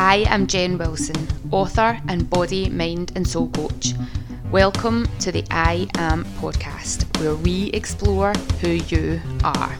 [0.00, 3.94] I am Jen Wilson, author and body, mind, and soul coach.
[4.52, 9.76] Welcome to the I Am podcast, where we explore who you are.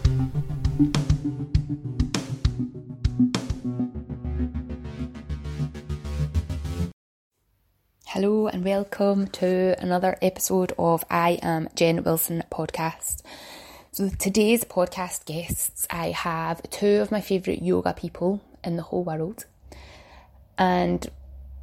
[8.08, 13.22] Hello, and welcome to another episode of I Am Jen Wilson podcast.
[13.92, 19.04] So, today's podcast guests, I have two of my favourite yoga people in the whole
[19.04, 19.46] world.
[20.58, 21.08] And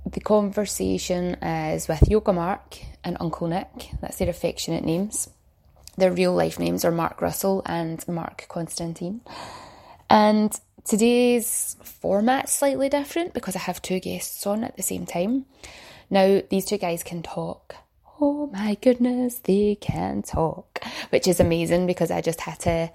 [0.05, 3.89] the conversation is with Yoga Mark and Uncle Nick.
[4.01, 5.29] That's their affectionate names.
[5.97, 9.21] Their real life names are Mark Russell and Mark Constantine.
[10.09, 15.45] And today's format's slightly different because I have two guests on at the same time.
[16.09, 17.75] Now, these two guys can talk
[18.21, 22.91] oh my goodness, they can talk, which is amazing because I just had to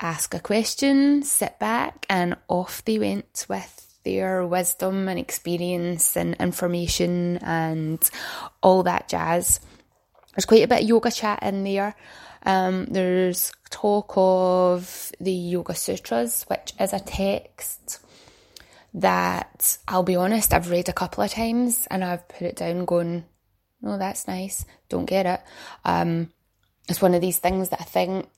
[0.00, 6.34] ask a question, sit back, and off they went with their wisdom and experience and
[6.36, 8.10] information and
[8.62, 9.60] all that jazz.
[10.34, 11.94] There's quite a bit of yoga chat in there.
[12.44, 18.00] Um, there's talk of the Yoga Sutras, which is a text
[18.92, 22.84] that I'll be honest, I've read a couple of times and I've put it down
[22.84, 23.24] going,
[23.84, 25.40] oh, that's nice, don't get it.
[25.84, 26.30] Um,
[26.88, 28.28] it's one of these things that I think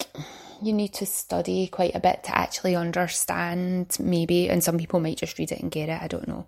[0.63, 5.19] you need to study quite a bit to actually understand, maybe, and some people might
[5.19, 6.47] just read it and get it, I don't know.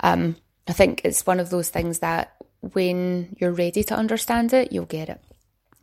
[0.00, 4.72] Um, I think it's one of those things that when you're ready to understand it,
[4.72, 5.20] you'll get it.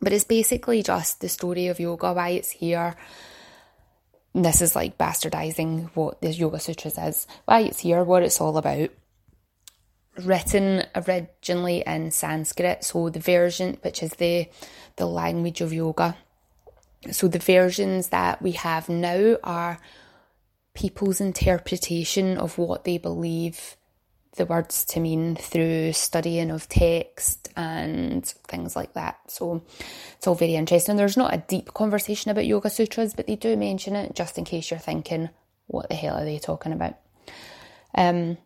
[0.00, 2.96] But it's basically just the story of yoga, why it's here.
[4.34, 8.56] this is like bastardizing what the Yoga Sutras is, why it's here, what it's all
[8.58, 8.90] about
[10.24, 14.48] written originally in Sanskrit, so the version which is the
[14.96, 16.16] the language of yoga.
[17.12, 19.78] So the versions that we have now are
[20.74, 23.76] people's interpretation of what they believe
[24.36, 29.18] the words to mean through studying of text and things like that.
[29.28, 29.62] So
[30.16, 30.96] it's all very interesting.
[30.96, 34.44] There's not a deep conversation about Yoga Sutras, but they do mention it just in
[34.44, 35.30] case you're thinking,
[35.66, 36.96] what the hell are they talking about?
[37.94, 38.36] Um,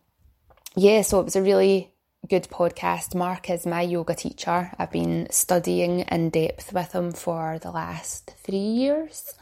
[0.75, 1.90] yeah, so it was a really
[2.31, 3.13] good podcast.
[3.13, 4.71] Mark is my yoga teacher.
[4.79, 9.33] I've been studying in depth with him for the last three years.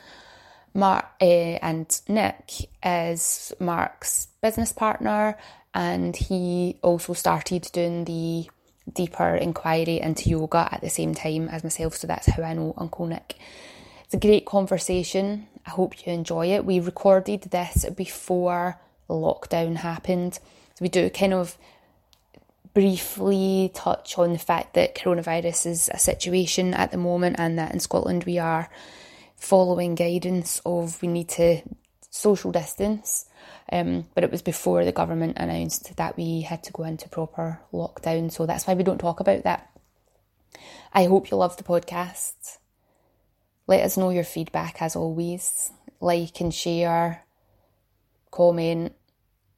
[0.73, 5.37] Mark uh, and Nick is Mark's business partner,
[5.71, 8.49] and he also started doing the
[8.91, 11.95] deeper inquiry into yoga at the same time as myself.
[11.95, 13.35] So that's how I know Uncle Nick.
[14.05, 15.45] It's a great conversation.
[15.63, 16.65] I hope you enjoy it.
[16.65, 20.39] We recorded this before lockdown happened.
[20.73, 21.55] So we do kind of
[22.79, 27.73] briefly touch on the fact that coronavirus is a situation at the moment and that
[27.73, 28.69] in Scotland we are
[29.35, 31.61] following guidance of we need to
[32.09, 33.25] social distance.
[33.69, 37.59] Um, but it was before the government announced that we had to go into proper
[37.73, 39.69] lockdown, so that's why we don't talk about that.
[40.93, 42.59] I hope you love the podcast.
[43.67, 45.73] Let us know your feedback as always.
[45.99, 47.25] Like and share,
[48.31, 48.93] comment,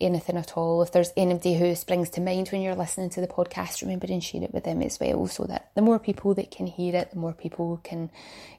[0.02, 0.82] anything at all.
[0.82, 4.24] If there's anybody who springs to mind when you're listening to the podcast, remember and
[4.24, 7.12] share it with them as well so that the more people that can hear it,
[7.12, 8.10] the more people can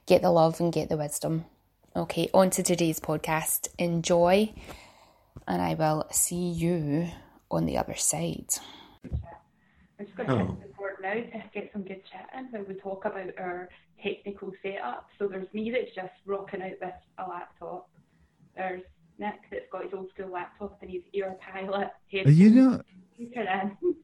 [0.06, 1.44] get the love and get the wisdom.
[1.94, 3.68] Okay, on to today's podcast.
[3.78, 4.52] Enjoy,
[5.46, 7.08] and I will see you
[7.50, 8.46] on the other side.
[9.04, 10.58] I'm just going to oh.
[10.60, 10.72] the
[11.02, 13.68] now to get some good chat in when we talk about our
[14.02, 15.08] technical setup.
[15.18, 17.88] So there's me that's just rocking out with a laptop.
[18.56, 18.82] There's
[19.18, 21.90] Nick that's got his old school laptop and his ear pilot.
[22.24, 22.86] Are you not?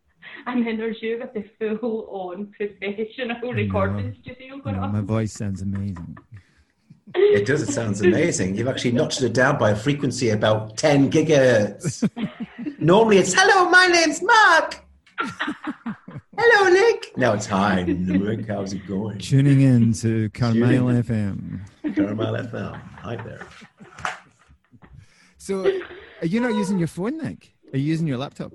[0.46, 1.44] And then there's you with the
[1.78, 4.92] full on professional recording studio going on.
[4.92, 6.18] My voice sounds amazing.
[7.14, 7.62] It does.
[7.62, 8.56] It sounds amazing.
[8.56, 12.08] You've actually notched it down by a frequency about 10 gigahertz.
[12.78, 14.84] Normally it's, hello, my name's Mark.
[16.38, 17.16] hello, Nick.
[17.16, 18.46] Now it's hi, Nick.
[18.46, 19.18] How's it going?
[19.18, 21.60] Tuning in to Carmel FM.
[21.94, 22.80] Carmel FM.
[23.00, 23.46] Hi there.
[25.48, 25.64] So,
[26.20, 27.54] are you not using your phone, Nick?
[27.72, 28.52] Are you using your laptop?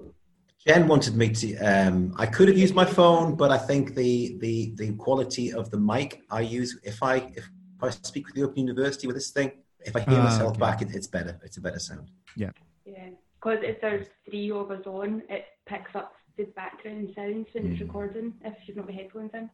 [0.63, 1.57] Jen wanted me to.
[1.57, 5.71] Um, I could have used my phone, but I think the the the quality of
[5.71, 7.49] the mic I use if I if
[7.81, 10.59] I speak with the Open University with this thing, if I hear uh, myself okay.
[10.59, 11.39] back, it, it's better.
[11.43, 12.11] It's a better sound.
[12.37, 12.51] Yeah.
[12.85, 13.09] Yeah,
[13.41, 17.71] because if there's three of us on, it picks up the background sounds when mm.
[17.71, 19.49] it's recording if you've not got headphones in.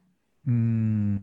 [0.45, 1.21] Mm.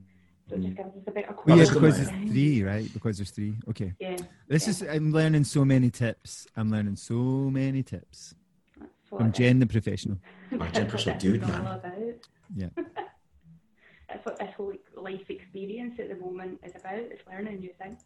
[0.49, 2.93] So it just gives us a bit of well, yeah, because it's three, right?
[2.93, 3.55] Because there's three.
[3.69, 3.93] Okay.
[3.99, 4.17] Yeah.
[4.47, 4.71] This yeah.
[4.71, 6.47] is I'm learning so many tips.
[6.57, 8.35] I'm learning so many tips.
[9.09, 10.19] From Jen the professional.
[10.53, 11.81] Oh, Jen professional dude, man.
[12.55, 12.69] Yeah.
[14.09, 16.95] That's what this whole life experience at the moment is about.
[16.95, 18.03] It's learning new things.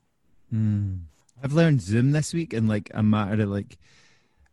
[0.52, 1.00] Mm.
[1.42, 3.78] I've learned Zoom this week in like a matter of like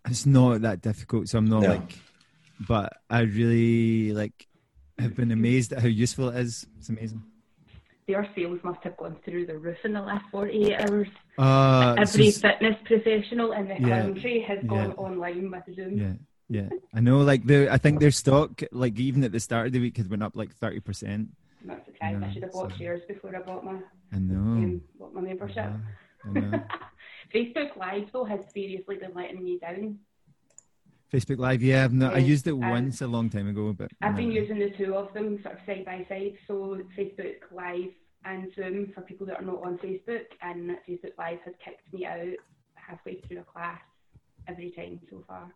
[0.10, 1.30] it's not that difficult.
[1.30, 1.70] So I'm not No.
[1.70, 2.00] like,
[2.68, 4.48] but I really like
[5.00, 6.66] have been amazed at how useful it is.
[6.80, 7.24] It's amazing.
[8.08, 11.08] Their sales must have gone through the roof in the last 48 hours.
[11.38, 14.96] Uh, Every fitness professional in the Yeah, country has gone yeah.
[15.06, 15.98] online with Zoom.
[15.98, 16.14] yeah,
[16.62, 16.70] yeah.
[16.94, 17.18] I know.
[17.20, 20.10] Like the, I think their stock, like even at the start of the week, had
[20.10, 21.28] went up like thirty percent.
[21.62, 22.22] I'm not surprised.
[22.22, 23.78] Yeah, I should have bought so- shares before I bought my
[24.14, 24.36] I know.
[24.40, 25.66] um, bought my membership.
[26.26, 26.64] I know.
[27.36, 30.00] Facebook Live though has seriously been letting me down.
[31.14, 33.92] Facebook Live, yeah, I've not, I used it um, once a long time ago, but
[34.02, 36.34] I've been using the two of them sort of side by side.
[36.48, 37.92] So Facebook Live
[38.26, 42.06] and Zoom for people that are not on Facebook, and Facebook Live has kicked me
[42.06, 42.36] out
[42.76, 43.80] halfway through a class
[44.48, 45.50] every time so far.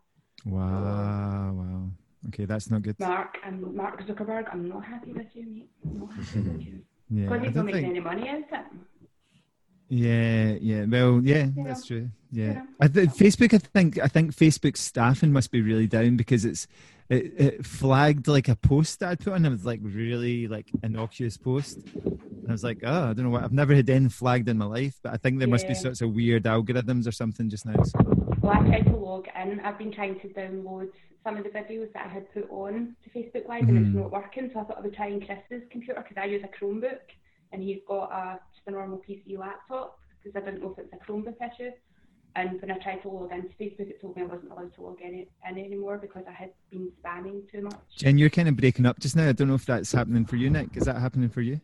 [0.46, 1.88] Wow, wow.
[2.28, 2.98] Okay, that's not good.
[2.98, 5.70] Mark and Mark Zuckerberg, I'm not happy with you, mate.
[5.84, 6.80] I'm not happy with you.
[7.14, 8.64] Yeah, Because he's not making think- any money out of it.
[9.94, 10.86] Yeah, yeah.
[10.86, 12.08] Well, yeah, You that's true.
[12.30, 12.66] Yeah, know.
[12.80, 13.52] I th- Facebook.
[13.52, 16.66] I think I think Facebook staffing must be really down because it's
[17.10, 19.44] it, it flagged like a post that I put on.
[19.44, 21.76] It was like really like innocuous post.
[22.06, 23.44] And I was like, oh, I don't know what.
[23.44, 25.80] I've never had anything flagged in my life, but I think there must be Yeah.
[25.80, 27.82] sorts of weird algorithms or something just now.
[27.82, 27.98] So.
[28.40, 29.60] Well, I tried to log in.
[29.60, 30.88] I've been trying to download
[31.22, 34.00] some of the videos that I had put on to Facebook Live, and it's Mhm.
[34.00, 34.50] not working.
[34.54, 36.98] So I thought I would try and Chris's computer because I use a Chromebook,
[37.52, 40.92] and he's got a just a normal PC laptop because I didn't know if it's
[40.92, 41.70] a Chromebook issue.
[42.34, 44.80] And when I tried to log into Facebook, it told me I wasn't allowed to
[44.82, 45.14] log in,
[45.48, 47.78] in anymore because I had been spamming too much.
[47.98, 49.28] Jen, you're kind of breaking up just now.
[49.28, 50.74] I don't know if that's happening for you, Nick.
[50.76, 51.60] Is that happening for you?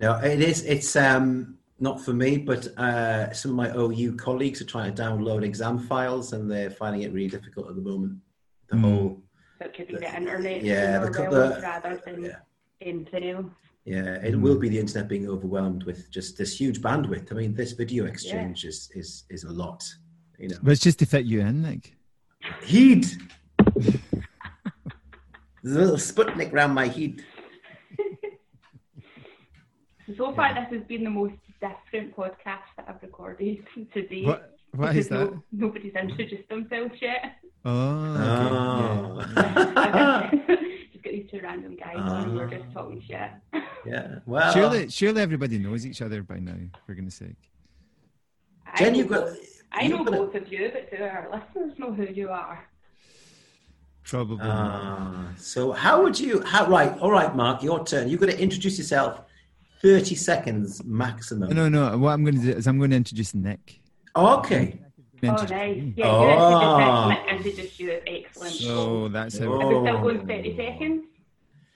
[0.00, 0.64] No, it is.
[0.64, 5.02] It's um, not for me, but uh, some of my OU colleagues are trying to
[5.02, 8.18] download exam files, and they're finding it really difficult at the moment.
[8.70, 8.80] The Mm.
[8.80, 9.22] whole,
[9.58, 12.36] So it could be the internet Yeah, the co- the- rather than yeah,
[12.80, 13.52] anything else.
[13.84, 14.40] Yeah, it mm.
[14.40, 17.30] will be the internet being overwhelmed with just this huge bandwidth.
[17.30, 19.84] I mean, this video exchange is is is a lot.
[20.38, 21.94] You know, But it's just to fit you in, Nick.
[22.64, 23.16] heat.
[25.62, 27.22] There's a little Sputnik round my heat.
[30.18, 33.64] So far, this has been the most different podcast that I've recorded
[33.94, 34.24] today.
[34.24, 34.50] What?
[34.72, 35.34] What is because that?
[35.34, 37.36] no- nobody's introduced themselves yet.
[37.64, 39.32] Oh, okay.
[39.76, 40.30] Ah.
[40.32, 40.56] yeah.
[41.16, 43.30] just these two random guys on and we're just talking shit.
[43.86, 44.20] Yeah.
[44.24, 46.54] Well, Surely, surely everybody knows each other by now.
[46.86, 47.36] For goodness sake.
[48.66, 49.28] I Jen, you've got.
[49.72, 52.66] I know got a- both of you, but do our listeners know who you are?
[54.04, 54.38] Probably.
[54.38, 54.48] not.
[54.50, 56.40] Ah, so how would you?
[56.44, 56.96] How right?
[56.98, 58.08] All right, Mark, your turn.
[58.08, 59.20] You've got to introduce yourself.
[59.82, 61.50] Thirty seconds maximum.
[61.50, 61.98] No, no, no.
[61.98, 63.80] What I'm going to do is I'm going to introduce Nick.
[64.14, 64.80] Oh, okay.
[65.24, 65.92] Oh, Introduce nice.
[65.96, 67.08] Yeah, Oh.
[67.10, 68.00] you introduced introduce you.
[68.06, 68.52] Excellent.
[68.54, 69.46] So that's how.
[69.46, 69.60] Oh.
[69.60, 71.04] Are we still going 30 seconds?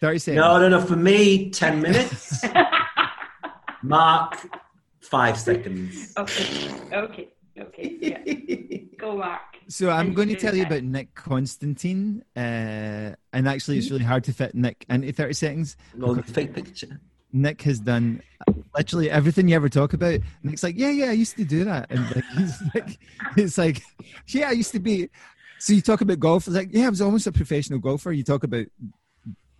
[0.01, 0.41] 30 seconds.
[0.41, 0.81] No, no, no.
[0.81, 2.45] For me, ten minutes.
[3.83, 4.37] Mark,
[5.01, 6.13] five seconds.
[6.17, 7.29] Okay, okay,
[7.59, 7.97] okay.
[8.01, 8.79] Yeah.
[8.99, 9.41] Go, Mark.
[9.69, 12.41] So I'm going to tell you about Nick Constantine, uh,
[13.33, 15.77] and actually, it's really hard to fit Nick into 30 seconds.
[15.97, 17.01] Well, the fake picture.
[17.33, 18.23] Nick has done
[18.79, 20.21] literally everything you ever talk about.
[20.43, 22.99] Nick's like, yeah, yeah, I used to do that, and like, he's like,
[23.37, 23.83] it's like,
[24.29, 25.11] yeah, I used to be.
[25.59, 26.47] So you talk about golf.
[26.47, 28.13] It's like, yeah, I was almost a professional golfer.
[28.13, 28.67] You talk about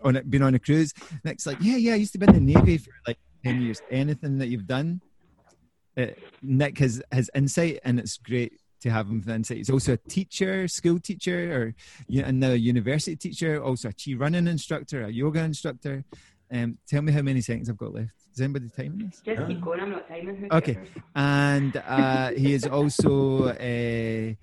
[0.05, 0.95] on it being on a cruise.
[1.25, 3.83] Nick's like, yeah, yeah, I used to be in the navy for like ten years.
[3.91, 5.03] Anything that you've done,
[5.97, 6.07] uh,
[6.41, 9.59] Nick has has insight, and it's great to have him with insight.
[9.59, 11.75] He's also a teacher, school teacher, or
[12.07, 16.05] you know, and now a university teacher, also a chi running instructor, a yoga instructor.
[16.51, 18.13] Um, tell me how many seconds I've got left.
[18.39, 19.21] Is anybody timing this?
[19.27, 19.81] Just keep going.
[19.81, 20.37] I'm not timing.
[20.37, 20.75] Who Okay.
[20.75, 20.89] cares?
[21.17, 24.39] And uh, he is also a,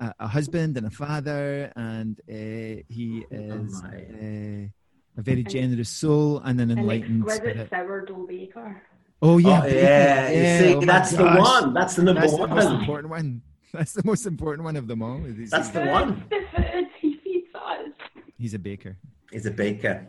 [0.00, 3.88] a a husband and a father, and uh, he is my.
[3.88, 7.70] uh, a very generous soul and an An enlightened exquisite spirit.
[7.70, 8.82] sourdough baker.
[9.22, 10.28] Oh yeah, oh, yeah.
[10.28, 11.38] You see, oh that's the gosh.
[11.62, 11.72] one.
[11.72, 13.42] That's the number That's the most important one.
[13.72, 15.20] That's the most important one of them all.
[15.54, 16.24] That's the Food, one.
[16.30, 17.92] The food he feeds us.
[18.38, 18.96] he's a baker.
[19.30, 20.04] He's a baker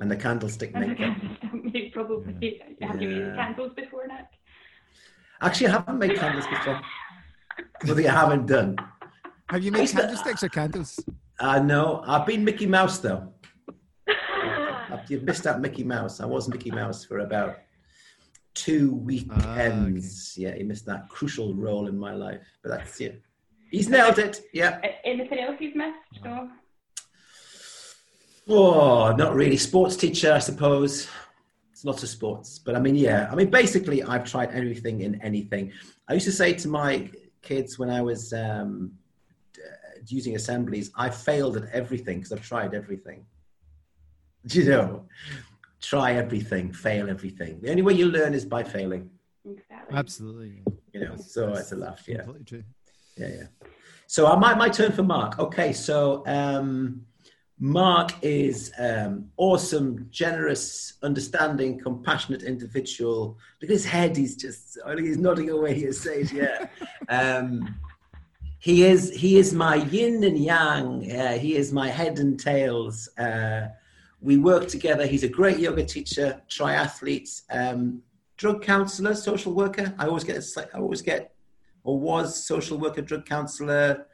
[0.00, 1.14] and the candlestick maker.
[1.94, 4.26] Candles, you probably have you made candles before, Nick?
[5.40, 6.80] Actually, I haven't made candles before.
[7.84, 8.76] Nothing I haven't done.
[9.48, 10.98] Have you made candlesticks or candles?
[11.38, 13.32] Uh, no, I've been Mickey Mouse though.
[15.08, 16.20] You've missed out Mickey Mouse.
[16.20, 17.58] I was Mickey Mouse for about
[18.54, 20.34] two weekends.
[20.38, 22.40] Yeah, he missed that crucial role in my life.
[22.62, 23.10] But that's yeah.
[23.70, 24.40] He's nailed it.
[24.52, 24.80] Yeah.
[25.04, 26.24] Anything else you've missed?
[26.24, 26.48] No.
[28.48, 29.56] Oh, not really.
[29.56, 31.08] Sports teacher, I suppose.
[31.74, 32.60] It's lots of sports.
[32.60, 33.28] But I mean, yeah.
[33.32, 35.72] I mean, basically, I've tried everything in anything.
[36.06, 37.10] I used to say to my
[37.42, 38.92] kids when I was um,
[39.58, 43.26] uh, using assemblies, I failed at everything because I've tried everything.
[44.50, 45.06] You know,
[45.80, 47.60] try everything, fail everything.
[47.62, 49.10] The only way you learn is by failing.
[49.44, 49.96] Exactly.
[49.96, 50.62] Absolutely.
[50.92, 52.04] You know, so it's a laugh.
[52.06, 52.64] Yeah, Completely true.
[53.16, 53.68] yeah, yeah.
[54.06, 55.38] So uh, my my turn for Mark.
[55.38, 57.06] Okay, so um,
[57.60, 63.38] Mark is um, awesome, generous, understanding, compassionate individual.
[63.62, 65.74] Look at his head; he's just oh, he's nodding away.
[65.74, 66.66] He says, "Yeah."
[67.08, 67.76] um,
[68.58, 71.10] he is he is my yin and yang.
[71.10, 73.08] Uh, he is my head and tails.
[73.16, 73.68] Uh,
[74.20, 75.06] we work together.
[75.06, 78.02] He's a great yoga teacher, triathlete, um,
[78.36, 79.94] drug counselor, social worker.
[79.98, 80.44] I always get
[80.74, 81.34] I always get
[81.84, 84.06] or was social worker, drug counselor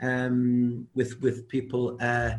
[0.00, 1.96] um, with with people.
[2.00, 2.32] Uh,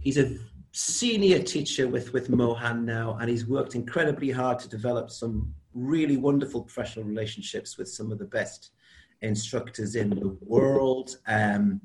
[0.00, 0.36] he's a
[0.72, 6.16] senior teacher with with Mohan now, and he's worked incredibly hard to develop some really
[6.16, 8.70] wonderful professional relationships with some of the best
[9.22, 11.16] instructors in the world.
[11.26, 11.80] Um,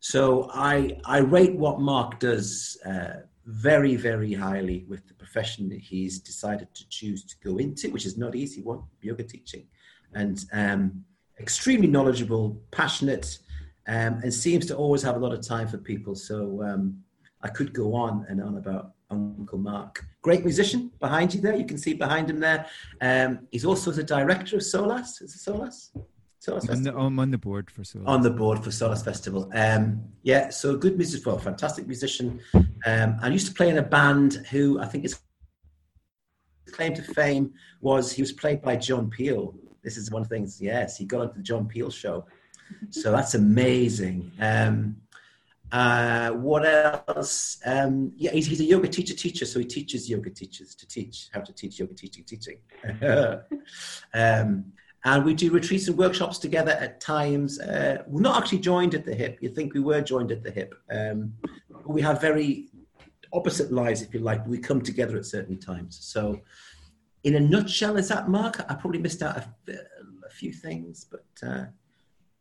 [0.00, 5.80] so I I rate what Mark does uh, very very highly with the profession that
[5.80, 9.66] he's decided to choose to go into, which is not easy one yoga teaching,
[10.14, 11.04] and um,
[11.40, 13.38] extremely knowledgeable, passionate,
[13.88, 16.14] um, and seems to always have a lot of time for people.
[16.14, 17.02] So um,
[17.42, 20.04] I could go on and on about Uncle Mark.
[20.22, 21.56] Great musician behind you there.
[21.56, 22.66] You can see behind him there.
[23.00, 25.22] Um, he's also the director of Solas.
[25.22, 25.90] Is it Solas?
[26.46, 28.06] Solas I'm, the, I'm on the board for Solas.
[28.06, 29.50] On the board for Solas Festival.
[29.54, 32.40] Um, yeah, so good music, well, fantastic musician.
[32.86, 35.18] Um, I used to play in a band who I think his
[36.70, 39.54] claim to fame was he was played by John Peel.
[39.82, 42.26] This is one of the things, yes, he got onto the John Peel show.
[42.90, 44.32] So that's amazing.
[44.40, 44.96] Um,
[45.70, 47.58] uh, what else?
[47.64, 51.28] Um, yeah, he's, he's, a yoga teacher teacher, so he teaches yoga teachers to teach
[51.32, 52.58] how to teach yoga teaching teaching.
[54.14, 54.72] um,
[55.04, 57.60] and we do retreats and workshops together at times.
[57.60, 59.38] Uh, we're not actually joined at the hip.
[59.40, 60.74] You'd think we were joined at the hip.
[60.90, 61.34] Um,
[61.86, 62.68] we have very
[63.32, 64.46] opposite lives, if you like.
[64.46, 65.98] We come together at certain times.
[66.00, 66.40] So,
[67.24, 68.64] in a nutshell, is that Mark?
[68.68, 69.72] I probably missed out a,
[70.26, 71.64] a few things, but uh,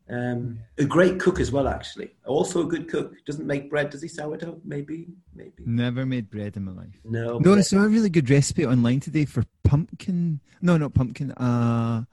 [0.09, 2.11] um, a great cook as well, actually.
[2.25, 3.13] Also a good cook.
[3.25, 4.07] Doesn't make bread, does he?
[4.07, 4.61] Sourdough?
[4.63, 5.63] Maybe, maybe.
[5.65, 6.99] Never made bread in my life.
[7.03, 7.39] No.
[7.39, 10.39] No, I saw a really good recipe online today for pumpkin.
[10.61, 11.31] No, not pumpkin.
[11.33, 12.03] Uh,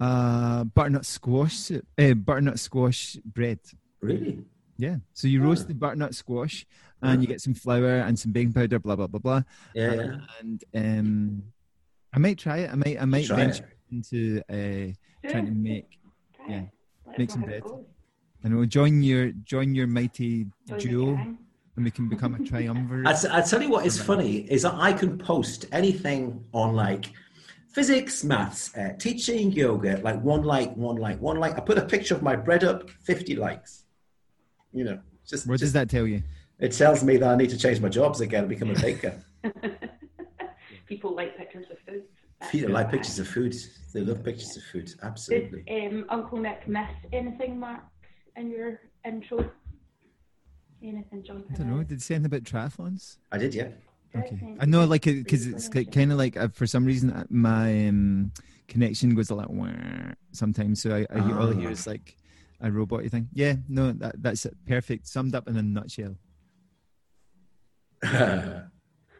[0.00, 1.72] uh, butternut squash.
[1.72, 3.58] Uh, butternut squash bread.
[4.00, 4.44] Really?
[4.76, 4.96] Yeah.
[5.12, 5.68] So you roast oh.
[5.68, 6.64] the butternut squash,
[7.02, 8.78] and you get some flour and some baking powder.
[8.78, 9.42] Blah blah blah blah.
[9.74, 9.94] Yeah.
[9.94, 10.16] yeah.
[10.38, 11.42] And um,
[12.12, 12.70] I might try it.
[12.70, 13.02] I might.
[13.02, 13.92] I might venture it.
[13.92, 15.88] into uh, trying to make.
[16.48, 16.62] Yeah
[17.18, 17.62] make some bread.
[18.44, 21.08] And we'll join your join your mighty join duo,
[21.76, 23.06] and we can become a triumvirate.
[23.06, 27.06] I, I tell you what is funny is that I can post anything on like
[27.72, 31.56] physics, maths, uh, teaching, yoga, like one like, one like, one like.
[31.58, 33.84] I put a picture of my bread up, fifty likes.
[34.72, 36.22] You know, just what just, does that tell you?
[36.60, 39.14] It tells me that I need to change my jobs again and become a baker.
[40.86, 42.04] People like pictures of food.
[42.50, 43.54] People like pictures of food.
[43.92, 44.92] They love pictures of food.
[45.02, 45.62] Absolutely.
[45.62, 47.80] Did um, Uncle Nick miss anything, Mark,
[48.36, 49.50] in your intro?
[50.82, 51.54] Anything jumping?
[51.54, 51.82] I don't know.
[51.82, 53.16] Did he say anything about triathlons?
[53.32, 53.68] I did, yeah.
[54.14, 54.56] Okay.
[54.60, 58.32] I know, like, because it's kind of like uh, for some reason uh, my um,
[58.68, 59.50] connection goes a lot
[60.32, 61.90] sometimes, so I, I hear, all I hear is ah.
[61.90, 62.16] like
[62.60, 63.28] a robot thing.
[63.32, 64.56] Yeah, no, that, that's it.
[64.66, 65.06] Perfect.
[65.06, 66.16] Summed up in a nutshell.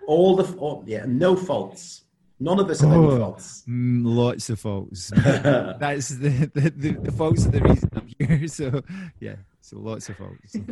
[0.07, 2.05] all the all, yeah, no faults.
[2.40, 3.64] None of us have oh, any faults.
[3.68, 5.11] Mm, lots of faults.
[5.14, 8.49] That's the, the, the, the, faults are the reason I'm here.
[8.49, 8.83] So,
[9.18, 10.57] yeah, so lots of faults.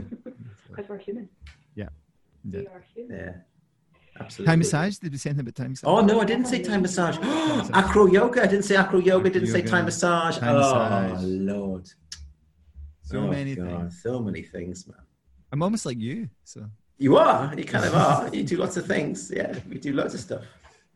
[0.69, 1.29] Because we're human.
[1.75, 1.89] Yeah.
[2.45, 2.61] yeah.
[2.61, 3.17] We are human.
[3.17, 3.33] Yeah.
[4.21, 4.53] Absolutely.
[4.53, 4.99] Thai massage?
[4.99, 5.89] Did we say anything about Thai massage?
[5.89, 7.19] Oh no, I didn't say Thai massage.
[7.73, 8.43] acro yoga.
[8.43, 9.29] I didn't say acro yoga.
[9.29, 9.61] I didn't yoga.
[9.61, 10.39] say Thai massage.
[10.39, 11.25] Thai oh massage.
[11.25, 11.89] Lord.
[13.03, 13.69] So oh, many God.
[13.69, 14.03] things.
[14.03, 14.99] So many things, man.
[15.53, 16.29] I'm almost like you.
[16.45, 16.67] So
[16.99, 17.55] you are.
[17.57, 18.29] You kind of are.
[18.35, 19.33] You do lots of things.
[19.35, 20.45] Yeah, we do lots of stuff.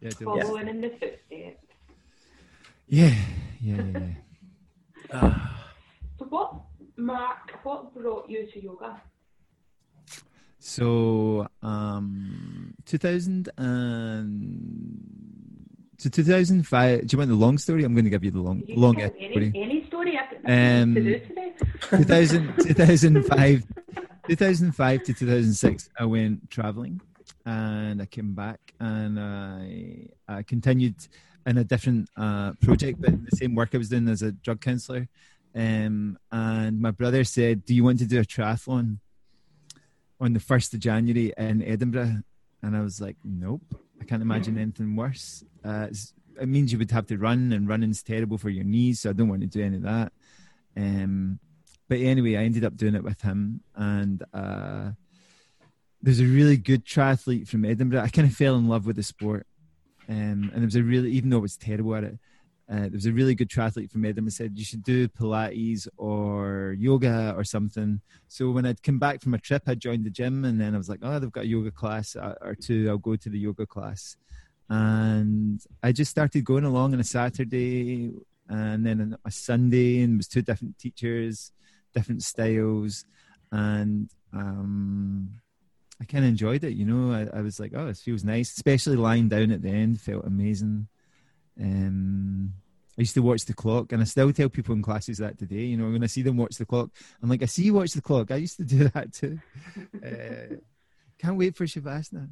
[0.01, 0.71] Yeah, following yeah.
[0.71, 1.67] in the footsteps.
[2.89, 3.15] Yeah,
[3.61, 4.01] yeah, yeah.
[5.11, 5.35] uh,
[6.19, 6.55] so what,
[6.97, 7.53] Mark?
[7.63, 9.01] What brought you to yoga?
[10.59, 15.01] So, um, 2000 and
[15.99, 17.07] so 2005.
[17.07, 17.85] Do you want the long story?
[17.85, 21.19] I'm going to give you the long, you long any, any story um, to do
[21.21, 21.53] today.
[21.91, 23.65] 2000, 2005,
[24.29, 25.91] 2005 to 2006.
[25.99, 27.01] I went traveling
[27.47, 30.97] and I came back and I, I continued
[31.47, 34.61] in a different uh, project, but the same work I was doing as a drug
[34.61, 35.09] counselor.
[35.55, 38.99] Um, and my brother said, "Do you want to do a triathlon
[40.21, 42.23] on the first of January in Edinburgh?"
[42.63, 45.45] And I was like, "Nope, I can't imagine anything worse.
[45.65, 45.89] Uh,
[46.41, 49.13] it means you would have to run, and running's terrible for your knees, so I
[49.13, 50.13] don't want to do any of that."
[50.77, 51.41] Um,
[51.89, 54.93] but anyway, I ended up doing it with him, and uh,
[56.03, 58.01] there's a really good triathlete from Edinburgh.
[58.01, 59.47] I kind of fell in love with the sport,
[60.09, 62.19] um, and there was a really, even though it was terrible at it,
[62.71, 66.77] uh, there was a really good triathlete from Edinburgh said you should do Pilates or
[66.79, 68.01] yoga or something.
[68.29, 70.79] So when I'd come back from a trip, I joined the gym, and then I
[70.79, 72.89] was like, oh, they've got a yoga class uh, or two.
[72.89, 74.17] I'll go to the yoga class,
[74.69, 78.13] and I just started going along on a Saturday,
[78.49, 81.53] and then on a Sunday, and it was two different teachers,
[81.93, 83.05] different styles,
[83.51, 85.41] and um,
[86.01, 86.73] I kind of enjoyed it.
[86.73, 89.69] You know, I, I was like, oh, it feels nice, especially lying down at the
[89.71, 90.89] end, felt amazing.
[91.61, 92.55] Um,
[92.99, 95.65] I used to watch the clock, and I still tell people in classes that today.
[95.65, 96.91] You know, when I see them watch the clock,
[97.23, 98.31] I'm like, I see you watch the clock.
[98.31, 99.39] I used to do that too.
[100.05, 100.57] uh,
[101.19, 102.31] can't wait for Shavasana.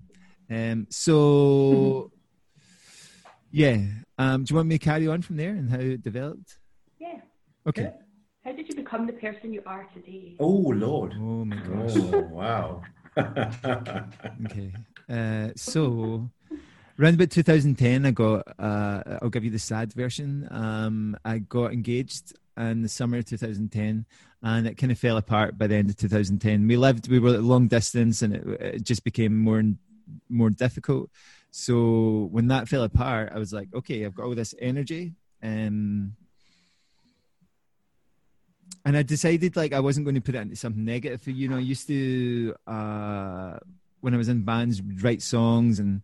[0.50, 2.10] Um, so,
[3.50, 3.82] yeah.
[4.16, 6.58] Um, do you want me to carry on from there and how it developed?
[6.98, 7.20] Yeah.
[7.66, 7.92] Okay.
[8.44, 10.36] How did you become the person you are today?
[10.40, 11.12] Oh Lord!
[11.18, 11.96] Oh my gosh!
[11.96, 12.82] Oh wow!
[13.18, 14.72] Okay.
[15.08, 16.30] Uh, so
[17.00, 20.46] around about 2010 i got uh, i'll give you the sad version.
[20.50, 24.04] Um, i got engaged in the summer of 2010
[24.42, 27.34] and it kind of fell apart by the end of 2010 we lived we were
[27.34, 29.78] at long distance and it, it just became more and
[30.28, 31.10] more difficult.
[31.50, 36.16] So when that fell apart i was like okay i've got all this energy um,
[38.88, 41.28] and I decided like I wasn't going to put it into something negative.
[41.28, 43.58] You know, I used to uh,
[44.00, 46.00] when I was in bands write songs and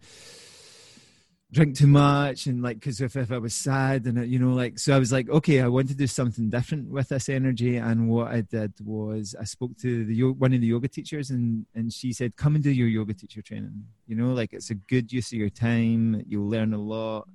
[1.51, 4.77] drink too much and like because if, if i was sad and you know like
[4.77, 7.77] so i was like okay i want to do something different with this energy.
[7.77, 11.65] And what i did was i spoke to the one of the yoga teachers and
[11.73, 13.85] and she said come and do your yoga teacher training.
[14.09, 16.25] You know like it's a good use of your time.
[16.27, 17.29] You'll learn a lot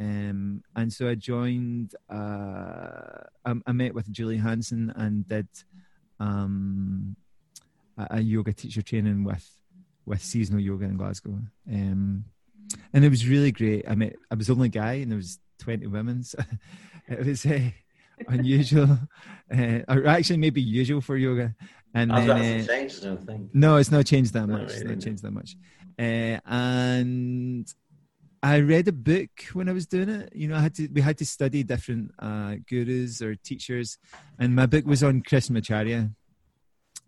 [0.00, 5.48] um, and so i joined uh, I, I, met with julie hanson and did
[6.20, 7.16] um,
[7.96, 9.48] a, a yoga teacher training with
[10.06, 11.38] with seasonal yoga in glasgow
[11.70, 12.24] um,
[12.92, 13.84] and it was really great.
[13.88, 16.22] I mean, I was the only guy, and there was twenty women.
[16.24, 16.38] So
[17.08, 17.70] it was uh,
[18.28, 18.98] unusual,
[19.54, 21.54] uh, or actually maybe usual for yoga.
[21.94, 23.54] And then, uh, changed, I think.
[23.54, 24.68] No, it's not changed that much.
[24.68, 25.56] Really, it's not changed that much.
[25.98, 27.66] Uh, and
[28.42, 30.32] I read a book when I was doing it.
[30.34, 33.98] You know, I had to we had to study different uh, gurus or teachers,
[34.38, 36.14] and my book was on Krishnamacharya,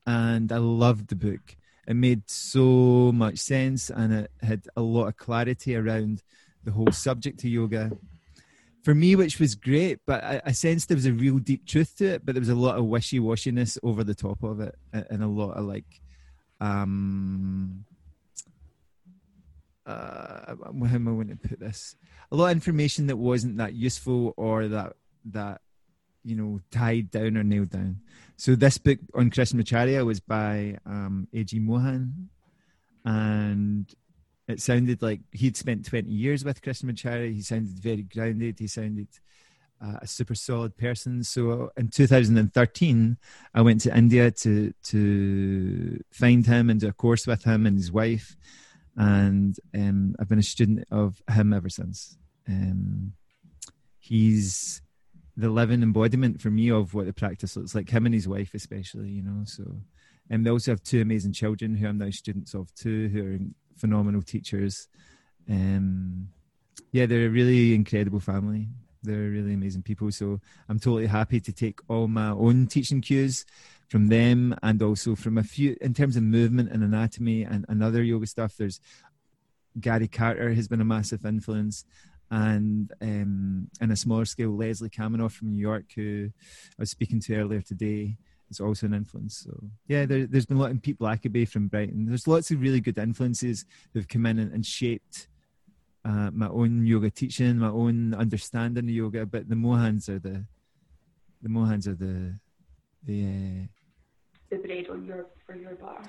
[0.07, 1.57] and I loved the book
[1.91, 6.23] it made so much sense and it had a lot of clarity around
[6.63, 7.91] the whole subject of yoga
[8.85, 11.97] for me, which was great, but I, I, sensed there was a real deep truth
[11.99, 14.75] to it, but there was a lot of wishy washiness over the top of it,
[14.93, 16.01] and a lot of like,
[16.63, 17.85] um,
[19.91, 21.97] uh, how am I going to put this?
[22.33, 24.95] A lot of information that wasn't that useful or that
[25.27, 25.61] that
[26.25, 28.01] you know tied down or nailed down.
[28.37, 31.59] So this book on Krishnamacharya was by um, A.G.
[31.59, 32.29] Mohan,
[33.05, 33.93] and
[34.49, 37.33] it sounded like he'd spent 20 years with Krishnamacharya.
[37.33, 38.59] He sounded very grounded.
[38.59, 39.09] He sounded
[39.83, 41.25] uh, a super solid person.
[41.25, 43.17] So in 2013,
[43.55, 47.77] I went to India to to find him and do a course with him and
[47.77, 48.37] his wife,
[49.01, 52.19] and um, I've been a student of him ever since.
[52.47, 53.15] Um,
[53.99, 54.83] he's
[55.39, 57.89] the living embodiment for me of what the practice looks like.
[57.89, 59.45] Him and his wife, especially, you know.
[59.47, 59.65] So,
[60.29, 63.39] and they also have two amazing children who I'm now students of too, who are
[63.75, 64.87] phenomenal teachers.
[65.49, 66.29] Um,
[66.93, 68.69] yeah, they're a really incredible family.
[69.03, 70.11] They're really amazing people.
[70.11, 73.47] So I'm totally happy to take all my own teaching cues
[73.91, 77.83] from them and also from a few in terms of movement and anatomy and, and
[77.83, 78.57] other yoga stuff.
[78.57, 78.81] There's
[79.79, 81.85] Gary Carter has been a massive influence
[82.31, 86.31] and um, in a smaller scale, Leslie Kaminoff from New York, who
[86.79, 88.17] I was speaking to earlier today,
[88.51, 89.39] is also an influence.
[89.39, 92.07] So yeah, there, has been a lot of Pete Blackaby from Brighton.
[92.07, 95.27] There's lots of really good influences who've come in and, and shaped
[96.05, 99.27] uh, my own yoga teaching, my own understanding of yoga.
[99.27, 100.45] But the Mohans are the
[101.43, 102.39] the Mohans are the
[103.03, 103.67] the uh,
[104.51, 106.03] the bread on your for your bar.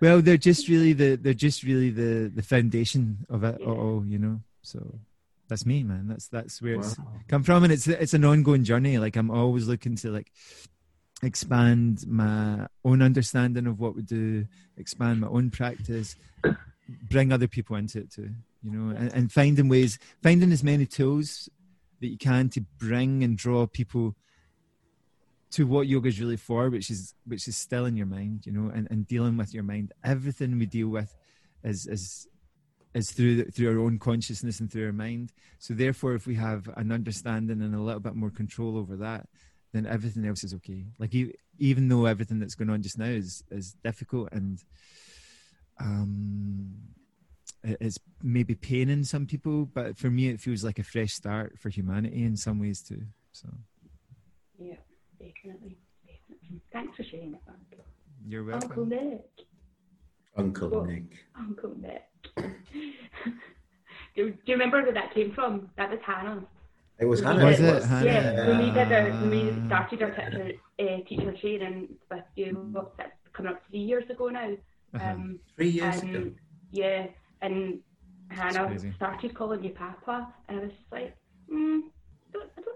[0.00, 3.66] Well, they're just really the they're just really the the foundation of it yeah.
[3.66, 4.40] all, you know.
[4.62, 4.98] So
[5.48, 6.08] that's me, man.
[6.08, 6.84] That's that's where wow.
[6.84, 6.96] it's
[7.28, 8.98] come from, and it's it's an ongoing journey.
[8.98, 10.32] Like I'm always looking to like
[11.22, 14.46] expand my own understanding of what we do,
[14.78, 16.16] expand my own practice,
[17.10, 18.30] bring other people into it too.
[18.62, 21.48] You know, and, and finding ways, finding as many tools
[22.00, 24.14] that you can to bring and draw people
[25.52, 28.52] to what yoga is really for, which is which is still in your mind, you
[28.52, 29.92] know, and, and dealing with your mind.
[30.04, 31.14] Everything we deal with
[31.64, 32.28] is is
[32.94, 35.32] is through through our own consciousness and through our mind.
[35.58, 39.26] So therefore, if we have an understanding and a little bit more control over that,
[39.72, 40.86] then everything else is okay.
[40.98, 41.14] Like
[41.58, 44.62] even though everything that's going on just now is is difficult and
[45.80, 46.72] um,
[47.62, 51.68] it's maybe paining some people, but for me, it feels like a fresh start for
[51.68, 53.02] humanity in some ways too.
[53.32, 53.48] So,
[54.58, 54.76] yeah,
[55.20, 56.60] definitely, definitely.
[56.72, 57.84] Thanks for sharing it, Uncle.
[58.26, 58.70] You're welcome.
[58.70, 59.30] Uncle Nick.
[60.36, 61.12] Uncle Well, Nick.
[61.38, 62.02] Uncle Nick.
[64.16, 65.70] do, do you remember where that came from?
[65.76, 66.44] That was Hannah.
[66.98, 67.44] It was Hannah.
[67.44, 68.06] Was did- it Hannah?
[68.06, 72.68] Yeah, when we did our, when we started our teacher, uh, teacher training with you,
[72.72, 74.52] what's that, coming up three years ago now.
[74.94, 75.08] Uh-huh.
[75.10, 76.30] Um, Three years and ago.
[76.72, 77.06] yeah,
[77.42, 77.78] and
[78.28, 81.16] Hannah started calling you Papa, and I was just like,
[81.52, 81.82] mm,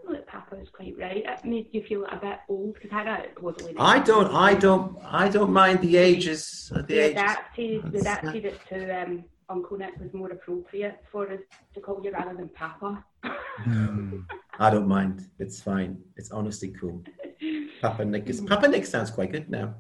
[0.05, 1.25] don't, I don't know that Papa is quite right.
[1.27, 3.75] It made you feel a bit old because Hannah was only.
[3.79, 6.71] I don't, I don't, I don't mind the ages.
[6.75, 7.23] The The ages.
[7.57, 11.40] said, the said it to um, Uncle Nick was more appropriate for us
[11.75, 13.05] to call you rather than Papa.
[13.23, 14.21] Hmm.
[14.59, 15.29] I don't mind.
[15.38, 16.03] It's fine.
[16.17, 17.03] It's honestly cool.
[17.81, 19.75] Papa Nick is Papa Nick sounds quite good now.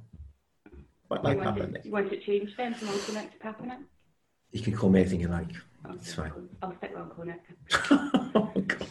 [1.08, 1.84] Quite like Papa it, Nick.
[1.84, 3.78] you want it changed then from Uncle Nick to Papa Nick?
[4.52, 5.50] You can call me anything you like.
[5.86, 6.32] Okay, It's fine.
[6.62, 7.40] I'll stick with Uncle Nick.
[7.90, 8.88] oh God.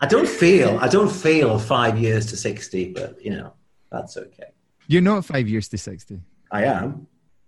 [0.00, 3.52] I don't feel I don't feel five years to sixty, but you know
[3.90, 4.50] that's okay.
[4.88, 6.20] You're not five years to sixty.
[6.50, 7.06] I am.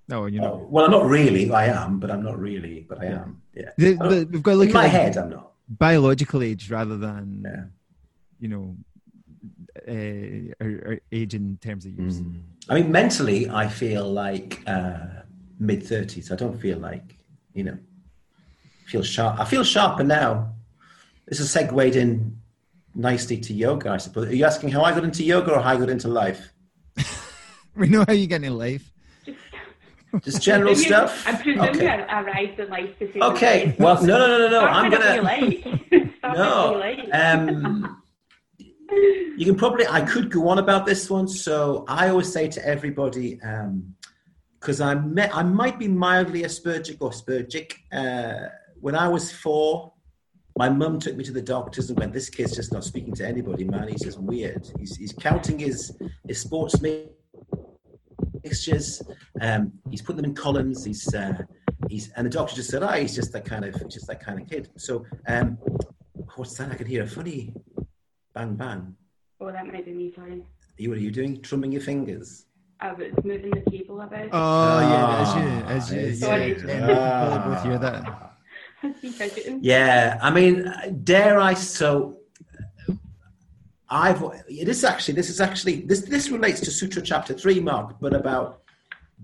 [0.08, 0.52] No, you're not.
[0.54, 1.50] Oh, well, I'm not really.
[1.52, 2.86] I am, but I'm not really.
[2.88, 3.42] But I am.
[3.54, 3.70] Yeah.
[3.76, 5.52] The- the- we've got to look In my like, head, I'm not.
[5.68, 7.64] biological age rather than Yeah.
[8.40, 8.76] you know
[9.86, 12.20] uh, or, or age in terms of years.
[12.20, 12.40] Mm.
[12.70, 14.98] I mean, mentally, I feel like uh,
[15.58, 16.32] mid thirties.
[16.32, 17.14] I don't feel like
[17.52, 17.78] you know.
[18.86, 19.38] Feel sharp.
[19.38, 20.54] I feel sharper now.
[21.26, 22.37] This is segued in
[22.98, 24.28] nicely to yoga, I suppose.
[24.28, 26.52] Are you asking how I got into yoga or how I got into life?
[27.76, 28.90] We know how you get in life.
[30.24, 31.24] Just general You- stuff.
[31.28, 31.86] I presume Okay.
[31.86, 33.66] I arrived in life the same Okay.
[33.66, 33.76] way.
[33.78, 34.58] Well, no, no, no, no, no.
[34.58, 35.14] Start I'm gonna.
[35.14, 36.12] you like.
[36.34, 36.72] No.
[36.72, 37.14] you like.
[37.14, 38.02] Um,
[39.36, 41.28] you can probably, I could go on about this one.
[41.28, 43.38] So I always say to everybody,
[44.58, 47.74] because I met, I might be mildly Aspergic or Aspergic.
[47.92, 48.48] Uh,
[48.80, 49.92] when I was four,
[50.58, 53.26] my mum took me to the doctors and went, "This kid's just not speaking to
[53.26, 53.86] anybody, man.
[53.86, 54.68] He's just weird.
[54.76, 56.74] He's, he's counting his his sports
[58.42, 59.00] mixtures.
[59.40, 60.84] Um, he's putting them in columns.
[60.84, 61.34] He's uh,
[61.88, 64.40] he's and the doctor just said, "Ah, he's just that kind of just that kind
[64.42, 65.58] of kid." So um,
[66.34, 66.72] what's that?
[66.72, 67.54] I can hear a funny
[68.34, 68.96] bang bang.
[69.40, 70.42] Oh, that might be me, sorry.
[70.76, 71.40] You, what are you doing?
[71.40, 72.46] Trumming your fingers.
[72.80, 74.28] I was moving the table about.
[74.32, 76.48] Oh yeah, as you Ah, as you, it's- yeah, Sorry.
[76.66, 76.94] yeah, we
[77.36, 78.27] probably both hear that.
[79.60, 81.54] Yeah, I mean, dare I?
[81.54, 82.18] So,
[83.88, 84.22] I've.
[84.48, 85.14] It is actually.
[85.14, 85.80] This is actually.
[85.82, 88.62] This this relates to Sutra Chapter Three, Mark, but about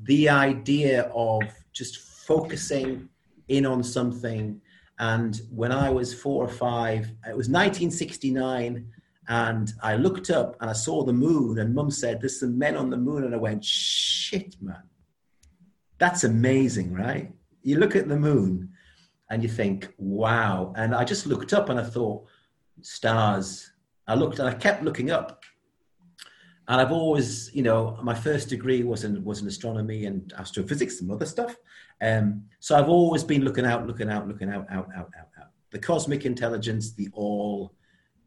[0.04, 3.08] the idea of just focusing
[3.48, 4.60] in on something.
[4.98, 8.86] And when I was four or five, it was 1969,
[9.28, 12.76] and I looked up and I saw the moon, and Mum said, "There's some men
[12.76, 14.82] on the moon," and I went, "Shit, man,
[15.98, 18.73] that's amazing, right?" You look at the moon
[19.30, 20.72] and you think, wow.
[20.76, 22.26] And I just looked up and I thought,
[22.82, 23.72] stars.
[24.06, 25.44] I looked and I kept looking up.
[26.66, 31.00] And I've always, you know, my first degree was in was in astronomy and astrophysics
[31.00, 31.54] and other stuff.
[32.00, 35.50] Um, so I've always been looking out, looking out, looking out, out, out, out, out.
[35.70, 37.74] The cosmic intelligence, the all,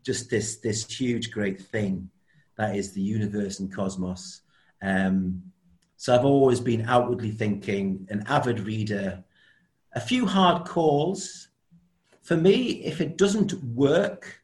[0.04, 2.10] just this this huge great thing
[2.58, 4.42] that is the universe and cosmos.
[4.82, 5.42] Um,
[5.96, 9.24] so I've always been outwardly thinking, an avid reader,
[9.98, 11.48] a few hard calls.
[12.22, 14.44] For me, if it doesn't work,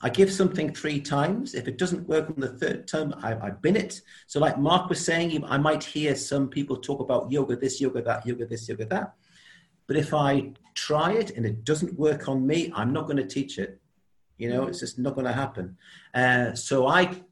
[0.00, 1.54] I give something three times.
[1.54, 4.00] If it doesn't work on the third time, I, I bin it.
[4.26, 8.00] So, like Mark was saying, I might hear some people talk about yoga this, yoga
[8.02, 9.14] that, yoga this, yoga that.
[9.86, 13.26] But if I try it and it doesn't work on me, I'm not going to
[13.26, 13.78] teach it.
[14.38, 15.76] You know, it's just not going to happen.
[16.14, 17.22] Uh, so I,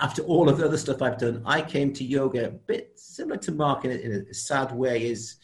[0.00, 3.38] after all of the other stuff I've done, I came to yoga a bit similar
[3.38, 5.06] to Mark in a, in a sad way.
[5.06, 5.36] Is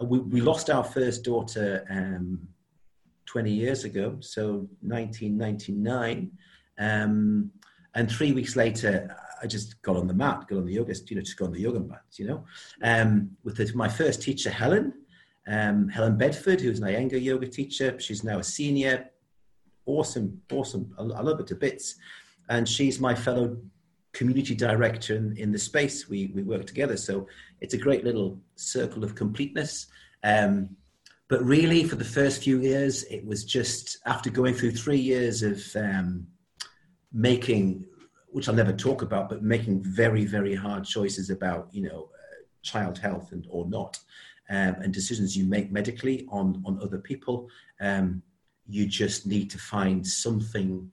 [0.00, 2.48] we, we lost our first daughter um,
[3.26, 6.30] 20 years ago, so 1999.
[6.78, 7.50] Um,
[7.94, 11.16] and three weeks later, I just got on the mat, got on the yoga, you
[11.16, 12.44] know, just got on the yoga mat, you know,
[12.82, 14.94] um, with the, my first teacher, Helen,
[15.46, 17.98] um, Helen Bedford, who's an Iyengar yoga teacher.
[17.98, 19.10] She's now a senior.
[19.86, 20.94] Awesome, awesome.
[20.98, 21.96] I, I love her to bits.
[22.48, 23.56] And she's my fellow
[24.12, 26.08] community director in, in the space.
[26.08, 26.96] We, we work together.
[26.96, 27.26] So
[27.60, 29.86] it's a great little circle of completeness.
[30.22, 30.76] Um,
[31.28, 35.42] but really, for the first few years, it was just after going through three years
[35.42, 36.26] of um,
[37.12, 37.86] making,
[38.28, 42.44] which I'll never talk about, but making very, very hard choices about, you know, uh,
[42.62, 43.98] child health and or not,
[44.50, 47.48] um, and decisions you make medically on on other people.
[47.80, 48.22] Um,
[48.68, 50.90] you just need to find something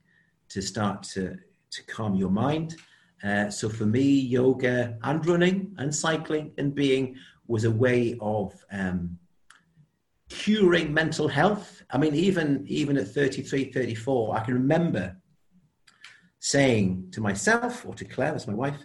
[0.48, 1.36] to start to
[1.70, 2.76] to calm your mind.
[3.22, 8.54] Uh, so for me, yoga and running and cycling and being was a way of
[8.72, 9.18] um,
[10.28, 11.82] curing mental health.
[11.90, 15.16] I mean, even even at 33, 34, I can remember
[16.38, 18.76] saying to myself or to Claire, that's my wife,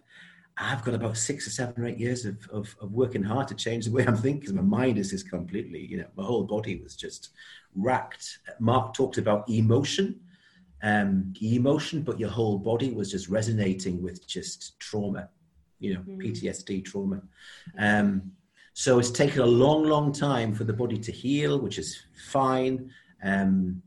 [0.58, 3.56] I've got about six or seven or eight years of, of, of working hard to
[3.56, 6.44] change the way I'm thinking because my mind is just completely, you know, my whole
[6.44, 7.30] body was just
[7.76, 8.40] racked.
[8.60, 10.20] Mark talked about emotion,
[10.86, 15.30] um, emotion, but your whole body was just resonating with just trauma,
[15.80, 16.22] you know, mm.
[16.22, 17.22] PTSD trauma.
[17.80, 18.32] Um,
[18.74, 22.92] so it's taken a long, long time for the body to heal, which is fine.
[23.24, 23.82] Um,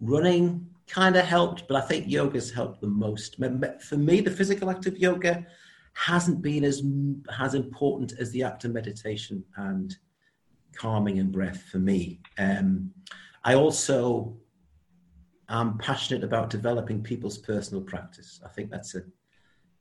[0.00, 3.36] running kind of helped, but I think yoga's helped the most.
[3.80, 5.44] For me, the physical act of yoga
[5.94, 6.82] hasn't been as
[7.40, 9.96] as important as the act of meditation and
[10.76, 12.20] calming and breath for me.
[12.38, 12.92] Um,
[13.42, 14.36] I also
[15.60, 18.40] am passionate about developing people's personal practice.
[18.44, 19.02] I think that's a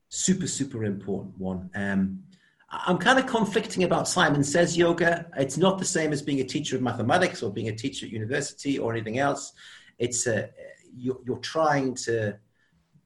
[0.09, 1.69] super super important one.
[1.75, 2.23] Um,
[2.69, 5.27] I'm kind of conflicting about Simon Says yoga.
[5.37, 8.11] It's not the same as being a teacher of mathematics or being a teacher at
[8.11, 9.53] university or anything else.
[9.99, 10.49] It's a
[10.95, 12.37] you're, you're trying to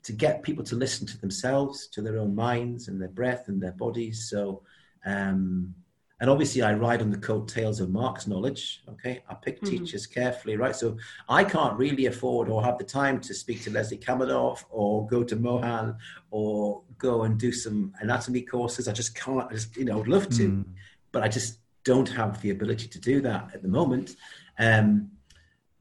[0.04, 3.62] to get people to listen to themselves, to their own minds and their breath and
[3.62, 4.30] their bodies.
[4.30, 4.64] So,
[5.06, 5.76] um,
[6.20, 8.82] and obviously, I ride on the coattails of Mark's knowledge.
[8.90, 9.78] Okay, I pick mm-hmm.
[9.78, 10.76] teachers carefully, right?
[10.76, 10.98] So
[11.30, 15.24] I can't really afford or have the time to speak to Leslie Kaminoff or go
[15.24, 15.96] to Mohan
[16.32, 18.88] or go and do some anatomy courses.
[18.88, 19.48] I just can't.
[19.50, 20.66] I just, you know, I'd love to, mm.
[21.12, 24.16] but I just don't have the ability to do that at the moment.
[24.58, 25.12] Um,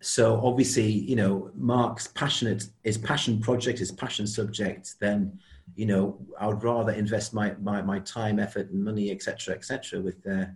[0.00, 5.40] so obviously, you know, Mark's passionate, his passion project, his passion subject, then,
[5.74, 10.00] you know, I would rather invest my, my, my time, effort and money, etc., etc.,
[10.00, 10.46] with, uh,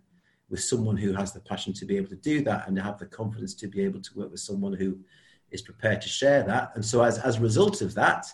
[0.48, 3.06] with someone who has the passion to be able to do that and have the
[3.06, 4.98] confidence to be able to work with someone who
[5.50, 6.72] is prepared to share that.
[6.74, 8.26] And so as, as a result of that,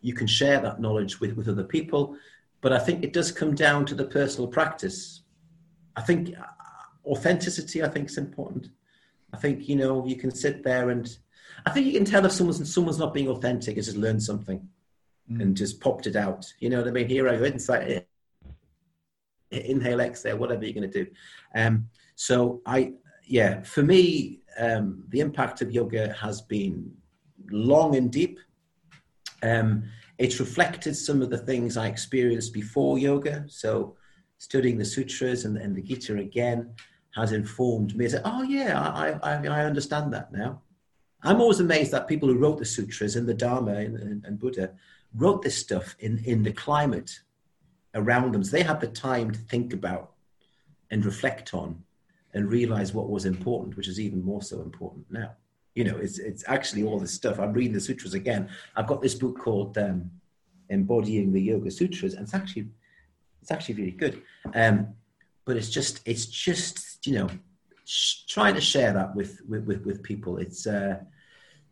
[0.00, 2.16] you can share that knowledge with, with other people.
[2.60, 5.22] But I think it does come down to the personal practice.
[5.96, 6.42] I think uh,
[7.04, 8.68] authenticity, I think is important.
[9.32, 11.14] I think you know you can sit there and
[11.66, 14.66] I think you can tell if someone's someone's not being authentic, has just learned something
[15.30, 15.40] mm.
[15.40, 16.52] and just popped it out.
[16.60, 17.08] You know what I mean?
[17.08, 18.06] Here I go inside,
[19.50, 21.10] inhale, exhale, whatever you're going to do.
[21.54, 22.92] Um, so I,
[23.24, 26.92] yeah, for me, um, the impact of yoga has been
[27.50, 28.38] long and deep.
[29.42, 29.84] Um,
[30.18, 33.44] it's reflected some of the things I experienced before yoga.
[33.48, 33.96] So
[34.38, 36.74] studying the sutras and, and the Gita again
[37.14, 38.08] has informed me.
[38.08, 40.62] Said, oh yeah, I, I, I understand that now.
[41.22, 44.38] I'm always amazed that people who wrote the sutras and the Dharma and, and, and,
[44.38, 44.72] Buddha
[45.16, 47.20] wrote this stuff in, in the climate
[47.94, 48.44] around them.
[48.44, 50.12] So they had the time to think about
[50.90, 51.82] and reflect on
[52.34, 55.32] and realize what was important, which is even more so important now.
[55.74, 57.38] You know, it's, it's actually all this stuff.
[57.38, 58.48] I'm reading the sutras again.
[58.76, 60.10] I've got this book called um,
[60.70, 62.68] Embodying the Yoga Sutras, and it's actually,
[63.42, 64.22] it's actually really good.
[64.54, 64.94] Um,
[65.46, 67.28] but it's just it's just you know
[67.86, 70.98] sh- trying to share that with with with, with people it's uh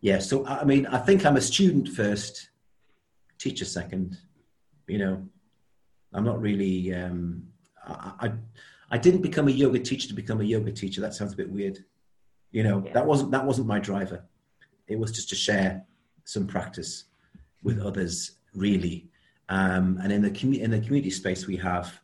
[0.00, 2.48] yeah so i mean i think i'm a student first
[3.38, 4.16] teacher second
[4.86, 5.22] you know
[6.12, 7.42] i'm not really um
[7.86, 8.32] i i,
[8.90, 11.50] I didn't become a yoga teacher to become a yoga teacher that sounds a bit
[11.50, 11.84] weird
[12.50, 12.92] you know yeah.
[12.92, 14.24] that wasn't that wasn't my driver
[14.86, 15.84] it was just to share
[16.24, 17.04] some practice
[17.62, 19.08] with others really
[19.48, 22.00] um, and in the community in the community space we have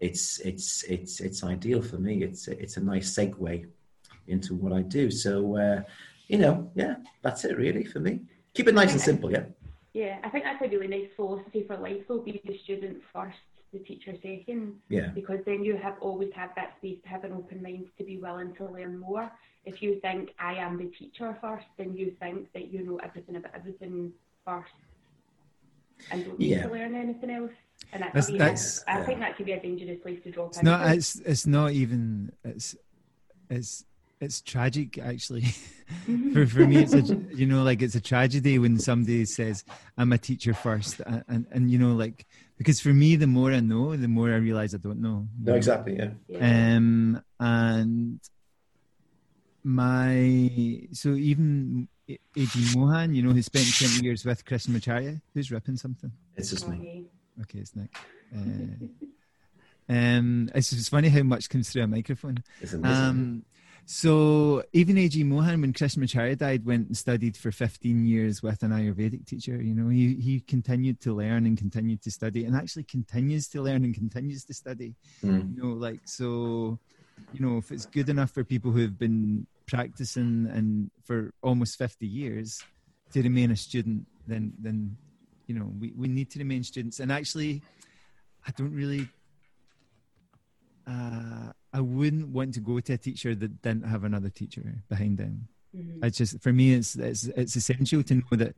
[0.00, 2.22] it's it's it's it's ideal for me.
[2.22, 3.66] It's it's a nice segue
[4.26, 5.10] into what I do.
[5.10, 5.82] So uh,
[6.28, 8.20] you know, yeah, that's it really for me.
[8.54, 9.44] Keep it nice and simple, yeah.
[9.92, 12.02] Yeah, I think that's a really nice philosophy for life.
[12.06, 13.38] Though, be the student first,
[13.72, 14.76] the teacher second.
[14.88, 15.08] Yeah.
[15.08, 18.18] Because then you have always have that space to have an open mind to be
[18.18, 19.30] willing to learn more.
[19.64, 23.36] If you think I am the teacher first, then you think that you know everything
[23.36, 24.12] about everything
[24.44, 24.72] first,
[26.10, 26.66] and don't need yeah.
[26.66, 27.52] to learn anything else.
[27.92, 30.48] And that's, that's, I think that could be a dangerous place to drop.
[30.48, 30.94] It's not.
[30.94, 32.30] It's it's not even.
[32.44, 32.76] It's
[33.48, 33.84] it's
[34.20, 35.46] it's tragic actually.
[36.32, 37.02] for for me, it's a
[37.34, 39.64] you know like it's a tragedy when somebody says
[39.96, 42.26] I'm a teacher first, and, and and, you know like
[42.58, 45.26] because for me the more I know, the more I realize I don't know.
[45.42, 45.96] No, exactly.
[45.96, 46.10] Yeah.
[46.28, 46.76] yeah.
[46.76, 48.20] Um and
[49.64, 52.76] my so even A.G.
[52.76, 56.10] Mohan, you know, who spent 20 years with Krishnamacharya, who's ripping something?
[56.36, 57.06] It's just me.
[57.42, 57.90] Okay, it's Nick.
[58.34, 58.86] Uh,
[59.92, 62.42] um, it's just funny how much comes through a microphone.
[62.82, 63.44] Um,
[63.86, 65.24] so even A.G.
[65.24, 69.60] Mohan, when Krishnamacharya died, went and studied for 15 years with an Ayurvedic teacher.
[69.60, 73.62] You know, he, he continued to learn and continued to study and actually continues to
[73.62, 74.94] learn and continues to study.
[75.24, 75.56] Mm.
[75.56, 76.78] You know, like, so,
[77.32, 81.76] you know, if it's good enough for people who have been practicing and for almost
[81.78, 82.62] 50 years
[83.12, 84.96] to remain a student, then, then
[85.46, 87.00] you know, we, we need to remain students.
[87.00, 87.62] And actually,
[88.46, 89.08] I don't really,
[90.86, 95.18] uh, I wouldn't want to go to a teacher that didn't have another teacher behind
[95.18, 95.48] them.
[95.76, 96.04] Mm-hmm.
[96.04, 98.56] It's just for me, it's, it's it's essential to know that,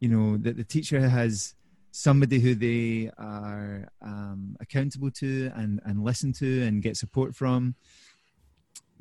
[0.00, 1.54] you know, that the teacher has
[1.92, 7.74] somebody who they are um, accountable to and and listen to and get support from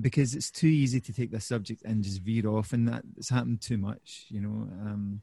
[0.01, 3.61] because it's too easy to take the subject and just veer off and that's happened
[3.61, 5.21] too much you know um,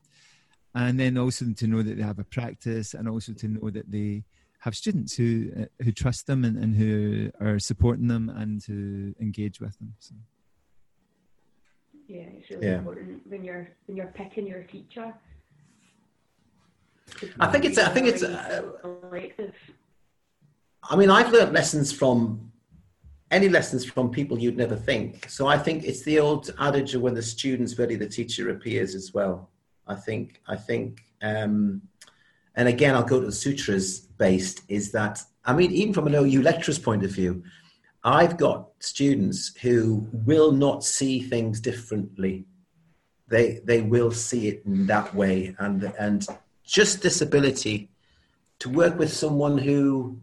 [0.74, 3.90] and then also to know that they have a practice and also to know that
[3.90, 4.22] they
[4.60, 9.14] have students who uh, who trust them and, and who are supporting them and to
[9.20, 10.14] engage with them so.
[12.08, 12.78] yeah it's really yeah.
[12.78, 15.14] important when you're when you're picking your teacher
[17.38, 18.62] I think it's I think it's uh,
[20.82, 22.50] I mean I've learned lessons from
[23.30, 25.28] any lessons from people you'd never think.
[25.28, 28.94] So I think it's the old adage of when the student's ready, the teacher appears
[28.94, 29.50] as well.
[29.86, 31.82] I think, I think, um,
[32.56, 36.14] and again, I'll go to the sutras based is that, I mean, even from an
[36.14, 37.44] OU lecturer's point of view,
[38.02, 42.46] I've got students who will not see things differently.
[43.28, 45.54] They, they will see it in that way.
[45.58, 46.26] And, and
[46.64, 47.90] just this ability
[48.60, 50.18] to work with someone who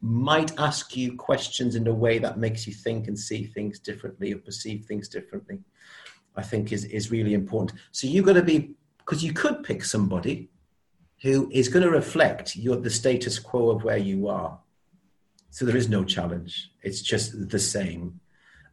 [0.00, 4.32] might ask you questions in a way that makes you think and see things differently
[4.32, 5.60] or perceive things differently,
[6.34, 7.78] I think is, is really important.
[7.92, 10.50] So you've got to be, because you could pick somebody
[11.22, 14.58] who is going to reflect your, the status quo of where you are.
[15.50, 16.70] So there is no challenge.
[16.82, 18.20] It's just the same.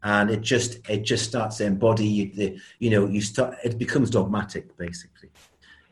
[0.04, 4.12] And it just it just starts to embody the you know you start it becomes
[4.12, 5.30] dogmatic basically.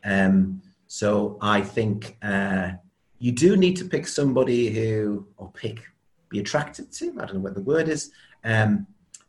[0.04, 2.72] Um, so I think uh,
[3.18, 5.80] you do need to pick somebody who, or pick,
[6.28, 8.10] be attracted to, I don't know what the word is,
[8.44, 8.86] um,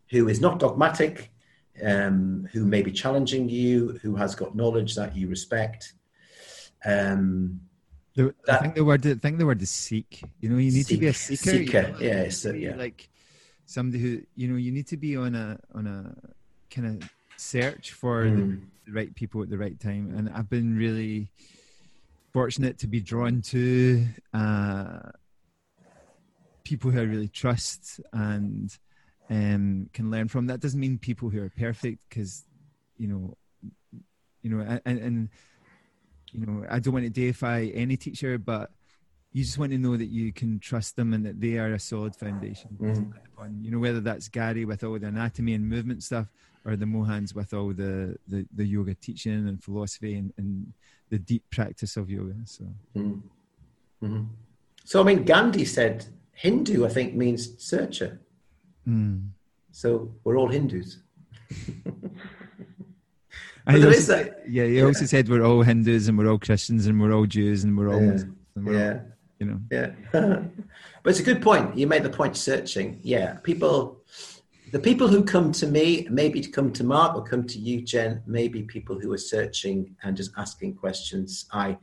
[0.10, 1.32] who is not dogmatic,
[1.84, 5.94] um, who may be challenging you, who has got knowledge that you respect.
[6.86, 7.62] Um,
[8.15, 9.06] the, that, I think the word.
[9.06, 10.24] I think the word is seek.
[10.39, 11.50] You know, you need seek, to be a seeker.
[11.50, 12.76] Seeker, you know, yeah, so, yeah.
[12.76, 13.10] Like
[13.65, 16.15] somebody who you know, you need to be on a on a
[16.69, 18.36] kind of search for mm.
[18.86, 20.13] the, the right people at the right time.
[20.15, 21.30] And I've been really
[22.32, 25.00] fortunate to be drawn to uh,
[26.63, 28.78] people who I really trust and
[29.30, 30.48] um, can learn from.
[30.48, 32.45] That doesn't mean people who are perfect, because
[32.98, 33.38] you know,
[34.41, 35.30] you know, and, and
[36.36, 38.71] you know, I don't want to deify any teacher, but
[39.32, 41.80] you just want to know that you can trust them and that they are a
[41.80, 42.78] solid foundation.
[42.80, 43.63] Mm.
[43.63, 46.28] You know, whether that's Gary with all the anatomy and movement stuff,
[46.65, 50.74] or the Mohans with all the the, the yoga teaching and philosophy and, and
[51.10, 52.36] the deep practice of yoga.
[52.45, 52.63] So,
[52.95, 53.21] mm.
[54.04, 54.24] mm-hmm.
[54.84, 56.86] so I mean, Gandhi said Hindu.
[56.86, 58.21] I think means searcher.
[58.88, 59.30] Mm.
[59.71, 61.00] So we're all Hindus.
[63.67, 64.84] and he also, that, yeah, he yeah.
[64.84, 67.93] also said we're all Hindus and we're all Christians and we're all Jews and we're
[67.93, 68.23] all yeah.
[68.56, 68.93] We're yeah.
[68.93, 69.01] All,
[69.39, 69.60] you know.
[69.71, 69.91] Yeah.
[71.04, 71.78] but it's a good point.
[71.78, 72.99] You made the point searching.
[73.04, 73.36] Yeah.
[73.43, 74.01] People
[74.71, 77.82] the people who come to me, maybe to come to Mark or come to you,
[77.82, 81.45] Jen, maybe people who are searching and just asking questions.
[81.54, 81.78] I,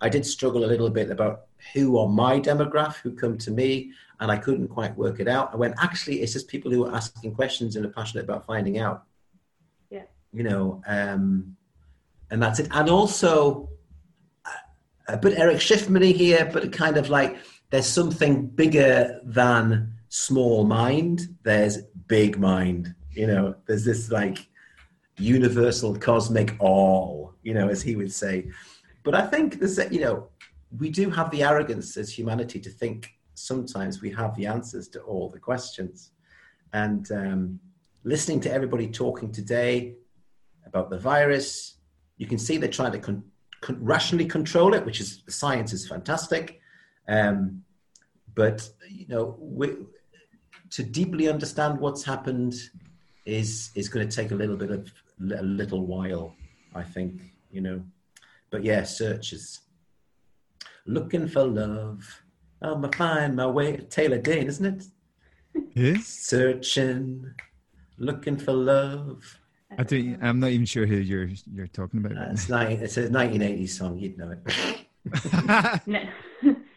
[0.00, 1.42] I did struggle a little bit about
[1.72, 5.52] who are my demographic who come to me, and I couldn't quite work it out.
[5.52, 8.78] I went, actually, it's just people who are asking questions and are passionate about finding
[8.78, 9.04] out.
[10.32, 11.56] You know, um,
[12.30, 12.68] and that's it.
[12.70, 13.68] And also,
[15.08, 17.36] a bit Eric Schiffman here, but kind of like
[17.70, 21.28] there's something bigger than small mind.
[21.42, 22.94] There's big mind.
[23.10, 24.48] You know, there's this like
[25.18, 28.50] universal cosmic all, you know, as he would say.
[29.02, 30.28] But I think there's, you know,
[30.78, 35.00] we do have the arrogance as humanity to think sometimes we have the answers to
[35.00, 36.12] all the questions.
[36.72, 37.60] And um,
[38.04, 39.96] listening to everybody talking today
[40.72, 41.76] about the virus,
[42.16, 43.24] you can see they're trying to con-
[43.60, 46.60] con- rationally control it, which is science is fantastic.
[47.08, 47.62] Um,
[48.34, 49.68] but you know, we,
[50.70, 52.54] to deeply understand what's happened
[53.26, 56.34] is is going to take a little bit of a little while,
[56.74, 57.20] I think.
[57.50, 57.82] You know,
[58.50, 59.60] but yeah, searches.
[60.86, 62.22] Looking for love.
[62.62, 63.76] I'm gonna find my way.
[63.76, 64.84] Taylor Dayne, isn't it?
[65.74, 65.98] Yeah.
[66.02, 67.34] Searching,
[67.98, 69.38] looking for love.
[69.78, 70.16] I do.
[70.20, 72.16] I'm not even sure who you're you're talking about.
[72.16, 73.98] Uh, it's, nine, it's a 1980s song.
[73.98, 74.86] You'd know it.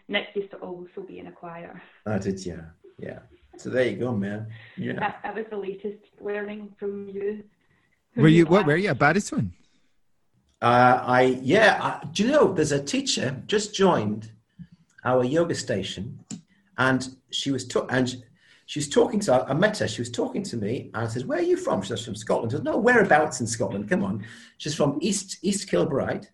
[0.08, 1.82] Nick used to also be in a choir.
[2.06, 2.62] I did, yeah,
[2.98, 3.20] yeah.
[3.58, 4.48] So there you go, man.
[4.78, 4.94] Yeah.
[5.00, 7.44] That, that was the latest learning from you.
[8.16, 9.54] Were you, what were you, a baritone?
[10.62, 14.32] Uh, I, yeah, I, do you know, there's a teacher just joined
[15.04, 16.20] our yoga station
[16.78, 18.24] and she was, taught and she
[18.74, 21.40] was talking to, I met her, she was talking to me and I said, where
[21.40, 21.82] are you from?
[21.82, 22.52] She says, from Scotland.
[22.52, 23.90] I said, no, whereabouts in Scotland?
[23.90, 24.26] Come on.
[24.58, 26.28] She's from East, East Kilbride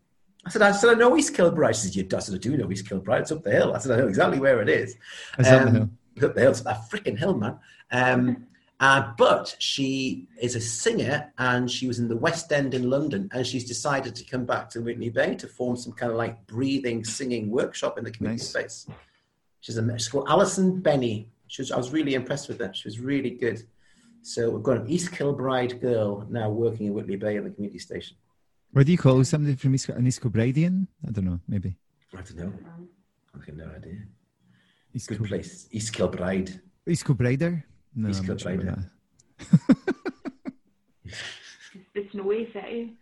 [0.46, 1.76] I said, I said, I know East Kilbride.
[1.76, 3.22] She said, you, said, I do know East Kilbride.
[3.22, 3.76] It's up the hill.
[3.76, 4.98] I said, I know exactly where it is.
[5.38, 6.30] It's up the Um, hill.
[6.30, 6.52] Up the hill.
[6.52, 7.60] It's a freaking hill, man.
[7.92, 8.48] Um,
[8.80, 13.30] uh, but she is a singer and she was in the West End in London
[13.32, 16.48] and she's decided to come back to Whitley Bay to form some kind of like
[16.48, 18.50] breathing, singing workshop in the community Nice.
[18.50, 18.88] space.
[19.60, 21.30] She's, a, she's called Alison Benny.
[21.52, 22.72] She was, I was really impressed with her.
[22.74, 23.62] She was really good.
[24.22, 27.78] So we've got an East Kilbride girl now working in Whitley Bay in the community
[27.80, 28.16] station.
[28.72, 30.88] What do you call somebody from East, an East Kilbridean?
[31.06, 31.76] I don't know, maybe.
[32.14, 32.54] I don't know.
[33.36, 33.98] I've got no idea.
[34.94, 35.68] East, Good Kil- place.
[35.72, 36.62] East Kilbride.
[36.88, 37.64] East Kilbrider?
[37.96, 38.86] No, East I'm sure about Kilbrider.
[39.40, 39.78] that.
[41.94, 42.94] The snowy city.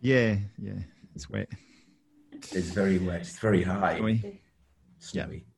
[0.00, 0.72] Yeah, yeah,
[1.14, 1.48] it's wet.
[2.32, 3.20] It's very wet.
[3.20, 3.96] It's very high.
[3.98, 4.40] Snowy.
[4.98, 5.36] Snowy.
[5.36, 5.53] Yeah.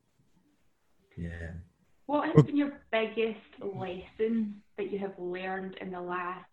[2.07, 6.45] What has been your biggest lesson that you have learned in the last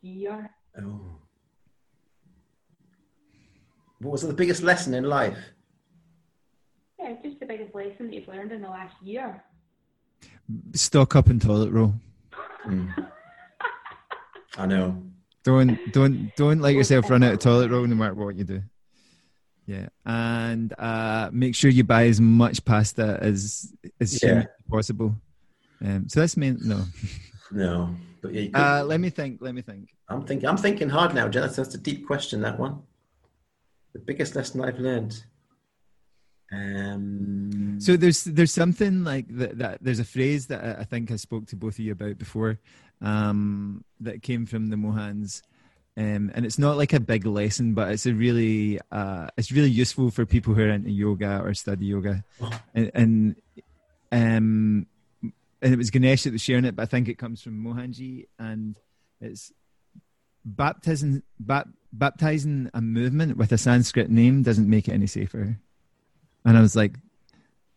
[0.00, 0.50] year?
[0.80, 1.00] Oh.
[4.00, 5.38] What was the biggest lesson in life?
[6.98, 9.42] Yeah, just the biggest lesson that you've learned in the last year.
[10.74, 11.94] Stock up in toilet roll.
[12.62, 12.88] Hmm.
[14.56, 15.02] I know.
[15.44, 18.62] Don't don't don't let yourself run out of toilet roll no matter what you do.
[19.66, 24.44] Yeah, and uh, make sure you buy as much pasta as as Yeah.
[24.70, 25.16] possible.
[25.84, 26.84] Um, so that's mean no.
[27.52, 27.94] No.
[28.22, 29.40] But yeah, could, Uh, let me think.
[29.40, 29.94] Let me think.
[30.08, 30.48] I'm thinking.
[30.48, 31.42] I'm thinking hard now, Jen.
[31.42, 32.40] That's, that's a deep question.
[32.40, 32.82] That one.
[33.92, 35.22] The biggest lesson I've learned.
[36.52, 37.80] Um.
[37.80, 41.16] So there's there's something like that, that there's a phrase that I- I think I
[41.16, 42.58] spoke to both of you about before
[43.00, 45.42] um, that came from the Mohans.
[45.96, 49.70] Um, and it's not like a big lesson, but it's a really uh, it's really
[49.70, 52.22] useful for people who are into yoga or study yoga.
[52.40, 52.50] Oh.
[52.74, 53.36] And, and
[54.12, 54.86] um,
[55.62, 58.26] and it was Ganesh that was sharing it, but I think it comes from Mohanji,
[58.38, 58.76] and
[59.20, 59.52] it's
[60.44, 65.58] baptizing bap, baptizing a movement with a Sanskrit name doesn't make it any safer.
[66.44, 66.94] And I was like,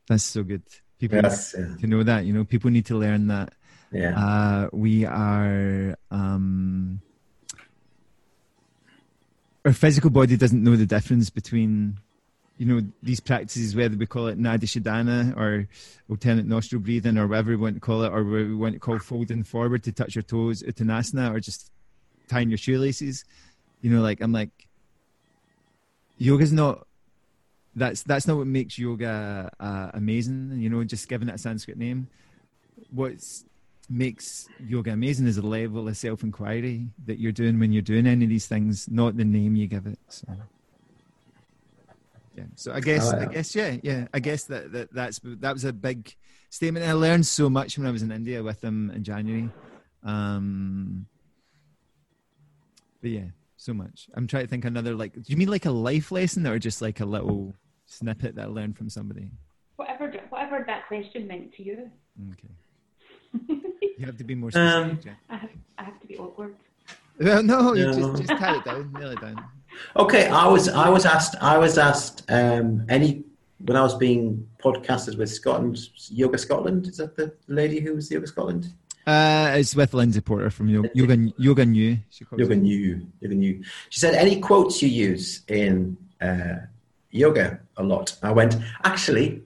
[0.08, 0.64] that's so good.
[1.00, 1.56] People Yes.
[1.58, 1.76] Yeah.
[1.78, 3.54] to know that, you know, people need to learn that
[3.92, 4.14] yeah.
[4.20, 7.02] uh, we are, um,
[9.66, 12.00] our physical body doesn't know the difference between,
[12.58, 15.68] you know, these practices, whether we call it Nadi Shodhana or
[16.10, 19.00] alternate nostril breathing or whatever we want to call it, or we want to call
[19.00, 21.72] folding forward to touch your toes, Uttanasana, or just
[22.28, 23.26] tying your shoelaces.
[23.82, 24.68] You know, like, I'm like,
[26.18, 26.86] yoga's not
[27.76, 30.58] that's that's not what makes yoga uh, amazing.
[30.58, 32.08] You know, just giving it a Sanskrit name.
[32.92, 33.14] What
[33.90, 38.06] makes yoga amazing is the level of self inquiry that you're doing when you're doing
[38.06, 40.00] any of these things, not the name you give it.
[40.08, 40.28] So,
[42.36, 42.44] yeah.
[42.56, 44.08] So I guess, I I guess, yeah, yeah.
[44.14, 46.16] I guess that, that that's that was a big
[46.50, 46.86] statement.
[46.86, 49.50] I learned so much when I was in India with them in January.
[50.04, 51.08] Um,
[53.02, 53.26] but yeah,
[53.58, 54.10] so much.
[54.14, 55.14] I'm trying to think another like.
[55.14, 58.48] Do you mean like a life lesson or just like a little snippet that I
[58.48, 59.30] learned from somebody?
[59.76, 61.90] Whatever, whatever that question meant to you.
[62.32, 62.54] Okay,
[63.48, 65.04] you have to be more Um, specific.
[65.04, 65.16] Jen.
[65.30, 66.56] I have, I have to be awkward.
[67.22, 67.94] Well, no, you No.
[68.16, 69.44] just just tie it down, nail it down.
[69.98, 73.26] Okay, I was I was asked I was asked um, any
[73.66, 75.78] when I was being podcasted with Scotland
[76.10, 76.88] Yoga Scotland.
[76.88, 78.70] Is that the lady who was Yoga Scotland?
[79.06, 81.98] Uh, it's with Lindsay Porter from Yoga Yoga, Yoga New.
[82.10, 82.62] She Yoga it.
[82.62, 83.06] New.
[83.20, 83.64] Yoga New.
[83.90, 86.56] She said any quotes you use in uh,
[87.12, 88.16] yoga a lot.
[88.24, 88.56] I went
[88.86, 89.42] actually.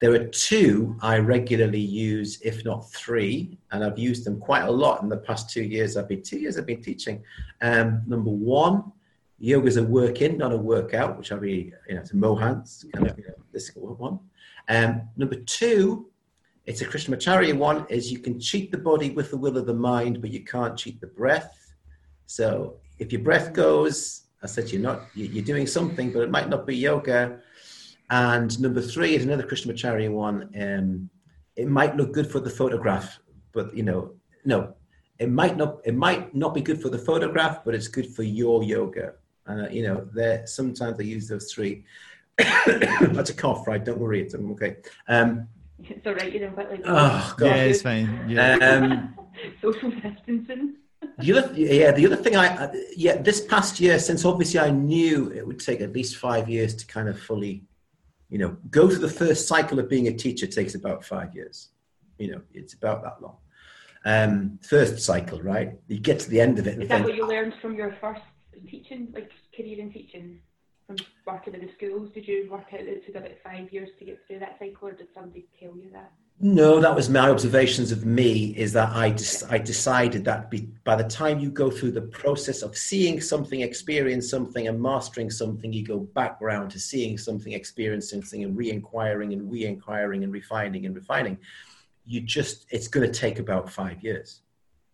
[0.00, 4.70] There are two I regularly use, if not three, and I've used them quite a
[4.70, 5.96] lot in the past two years.
[5.96, 7.22] I've been two years I've been teaching.
[7.62, 8.92] Um, number one,
[9.40, 12.84] yoga's a work in, not a workout, which I really, you know, it's a Mohans
[12.92, 14.20] kind of you know, this one.
[14.68, 16.08] Um, number two,
[16.66, 19.74] it's a Krishnamacharya one, is you can cheat the body with the will of the
[19.74, 21.74] mind, but you can't cheat the breath.
[22.26, 26.48] So if your breath goes, I said you're not, you're doing something, but it might
[26.48, 27.40] not be yoga.
[28.10, 30.50] And number three is another Krishnamacharya one.
[30.60, 31.10] Um,
[31.56, 33.18] it might look good for the photograph,
[33.52, 34.12] but you know,
[34.44, 34.74] no,
[35.18, 35.80] it might not.
[35.84, 39.14] It might not be good for the photograph, but it's good for your yoga.
[39.46, 41.84] Uh, you know, there sometimes I use those three.
[42.66, 43.84] That's a cough, right?
[43.84, 44.76] Don't worry, it's I'm okay.
[45.08, 45.48] Um,
[45.80, 47.46] It's all right, you don't quite like oh God.
[47.46, 48.24] Yeah, it's fine.
[48.28, 48.54] Yeah.
[48.56, 49.14] Um,
[49.62, 50.76] social distancing.
[51.18, 54.70] The other, yeah, the other thing I, I- yeah, this past year, since obviously I
[54.70, 57.64] knew it would take at least five years to kind of fully,
[58.28, 61.70] you know, go through the first cycle of being a teacher takes about five years.
[62.18, 63.36] You know, it's about that long.
[64.04, 65.78] Um, first cycle, right?
[65.88, 67.96] You get to the end of it and that think, what you learned from your
[68.00, 68.22] first
[68.68, 70.40] teaching, like career in teaching,
[70.86, 72.10] from working in the schools?
[72.14, 74.88] Did you work out that it took about five years to get through that cycle,
[74.88, 76.12] or did somebody tell you that?
[76.40, 78.54] No, that was my observations of me.
[78.56, 79.06] Is that I
[79.50, 83.60] I decided that be, by the time you go through the process of seeing something,
[83.60, 88.56] experience something, and mastering something, you go back round to seeing something, experiencing something, and
[88.56, 91.38] re-inquiring and re-inquiring and refining and refining.
[92.06, 94.42] You just it's going to take about five years,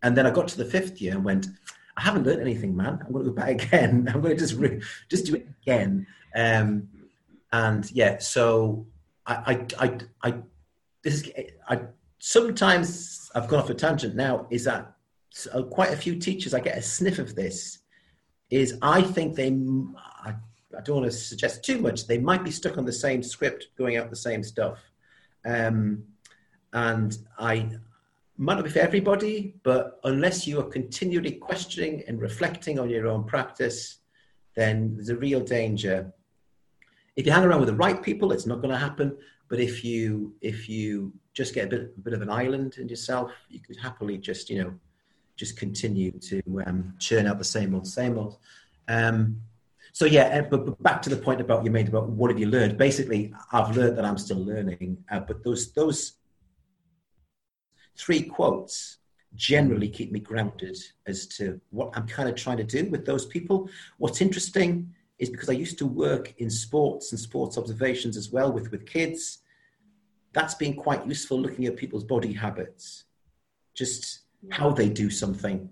[0.01, 1.47] and then I got to the fifth year and went.
[1.95, 2.99] I haven't learned anything, man.
[3.05, 4.09] I'm going to go back again.
[4.11, 6.07] I'm going to just re- just do it again.
[6.35, 6.89] Um,
[7.51, 8.87] and yeah, so
[9.27, 10.33] I I I, I
[11.05, 11.31] this is
[11.69, 11.81] I
[12.19, 14.47] sometimes I've gone off a tangent now.
[14.49, 14.93] Is that
[15.53, 17.79] uh, quite a few teachers I get a sniff of this?
[18.49, 19.55] Is I think they
[20.25, 20.33] I,
[20.77, 22.07] I don't want to suggest too much.
[22.07, 24.79] They might be stuck on the same script, going out the same stuff,
[25.45, 26.03] um,
[26.73, 27.69] and I
[28.37, 33.07] might not be for everybody, but unless you are continually questioning and reflecting on your
[33.07, 33.99] own practice,
[34.55, 36.11] then there's a real danger.
[37.15, 39.15] If you hang around with the right people, it's not going to happen.
[39.47, 42.89] But if you if you just get a bit a bit of an island in
[42.89, 44.73] yourself, you could happily just you know
[45.35, 48.37] just continue to um, churn out the same old same old.
[48.87, 49.41] Um,
[49.91, 52.47] so yeah, but, but, back to the point about you made about what have you
[52.47, 52.77] learned?
[52.77, 54.97] Basically, I've learned that I'm still learning.
[55.09, 56.17] Uh, but those those
[57.97, 58.97] three quotes
[59.35, 60.77] generally keep me grounded
[61.07, 63.69] as to what I'm kind of trying to do with those people.
[63.97, 68.51] What's interesting is because I used to work in sports and sports observations as well
[68.51, 69.39] with, with kids.
[70.33, 73.05] That's been quite useful looking at people's body habits,
[73.73, 75.69] just how they do something.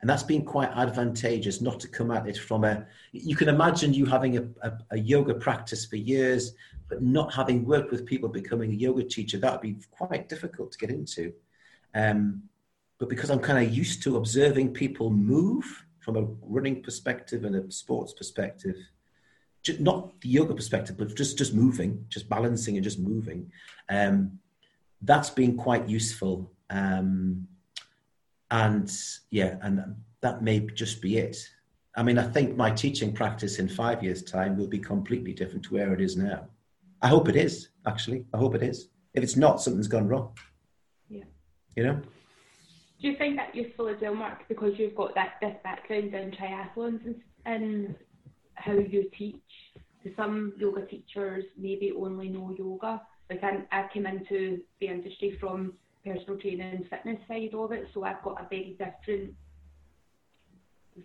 [0.00, 2.86] And that's been quite advantageous not to come at it from a.
[3.12, 6.54] You can imagine you having a, a, a yoga practice for years,
[6.88, 10.72] but not having worked with people becoming a yoga teacher, that would be quite difficult
[10.72, 11.32] to get into.
[11.94, 12.42] Um,
[12.98, 17.56] but because I'm kind of used to observing people move, from a running perspective and
[17.56, 18.76] a sports perspective,
[19.64, 23.50] just not the yoga perspective, but just just moving, just balancing and just moving.
[23.88, 24.38] Um,
[25.02, 26.52] that's been quite useful.
[26.70, 27.48] Um,
[28.52, 28.88] and
[29.32, 31.36] yeah, and that may just be it.
[31.96, 35.64] I mean, I think my teaching practice in five years' time will be completely different
[35.64, 36.46] to where it is now.
[37.02, 38.26] I hope it is, actually.
[38.32, 38.90] I hope it is.
[39.12, 40.38] If it's not, something's gone wrong.
[41.08, 41.24] Yeah.
[41.74, 42.02] You know?
[43.06, 46.32] Do you find that useful as well, Mark, because you've got that this background in
[46.32, 47.94] triathlons and, and
[48.54, 49.36] how you teach?
[50.16, 53.00] Some yoga teachers maybe only know yoga?
[53.30, 57.86] Like I, I came into the industry from personal training and fitness side of it,
[57.94, 59.34] so I've got a very different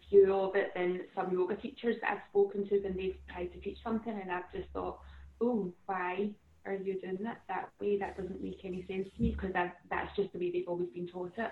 [0.10, 3.60] view of it than some yoga teachers that I've spoken to when they've tried to
[3.60, 4.98] teach something, and I've just thought,
[5.40, 6.32] oh, why
[6.66, 8.00] are you doing it that way?
[8.00, 11.08] That doesn't make any sense to me because that's just the way they've always been
[11.08, 11.52] taught it.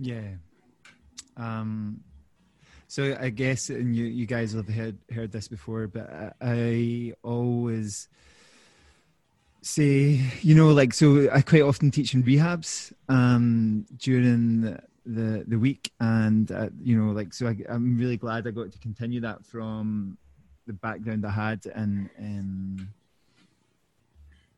[0.00, 0.22] Yeah.
[1.36, 2.00] Um,
[2.88, 7.12] so I guess, and you, you guys have heard heard this before, but I, I
[7.22, 8.08] always
[9.60, 11.30] say, you know, like so.
[11.30, 16.96] I quite often teach in rehabs um, during the, the, the week, and uh, you
[16.96, 17.46] know, like so.
[17.46, 20.16] I, am really glad I got to continue that from
[20.66, 22.88] the background I had and and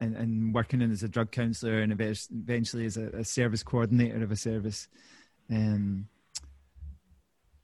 [0.01, 4.23] and, and working in as a drug counselor and eventually as a, a service coordinator
[4.23, 4.89] of a service
[5.51, 6.09] um,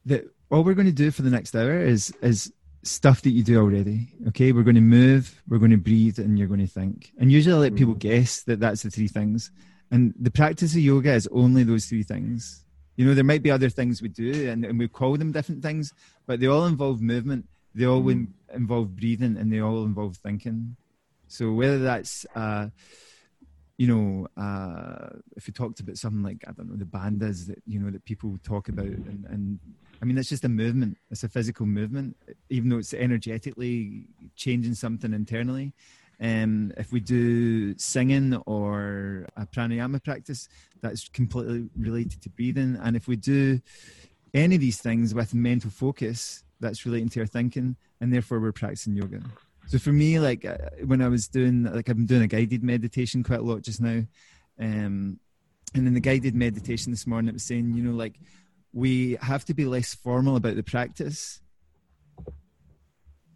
[0.07, 2.53] that all we're going to do for the next hour is is
[2.83, 4.09] stuff that you do already.
[4.29, 7.13] Okay, we're going to move, we're going to breathe, and you're going to think.
[7.19, 7.99] And usually, I let people mm.
[7.99, 9.51] guess that that's the three things.
[9.91, 12.65] And the practice of yoga is only those three things.
[12.97, 15.63] You know, there might be other things we do, and, and we call them different
[15.63, 15.93] things,
[16.27, 17.47] but they all involve movement.
[17.75, 18.29] They all mm.
[18.53, 20.77] involve breathing, and they all involve thinking.
[21.29, 22.69] So whether that's uh,
[23.79, 27.63] you know, uh, if you talked about something like I don't know the bandas that
[27.65, 29.59] you know that people talk about, and, and
[30.03, 30.99] I mean it's just a movement.
[31.13, 32.17] It's a physical movement,
[32.51, 35.73] even though it's energetically changing something internally.
[36.21, 40.49] Um, if we do singing or a pranayama practice,
[40.83, 42.77] that's completely related to breathing.
[42.83, 43.61] And if we do
[44.35, 48.51] any of these things with mental focus, that's relating to our thinking, and therefore we're
[48.51, 49.21] practicing yoga.
[49.69, 50.57] So for me, like uh,
[50.87, 54.03] when I was doing, like I'm doing a guided meditation quite a lot just now,
[54.59, 55.21] um,
[55.75, 58.19] and in the guided meditation this morning, it was saying, you know, like
[58.73, 61.43] we have to be less formal about the practice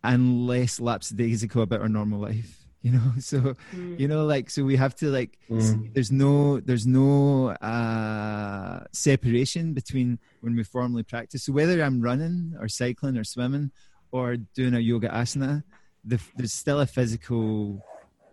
[0.02, 3.98] and less lapsadaisical about our normal life you know so mm.
[4.00, 5.94] you know like so we have to like mm.
[5.94, 12.54] there's no there's no uh separation between when we formally practice so whether i'm running
[12.58, 13.70] or cycling or swimming
[14.10, 15.62] or doing a yoga asana
[16.04, 17.84] the, there's still a physical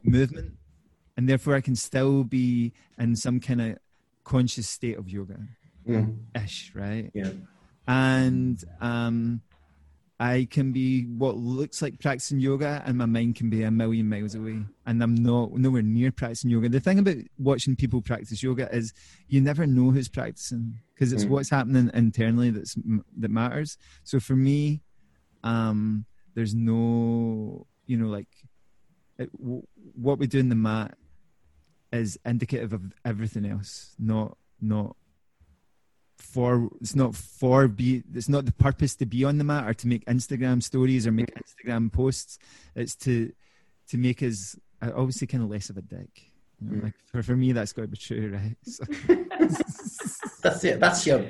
[0.04, 0.54] movement,
[1.18, 3.78] and therefore I can still be in some kind of
[4.24, 5.40] conscious state of yoga,
[5.88, 6.18] mm.
[6.36, 7.12] ish, right?
[7.14, 7.32] Yeah.
[7.88, 9.42] And um,
[10.20, 14.10] I can be what looks like practicing yoga, and my mind can be a million
[14.10, 16.68] miles away, and I'm not nowhere near practicing yoga.
[16.68, 18.94] The thing about watching people practice yoga is
[19.30, 21.30] you never know who's practicing because it's mm.
[21.30, 22.76] what's happening internally that's
[23.18, 23.78] that matters.
[24.04, 24.82] So for me,
[25.44, 26.06] um,
[26.36, 28.28] there's no, you know, like
[29.18, 29.66] it, w-
[29.96, 30.98] what we do in the mat
[31.92, 34.96] is indicative of everything else, not not
[36.18, 39.74] for it's not for be it's not the purpose to be on the mat or
[39.74, 42.38] to make Instagram stories or make Instagram posts.
[42.76, 43.32] It's to
[43.90, 46.32] to make us obviously kind of less of a dick.
[46.62, 46.84] You know, mm.
[46.84, 48.56] Like for, for me, that's got to be true, right?
[48.64, 48.84] So.
[50.42, 50.80] that's it.
[50.80, 51.26] That's your.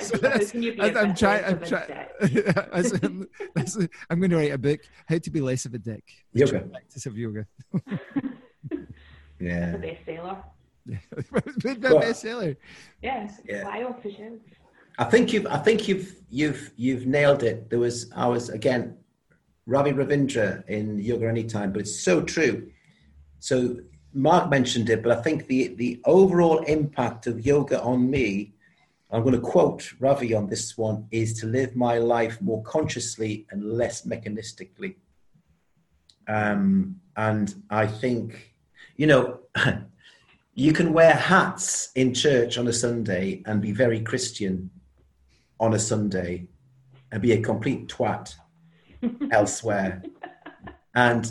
[0.00, 1.44] So that's, I'm trying.
[1.44, 2.08] I'm trying.
[4.10, 6.04] I'm going to write a book: How to be less of a dick.
[6.32, 6.60] Yoga.
[6.60, 7.46] Practice of yoga.
[9.38, 9.72] yeah.
[9.72, 10.42] The bestseller.
[10.86, 10.98] Yeah,
[11.62, 12.56] been well, bestseller.
[13.02, 13.64] Yes, yeah.
[13.64, 14.38] wild for sure.
[14.98, 15.46] I think you've.
[15.46, 16.14] I think you've.
[16.30, 16.72] You've.
[16.76, 17.70] You've nailed it.
[17.70, 18.10] There was.
[18.14, 18.96] I was again,
[19.66, 22.70] Ravi Ravindra in Yoga Anytime, but it's so true.
[23.40, 23.76] So
[24.16, 28.54] Mark mentioned it, but I think the the overall impact of yoga on me.
[29.10, 33.46] I'm going to quote Ravi on this one: is to live my life more consciously
[33.50, 34.96] and less mechanistically.
[36.26, 38.54] Um, and I think,
[38.96, 39.40] you know.
[40.58, 44.70] You can wear hats in church on a Sunday and be very Christian
[45.60, 46.46] on a Sunday
[47.12, 48.34] and be a complete twat
[49.30, 50.02] elsewhere.
[50.94, 51.30] And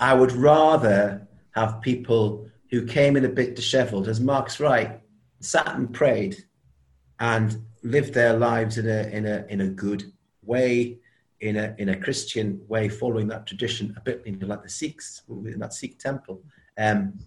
[0.00, 5.00] I would rather have people who came in a bit disheveled, as Mark's right,
[5.40, 6.36] sat and prayed
[7.18, 10.04] and lived their lives in a in a in a good
[10.42, 10.98] way,
[11.40, 15.58] in a in a Christian way, following that tradition, a bit like the Sikhs in
[15.58, 16.42] that Sikh temple.
[16.78, 17.18] Um,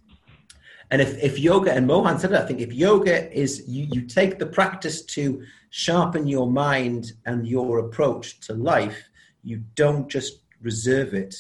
[0.92, 4.02] and if, if yoga, and Mohan said it, I think if yoga is, you, you
[4.08, 8.98] take the practice to sharpen your mind and your approach to life,
[9.44, 11.36] you don't just reserve it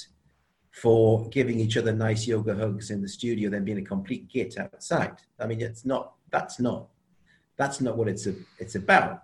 [0.81, 4.57] for giving each other nice yoga hugs in the studio, then being a complete git
[4.57, 5.17] outside.
[5.39, 6.87] I mean, it's not, that's not,
[7.57, 9.23] that's not what it's, a, it's about.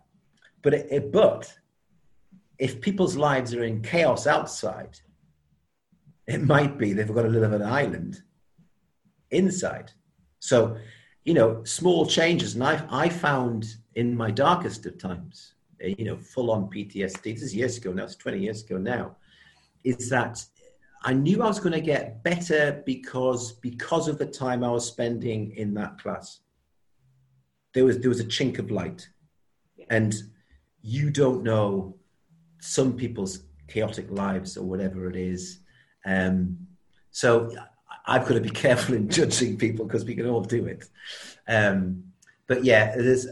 [0.61, 1.53] But it, it, but
[2.59, 4.99] if people's lives are in chaos outside,
[6.27, 8.21] it might be they've got to live on an island
[9.31, 9.91] inside.
[10.39, 10.77] So,
[11.23, 12.55] you know, small changes.
[12.55, 17.23] And I, I found in my darkest of times, eh, you know, full on PTSD,
[17.23, 19.15] this is years ago now, it's 20 years ago now,
[19.83, 20.43] is that
[21.07, 24.87] I knew I was going to get better because because of the time I was
[24.87, 26.39] spending in that class.
[27.75, 29.07] There was there was a chink of light.
[29.91, 30.15] And
[30.81, 31.95] you don't know
[32.59, 35.59] some people's chaotic lives or whatever it is.
[36.05, 36.57] Um,
[37.11, 37.51] so
[38.07, 40.89] I've got to be careful in judging people because we can all do it.
[41.47, 42.03] Um,
[42.47, 43.29] but yeah, it is.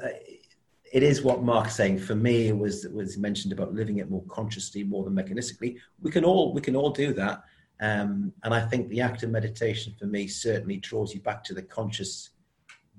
[0.91, 1.97] It is what Mark's saying.
[1.97, 5.77] For me, it was was mentioned about living it more consciously, more than mechanistically.
[6.03, 7.43] We can all we can all do that,
[7.81, 11.53] um, and I think the act of meditation for me certainly draws you back to
[11.53, 12.29] the conscious,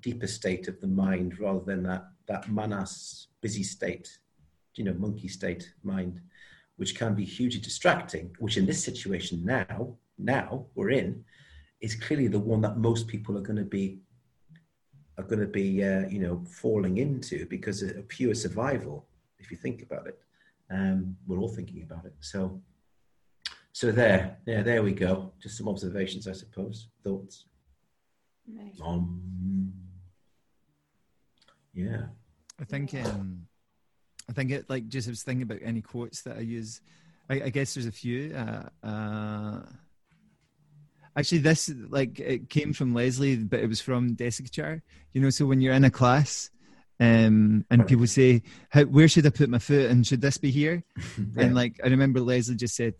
[0.00, 4.18] deeper state of the mind rather than that that manas busy state,
[4.74, 6.20] you know, monkey state mind,
[6.76, 8.34] which can be hugely distracting.
[8.38, 11.24] Which in this situation now, now we're in,
[11.80, 14.00] is clearly the one that most people are going to be
[15.18, 19.06] are going to be uh, you know falling into because of pure survival
[19.38, 20.18] if you think about it
[20.70, 22.60] um, we're all thinking about it so
[23.74, 27.46] so there yeah there we go just some observations i suppose thoughts
[28.46, 28.80] nice.
[28.80, 29.72] um,
[31.74, 32.04] yeah
[32.60, 33.44] i think um
[34.30, 36.80] i think it like just I was thinking about any quotes that i use
[37.28, 39.60] i, I guess there's a few uh, uh
[41.16, 44.82] Actually, this like it came from Leslie, but it was from Desikachar.
[45.12, 46.50] You know, so when you're in a class,
[46.98, 48.42] um, and people say,
[48.88, 50.82] "Where should I put my foot?" and should this be here?
[50.96, 51.44] yeah.
[51.44, 52.94] And like I remember Leslie just said,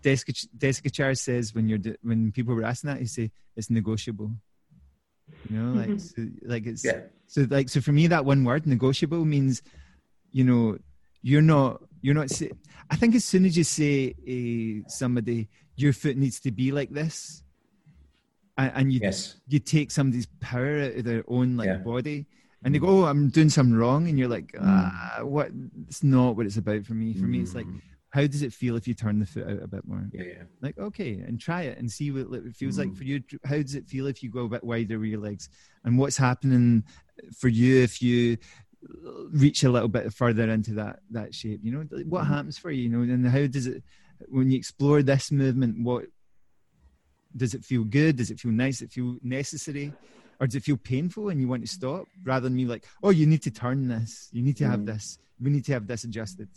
[0.00, 4.32] Desikachar says when you're when people were asking that, he say it's negotiable.
[5.48, 7.00] You know, like so, like it's yeah.
[7.26, 9.62] so like so for me that one word negotiable means,
[10.32, 10.78] you know,
[11.22, 12.30] you're not you're not.
[12.30, 12.52] Say,
[12.90, 16.90] I think as soon as you say uh, somebody your foot needs to be like
[16.90, 17.42] this,
[18.56, 19.36] and, and you yes.
[19.46, 21.76] you take somebody's power out of their own like yeah.
[21.76, 22.26] body,
[22.62, 24.60] and they go, "Oh, I'm doing something wrong," and you're like, mm.
[24.62, 25.50] ah, "What?
[25.88, 27.14] It's not what it's about for me.
[27.14, 27.30] For mm.
[27.30, 27.66] me, it's like."
[28.10, 30.06] How does it feel if you turn the foot out a bit more?
[30.12, 30.42] Yeah, yeah.
[30.62, 32.86] Like, okay, and try it and see what it feels mm.
[32.86, 33.22] like for you.
[33.44, 35.48] How does it feel if you go a bit wider with your legs?
[35.84, 36.84] And what's happening
[37.38, 38.38] for you if you
[39.30, 42.28] reach a little bit further into that that shape you know what mm.
[42.28, 43.82] happens for you you know and how does it
[44.28, 46.06] when you explore this movement, what
[47.36, 48.16] does it feel good?
[48.16, 48.78] Does it feel nice?
[48.78, 49.92] Does it feel necessary?
[50.40, 53.10] Or does it feel painful and you want to stop rather than me like, oh,
[53.10, 54.86] you need to turn this, you need to have mm.
[54.86, 56.48] this, we need to have this adjusted.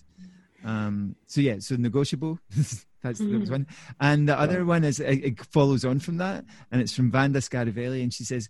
[0.64, 2.40] Um, so yeah, so negotiable.
[3.04, 3.66] That's that was one,
[4.00, 7.40] and the other one is it, it follows on from that, and it's from Vanda
[7.40, 8.48] Scaravelli, and she says,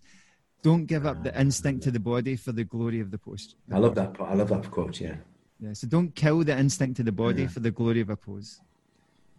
[0.62, 3.78] "Don't give up the instinct to the body for the glory of the post." I
[3.78, 4.12] love that.
[4.12, 4.30] part.
[4.30, 5.00] I love that quote.
[5.00, 5.16] Yeah.
[5.58, 7.48] Yeah, so don't kill the instinct to the body Yeah.
[7.48, 8.60] for the glory of a pose.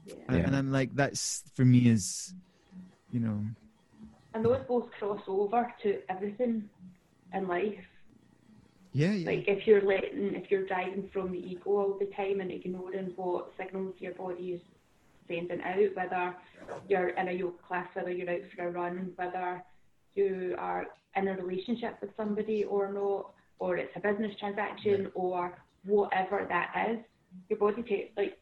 [0.08, 0.14] Yeah.
[0.30, 0.44] And, Yeah.
[0.48, 2.34] and I'm like, that's for me is,
[3.12, 3.40] you know,
[4.34, 6.70] And those both cross over to everything
[7.34, 7.86] in life.
[8.94, 12.42] Yeah, yeah, Like if you're letting, if you're driving from the ego all the time
[12.42, 14.62] and ignoring what signals your body is
[15.28, 16.36] sending out, whether
[16.88, 19.64] you're in a yoga class, whether you're out for a run, whether
[20.14, 20.86] you are
[21.16, 26.90] in a relationship with somebody or not, or it's a business transaction or whatever that
[26.92, 27.00] is,
[27.50, 28.38] your body takes like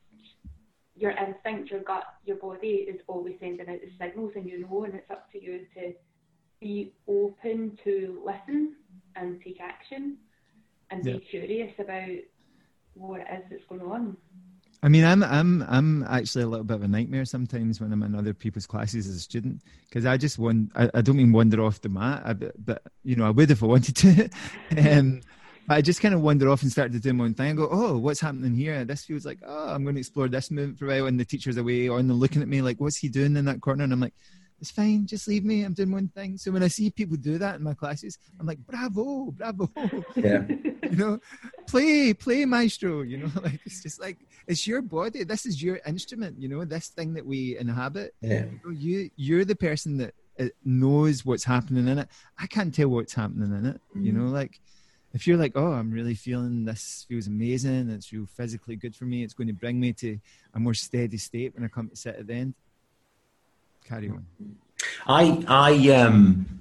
[0.98, 4.84] your instinct, your gut, your body is always sending out the signals, and you know,
[4.84, 5.94] and it's up to you to
[6.60, 8.76] be open to listen
[9.16, 10.18] and take action
[10.92, 11.14] and Yeah.
[11.14, 12.10] be curious about
[12.94, 14.18] what it is that's going on.
[14.84, 18.02] I mean, I'm I'm I'm actually a little bit of a nightmare sometimes when I'm
[18.02, 21.32] in other people's classes as a student because I just want I, I don't mean
[21.32, 24.30] wander off the mat, I, but, but you know I would if I wanted to.
[24.98, 25.22] um,
[25.68, 27.52] but I just kind of wander off and start to do my own thing.
[27.52, 28.84] I go, oh, what's happening here?
[28.84, 31.26] This feels like oh, I'm going to explore this movement for a while, and the
[31.26, 33.84] teacher's away, or and they're looking at me like, what's he doing in that corner?
[33.84, 34.16] And I'm like.
[34.60, 35.64] It's fine, just leave me.
[35.64, 36.38] I'm doing one thing.
[36.38, 39.68] So when I see people do that in my classes, I'm like, bravo, bravo
[40.16, 40.44] Yeah.
[40.98, 41.20] you know
[41.68, 44.18] play play maestro you know like it's just like
[44.48, 48.14] it's your body this is your instrument you know this thing that we inhabit.
[48.22, 48.46] Yeah.
[48.66, 52.08] you you you're the person that uh, knows what's happening in it.
[52.38, 54.60] I can't tell what's happening in it you know like
[55.14, 59.06] if you're like oh i'm really feeling this feels amazing it's real physically good for
[59.06, 60.18] me it's going to bring me to
[60.54, 62.54] a more steady state when i come to sit at the end
[63.86, 64.26] carry on.
[65.08, 66.61] I I um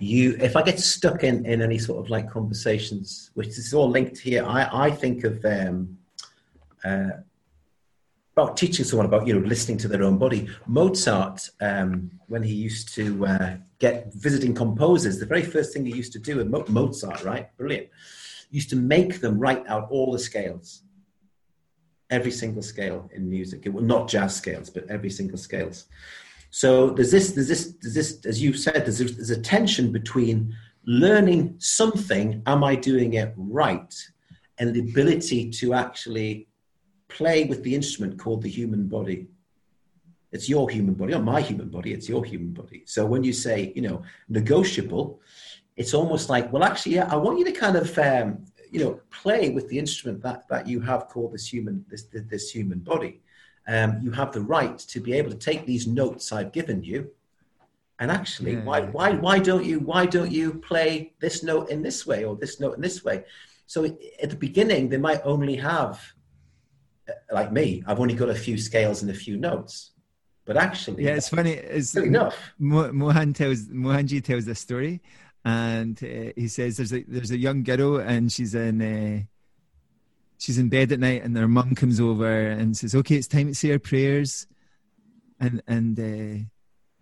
[0.00, 3.88] you if I get stuck in in any sort of like conversations, which is all
[3.88, 5.98] linked here, I I think of um
[6.84, 7.10] uh
[8.40, 10.48] about teaching someone about you know listening to their own body.
[10.66, 15.94] Mozart, um, when he used to uh, get visiting composers, the very first thing he
[15.94, 17.88] used to do with Mo- Mozart, right, brilliant,
[18.50, 20.82] used to make them write out all the scales,
[22.08, 23.66] every single scale in music.
[23.66, 25.86] It, well, not jazz scales, but every single scales.
[26.50, 30.54] So there's this, there's this, there's this, as you've said, there's, there's a tension between
[30.84, 33.94] learning something, am I doing it right,
[34.58, 36.48] and the ability to actually
[37.08, 39.28] play with the instrument called the human body.
[40.32, 42.82] It's your human body, not my human body, it's your human body.
[42.86, 45.20] So when you say, you know, negotiable,
[45.76, 49.00] it's almost like, well, actually, yeah, I want you to kind of, um, you know,
[49.10, 53.20] play with the instrument that, that you have called this human, this, this human body.
[53.68, 57.10] Um, you have the right to be able to take these notes I've given you,
[57.98, 61.82] and actually, Yeah, why, why, why don't you, why don't you play this note in
[61.82, 63.24] this way or this note in this way?
[63.66, 63.84] So
[64.22, 66.00] at the beginning, they might only have,
[67.08, 69.92] uh, like me, I've only got a few scales and a few notes,
[70.46, 72.36] but actually, yeah it's funny it's enough.
[72.58, 75.00] Mo- Mohan tells Mohanji tells a story,
[75.44, 79.22] and uh, he says there's a there's a young girl and she's in uh,
[80.40, 83.48] she's in bed at night and her mum comes over and says, "Okay, it's time
[83.48, 84.48] to say our prayers,"
[85.38, 86.42] and and uh,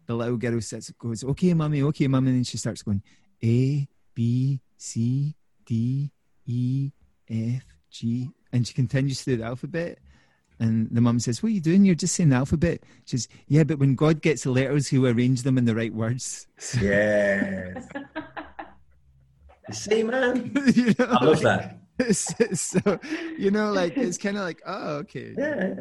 [0.06, 3.02] the little girl sits goes, "Okay, mummy, okay, mummy," and then she starts going,
[3.42, 5.34] "A B C
[5.64, 6.10] D
[6.44, 6.90] E
[7.30, 9.98] F G," and she continues through the alphabet.
[10.60, 11.84] And the mum says, What are you doing?
[11.84, 12.82] You're just saying the alphabet.
[13.04, 15.94] She says, Yeah, but when God gets the letters, he'll arrange them in the right
[15.94, 16.48] words.
[16.80, 17.86] Yes.
[19.70, 21.78] see, man, you know, I love that.
[22.12, 23.00] so,
[23.36, 25.34] you know, like, it's kind of like, oh, okay.
[25.36, 25.74] Yeah,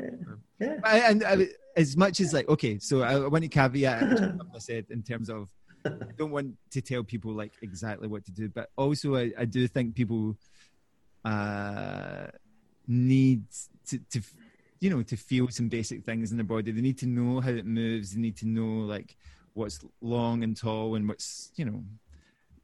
[0.59, 0.75] yeah.
[0.83, 4.59] I, and I, as much as like, okay, so I, I want to caveat I
[4.59, 5.49] said in terms of
[5.85, 9.45] I don't want to tell people like exactly what to do, but also I, I
[9.45, 10.35] do think people
[11.23, 12.27] uh,
[12.87, 13.43] need
[13.87, 14.21] to, to,
[14.79, 16.71] you know, to feel some basic things in their body.
[16.71, 18.13] They need to know how it moves.
[18.13, 19.15] They need to know like
[19.53, 21.83] what's long and tall and what's you know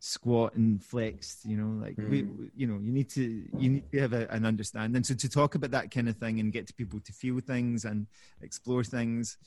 [0.05, 1.45] squat and flexed.
[1.45, 2.37] You know, like we, mm.
[2.37, 3.23] we- you know, you need to
[3.57, 5.03] you need to have a, an understanding.
[5.03, 7.85] So to talk about that kind of thing and get to people to feel things
[7.85, 8.07] and
[8.41, 9.37] explore things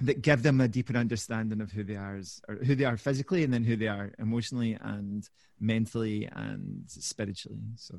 [0.00, 2.96] that give them a deeper understanding of who they are as, or who they are
[2.96, 5.28] physically and then who they are emotionally and
[5.60, 7.94] mentally and spiritually so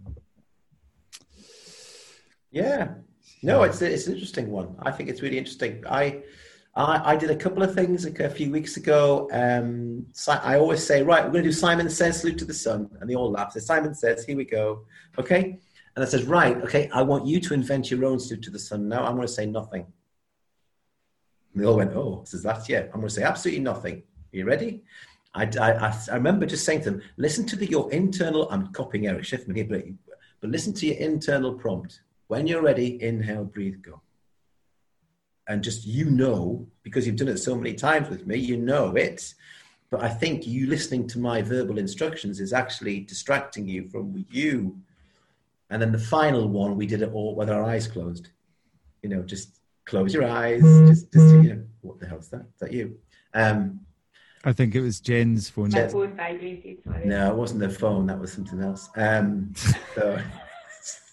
[2.52, 2.96] Yeah.
[3.42, 4.76] No, it's it's an interesting one.
[4.80, 5.84] I think it's really interesting.
[5.90, 6.24] I
[6.76, 9.30] I, I did a couple of things a, a few weeks ago.
[9.32, 12.54] Um, Si- I always say, right, we're going to do Simon Says Salute to the
[12.54, 12.90] Sun.
[13.00, 13.54] And they all laugh.
[13.54, 14.86] So Simon says, here we go.
[15.18, 15.58] Okay.
[15.96, 18.60] And I says, right, okay, I want you to invent your own salute to the
[18.60, 18.90] sun.
[18.90, 19.86] Now I'm going to say nothing.
[21.54, 22.82] And they all went, oh, says that, yeah.
[22.94, 24.04] I'm going to say absolutely nothing.
[24.34, 24.84] Are you ready?
[25.34, 28.74] I, I, I- I remember just saying to them, listen to the, your internal, I'm
[28.74, 29.84] copying Eric Schiffman here, but,
[30.42, 32.02] but listen to your internal prompt.
[32.28, 34.02] When you're ready, inhale, breathe, go.
[35.48, 38.96] And just you know, because you've done it so many times with me, you know
[38.96, 39.34] it.
[39.92, 44.78] But I think you listening to my verbal instructions is actually distracting you from you.
[45.70, 48.30] And then the final one, we did it all with our eyes closed.
[49.04, 50.62] You know, just close your eyes.
[50.62, 52.42] Just, just you know, what the hell is that?
[52.42, 52.98] Is that you?
[53.34, 53.82] Um,
[54.44, 55.72] I think it was Jen's phone.
[55.72, 56.84] My phone vibrated.
[56.84, 57.06] Sorry.
[57.06, 58.06] no, it wasn't the phone.
[58.06, 58.90] That was something else.
[58.96, 59.54] Um,
[59.96, 60.20] so,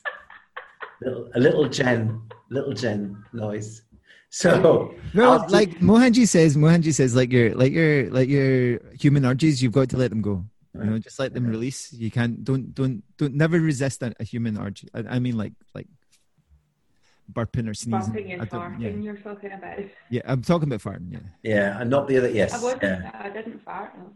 [1.00, 2.20] little, a little Jen,
[2.50, 3.82] little Jen noise.
[4.34, 8.80] So No, I'll do- like Mohanji says, Mohanji says, like your like your like your
[8.98, 10.44] human urges, you've got to let them go.
[10.74, 11.92] You know, just let them release.
[11.92, 14.86] You can't don't don't don't never resist a, a human urge.
[14.96, 15.86] I, I mean, like like
[17.30, 18.00] burping or sneezing.
[18.00, 19.78] Bumping and I don't- yeah, farting you're talking about.
[20.08, 21.12] yeah, I'm talking about farting.
[21.12, 22.30] Yeah, yeah, and not the other.
[22.30, 22.82] Yes, I wasn't.
[22.84, 23.10] yeah.
[23.12, 23.92] I didn't fart.
[23.98, 24.12] No.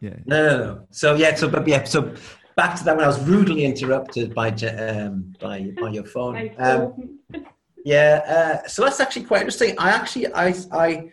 [0.00, 0.16] yeah.
[0.24, 0.86] No, no, no.
[0.90, 2.14] So yeah, so but yeah, so
[2.56, 6.32] back to that when I was rudely interrupted by um, by by your phone.
[6.32, 7.44] My Um, phone.
[7.84, 9.74] Yeah, uh, so that's actually quite interesting.
[9.78, 11.10] I actually, I, I,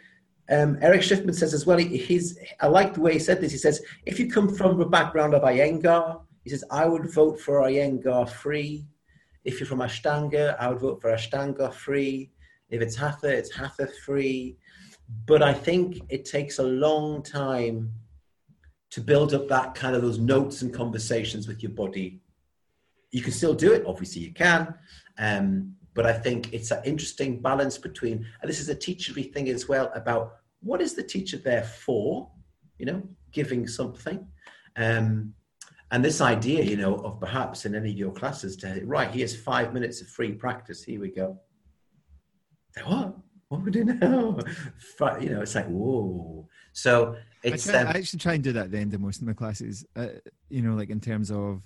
[0.49, 1.77] um, Eric Schiffman says as well.
[1.77, 3.51] he- He's, I like the way he said this.
[3.51, 7.39] He says, if you come from a background of Iyengar, he says, I would vote
[7.39, 8.85] for Iyengar free.
[9.45, 12.31] If you're from Ashtanga, I would vote for Ashtanga free.
[12.69, 14.57] If it's Hatha, it's Hatha free.
[15.25, 17.93] But I think it takes a long time
[18.89, 22.19] to build up that kind of those notes and conversations with your body.
[23.11, 24.73] You can still do it, obviously you can.
[25.17, 29.49] Um, but I think it's an interesting balance between, and this is a teachery thing
[29.49, 32.29] as well, about what is the teacher there for,
[32.77, 34.27] you know, giving something.
[34.75, 35.33] Um,
[35.89, 39.35] and this idea, you know, of perhaps in any of your classes to, right, here's
[39.35, 41.39] five minutes of free practice, here we go.
[42.85, 43.15] What?
[43.47, 44.37] What we do now?
[44.99, 46.47] Fi- You know, it's like, whoa.
[46.73, 49.01] So I, it's, try, um, I actually try and do that at the end of
[49.01, 49.83] most of my classes.
[49.95, 50.09] Uh,
[50.47, 51.63] you know, like in terms of,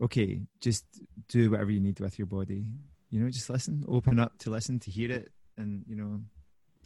[0.00, 0.84] okay, just
[1.26, 2.66] do whatever you need with your body.
[3.16, 6.20] You know, just listen, open up to listen, to hear it, and you know,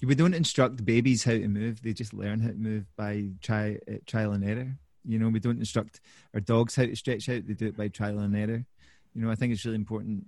[0.04, 3.78] we don't instruct babies how to move; they just learn how to move by try
[3.90, 4.78] uh, trial and error.
[5.04, 5.98] You know, we don't instruct
[6.32, 8.64] our dogs how to stretch out; they do it by trial and error.
[9.12, 10.24] You know, I think it's really important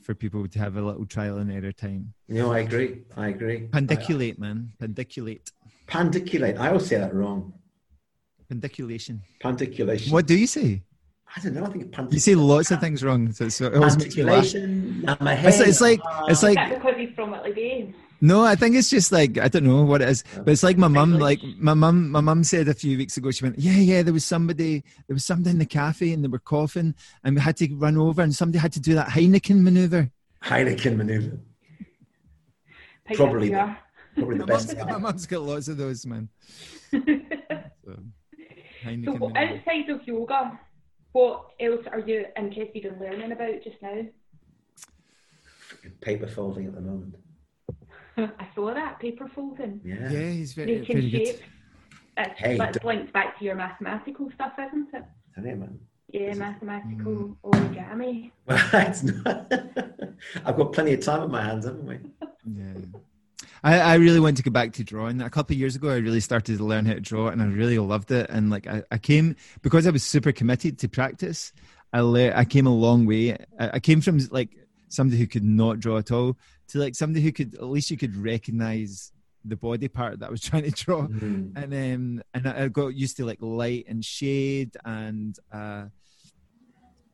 [0.00, 2.14] for people to have a little trial and error time.
[2.26, 3.02] you know, I agree.
[3.14, 3.68] I agree.
[3.70, 5.52] Pandiculate, man, pandiculate,
[5.86, 6.56] Pandiculate.
[6.58, 7.52] I always say that wrong.
[8.48, 9.20] pandiculation.
[9.40, 10.10] Pandiculation.
[10.10, 10.84] What do you say?
[11.36, 11.64] I don't know.
[11.64, 12.12] I think pandiculation.
[12.12, 14.36] You see lots of things wrong, so, so it always makes me laugh.
[14.44, 15.04] Articulation.
[15.08, 15.68] I'm It's, head.
[15.68, 17.94] it's like it's like that because he's from Whitley Bay?
[18.20, 20.78] no, I think it's just like I don't know what it is, but it's like
[20.78, 21.18] my mum.
[21.18, 23.32] Like my mum, my mum said a few weeks ago.
[23.32, 26.28] She went, "Yeah, yeah, there was somebody, there was somebody in the cafe, and they
[26.28, 29.60] were coughing, and we had to run over, and somebody had to do that Heineken
[29.62, 30.10] maneuver."
[30.44, 31.40] Heineken maneuver.
[33.06, 33.76] Pick Probably up
[34.14, 34.76] Probably the best.
[34.76, 36.28] my mum's got lots of those, man.
[36.92, 37.00] So,
[37.84, 37.96] so
[38.84, 39.58] Heineken what- maneuver.
[39.58, 40.58] outside of yoga,
[41.14, 44.02] what else are you interested in learning about just now?
[46.00, 47.14] Paper folding at the moment.
[48.16, 50.10] I saw that paper folding, Yeah.
[50.10, 51.26] Yeah, he's very, making very good.
[51.26, 51.42] shapes.
[52.16, 55.04] That's, Hey, that's d- linked back to your mathematical stuff, isn't it?
[55.38, 55.78] Isn't it, man?
[56.12, 57.36] Yeah, mathematical Mm.
[57.44, 58.30] origami.
[58.46, 59.52] Well, it's not.
[60.44, 61.98] I've got plenty of time on my hands, haven't we?
[62.44, 62.74] Yeah.
[63.62, 65.20] I, I really want to go back to drawing.
[65.20, 67.46] A couple of years ago, I really started to learn how to draw, and I
[67.46, 68.28] really loved it.
[68.30, 71.52] And like, I, I came because I was super committed to practice.
[71.92, 73.32] I le- I came a long way.
[73.58, 74.50] I, I came from like
[74.88, 76.36] somebody who could not draw at all
[76.68, 79.12] to like somebody who could at least you could recognize
[79.44, 81.52] the body part that I was trying to draw Mm.
[81.56, 85.84] and um and I I got used to like light and shade and uh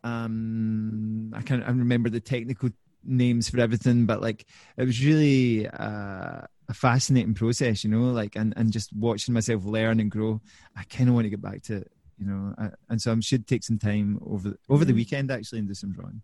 [0.04, 2.70] um I can't I remember the technical
[3.04, 4.44] names for everything but like
[4.76, 9.64] it was really uh a fascinating process you know like and and just watching myself
[9.64, 10.40] learn and grow
[10.76, 13.20] I kind of want to get back to it you know I, and so I
[13.20, 14.96] should take some time over over the Mm.
[14.96, 16.22] weekend actually and do some drawing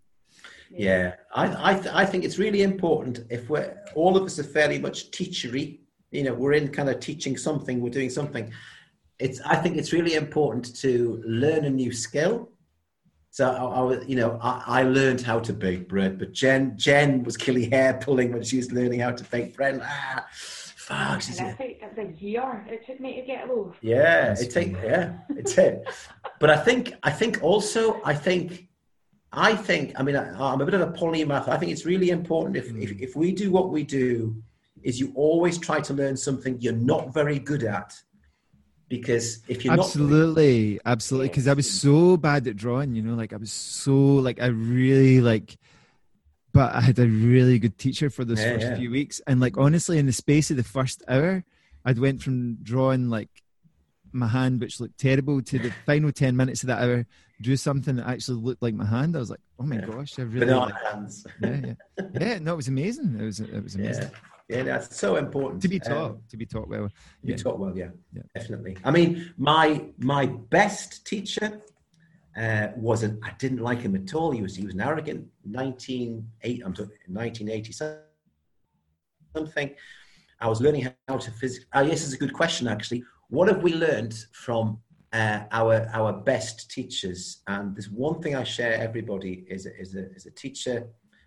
[0.71, 4.45] Yeah, I I, th- I think it's really important if we're all of us are
[4.59, 5.67] fairly much teachery.
[6.11, 8.53] You know, we're in kind of teaching something, we're doing something.
[9.19, 12.35] It's I think it's really important to learn a new skill.
[13.37, 16.73] So I, I was, you know, I, I learned how to bake bread, but Jen
[16.79, 19.79] Jen was killing hair pulling when she was learning how to bake bread.
[19.85, 23.53] Ah, fuck, she's And I it was a year it took me to get a
[23.53, 23.77] loaf.
[23.83, 25.87] yeah, That's it take yeah, it's it.
[26.41, 28.69] But I think I think also I think
[29.33, 31.47] I think I mean I, I'm a bit of a polymath.
[31.47, 34.43] I think it's really important if, if if we do what we do,
[34.83, 37.93] is you always try to learn something you're not very good at,
[38.89, 43.15] because if you're not absolutely absolutely because i was so bad at drawing you know
[43.15, 45.57] like i was so like i really like
[46.53, 48.77] but i had a really good teacher for those Yeah, first yeah.
[48.77, 51.43] few weeks and like honestly in the space of the first hour
[51.85, 53.31] i'd went from drawing like
[54.13, 57.05] my hand, which looked terrible, to the final ten minutes of that hour,
[57.43, 59.15] drew something that actually looked like my hand.
[59.15, 60.47] I was like, oh my gosh, I really.
[60.47, 61.27] Banana like- hands.
[61.43, 62.39] yeah, yeah, yeah.
[62.39, 63.15] No, it was amazing.
[63.21, 64.09] It was it was amazing
[64.49, 66.29] Yeah, yeah, that's so important to be Um, taught.
[66.31, 66.89] to be taught well.
[67.23, 67.37] You Yeah.
[67.37, 68.23] taught well, yeah, Yeah.
[68.35, 68.77] definitely.
[68.85, 71.63] I mean, my my best teacher
[72.37, 73.19] uh, was an.
[73.25, 74.31] I didn't like him at all.
[74.31, 75.27] He was he was an arrogant.
[75.45, 76.63] Nineteen eight.
[76.65, 77.73] I'm talking nineteen eighty
[79.35, 79.75] something.
[80.41, 81.67] I was learning how to physically.
[81.73, 83.03] Oh, yes, it's a good question actually.
[83.29, 84.79] What have we learned from
[85.13, 87.43] uh, our our best teachers?
[87.49, 90.87] And there's one thing I share everybody is a, is a, is a teacher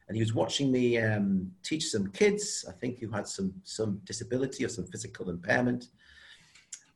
[0.10, 4.02] and he was watching me um, teach some kids, I think who had some some
[4.04, 5.88] disability or some physical impairment,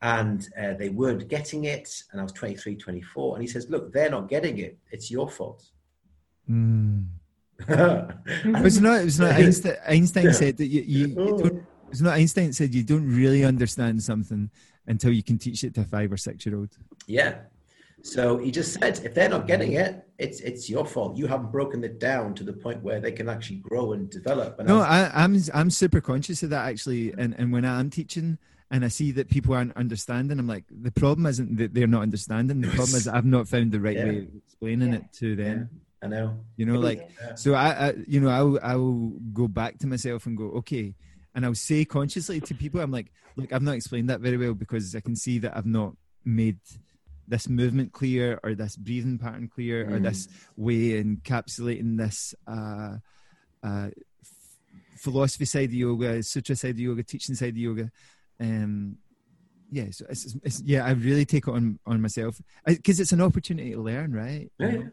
[0.02, 2.04] and uh, they weren't getting it.
[2.12, 4.78] And I was 23, 24, and he says, "Look, they're not getting it.
[4.92, 5.64] It's your fault."
[6.50, 7.06] Mm.
[7.70, 9.00] and It was not.
[9.02, 9.32] It was not.
[9.36, 10.82] Einstein, Einstein said that you.
[10.82, 11.38] you, you Oh.
[11.38, 12.16] don't, it was not.
[12.16, 14.50] Einstein said you don't really understand something
[14.88, 16.70] until you can teach it to a five or six year old.
[17.08, 17.36] yeah.
[18.06, 21.16] So he just said, if they're not getting it, it's it's your fault.
[21.18, 24.60] You haven't broken it down to the point where they can actually grow and develop.
[24.60, 27.64] And I No, was- I, I'm I'm super conscious of that actually, and and when
[27.64, 28.38] I'm teaching
[28.70, 32.02] and I see that people aren't understanding, I'm like, the problem isn't that they're not
[32.02, 32.60] understanding.
[32.62, 34.04] The problem is I've not found the right Yeah.
[34.06, 35.00] way of explaining Yeah.
[35.00, 35.70] it to yeah, them.
[36.04, 36.40] I know.
[36.58, 37.36] You know, like Yeah.
[37.36, 40.94] so I, I you know I'll I'll go back to myself and go okay,
[41.34, 44.54] and I'll say consciously to people, I'm like, look, I've not explained that very well
[44.56, 45.96] because I can see that I've not
[46.26, 46.60] made
[47.28, 50.04] this movement clear or this breathing pattern clear or Mm.
[50.04, 52.98] this way encapsulating this uh,
[53.64, 53.90] uh,
[54.98, 57.92] philosophy side of yoga, sutra side of yoga, teaching side of yoga.
[58.40, 58.98] Um,
[59.72, 63.22] yeah, so it's, it's, yeah, I really take it on on myself because it's an
[63.22, 64.52] opportunity to learn, right?
[64.60, 64.84] Yeah,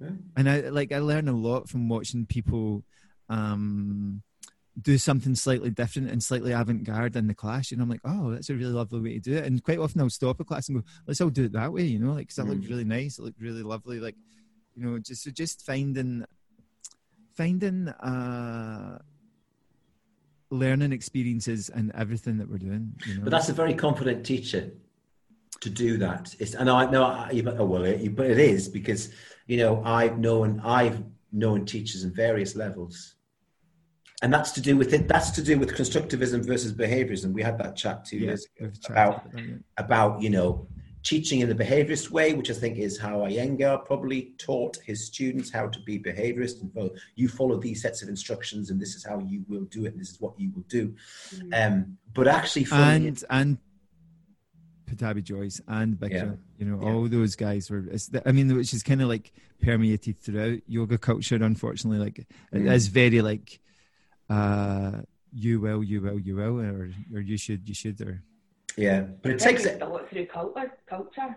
[0.00, 0.10] yeah.
[0.36, 2.84] and I like I learn a lot from watching people
[3.30, 4.22] um,
[4.82, 7.70] do something slightly different and slightly avant-garde in the class.
[7.70, 9.44] You know, I'm like, oh, that's a really lovely way to do it.
[9.44, 11.84] And quite often I'll stop a class and go, let's all do it that way.
[11.84, 12.68] You know, like cause that looked Mm.
[12.68, 13.18] really nice.
[13.18, 14.00] It looked really lovely.
[14.00, 14.16] Like,
[14.74, 16.24] you know, just so just finding
[17.34, 18.98] finding uh,
[20.50, 22.92] learning experiences and everything that we're doing.
[23.06, 23.24] You know?
[23.24, 24.70] But that's a very confident teacher
[25.60, 26.34] to do that.
[26.38, 29.10] It's, and I know, I, you, oh, well, it, but it is because
[29.46, 31.02] you know I've known I've
[31.32, 33.15] known teachers in various levels,
[34.22, 35.08] and that's to do with it.
[35.08, 37.32] That's to do with constructivism versus behaviorism.
[37.32, 39.54] We had that chat two yeah, years ago about about that, yeah.
[39.76, 40.66] about you know
[41.02, 45.52] teaching in the behaviorist way, which I think is how Iyengar probably taught his students
[45.52, 46.62] how to be behaviorist.
[46.62, 49.84] And well, you follow these sets of instructions, and this is how you will do
[49.84, 49.92] it.
[49.92, 50.94] And this is what you will do.
[51.52, 53.58] Um, but actually, from and and
[54.86, 56.32] Pattabhi Jois and Bikram, Yeah.
[56.58, 56.92] you know, Yeah.
[56.92, 57.84] all those guys were.
[57.90, 61.36] It's, I mean, which is kind of like permeated throughout yoga culture.
[61.36, 62.72] Unfortunately, like it Mm.
[62.72, 63.60] is very like,
[64.30, 64.92] uh,
[65.32, 68.22] you will, you will, you will, or or you should, you should, or
[68.76, 69.80] yeah, but it takes it.
[69.82, 70.72] a lot through culture.
[70.88, 71.36] Culture.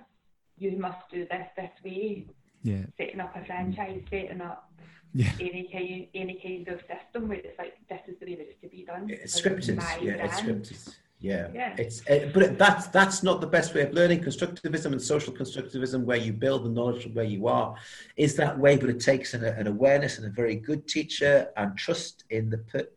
[0.58, 2.28] You must do this this way.
[2.64, 4.72] yeah, Setting up a franchise, setting up
[5.14, 8.50] yeah, any kind any kind of system where it's like this is the way that
[8.50, 9.08] it's to be done.
[9.10, 9.76] It's because scripted.
[9.78, 10.64] my Yeah, it's brand.
[10.64, 10.96] scripted.
[11.20, 11.50] Yeah.
[11.54, 11.76] Yeah.
[11.78, 14.22] It's uh, but that's that's not the best way of learning.
[14.22, 17.76] Constructivism and social constructivism, where you build the knowledge from where you are,
[18.16, 18.78] is that way.
[18.78, 22.60] But it takes an, an awareness and a very good teacher and trust in the.
[22.60, 22.88] per-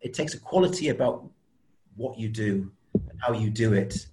[0.00, 1.28] It takes a quality about
[1.96, 4.06] what you do, and how you do it,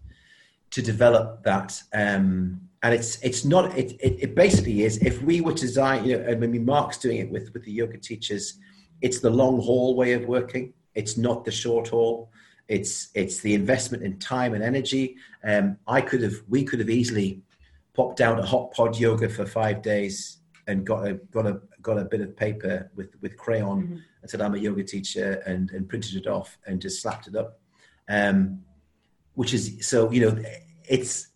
[0.71, 1.81] to develop that.
[1.93, 6.05] Um, and it's it's not it, it it basically is if we were to design
[6.05, 8.59] you know I mean Mark's doing it with with the yoga teachers,
[9.01, 10.73] it's the long haul way of working.
[10.93, 12.29] It's not the short haul.
[12.68, 15.15] It's it's the investment in time and energy.
[15.43, 17.41] Um, I could have we could have easily
[17.93, 20.38] popped down to hot pod yoga for five days
[20.68, 24.01] and got a got a got a bit of paper with with crayon Mhm.
[24.22, 27.36] and said I'm a yoga teacher and and printed it off and just slapped it
[27.36, 27.59] up.
[28.09, 28.63] Um,
[29.36, 30.43] which is so you know
[30.89, 31.28] it's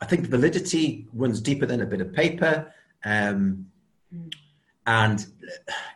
[0.00, 2.72] I think the validity runs deeper than a bit of paper.
[3.04, 3.66] Um,
[4.14, 4.32] Mm.
[4.86, 5.26] and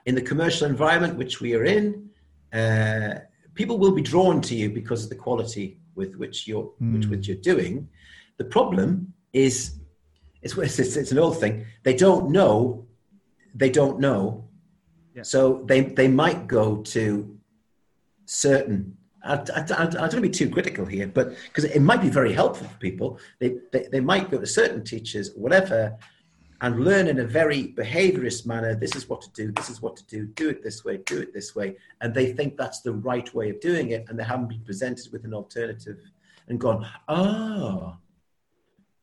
[0.07, 2.11] in the commercial environment which we are in,
[2.53, 3.21] uh,
[3.59, 5.67] people will be drawn to you because of the quality
[5.99, 7.11] with which you're which Mm.
[7.13, 7.89] which you're doing.
[8.43, 9.55] The problem is
[10.45, 11.55] it's, it's, it's an old thing.
[11.87, 12.55] They don't know.
[13.63, 14.23] They don't know.
[15.17, 15.25] Yeah.
[15.33, 15.41] So
[15.71, 17.03] they they might go to
[18.27, 18.79] certain.
[19.25, 22.01] I, I, I, I don't want to be too critical here, but because it might
[22.01, 23.09] be very helpful for people,
[23.41, 25.79] they, they they might go to certain teachers, whatever,
[26.61, 28.75] and learn in a very behaviorist manner.
[28.75, 29.53] This is what to do.
[29.53, 30.27] This is what to do.
[30.27, 30.99] Do it this way.
[31.07, 31.77] Do it this way.
[32.01, 35.13] And they think that's the right way of doing it, and they haven't been presented
[35.13, 35.99] with an alternative
[36.49, 37.97] and gone, oh.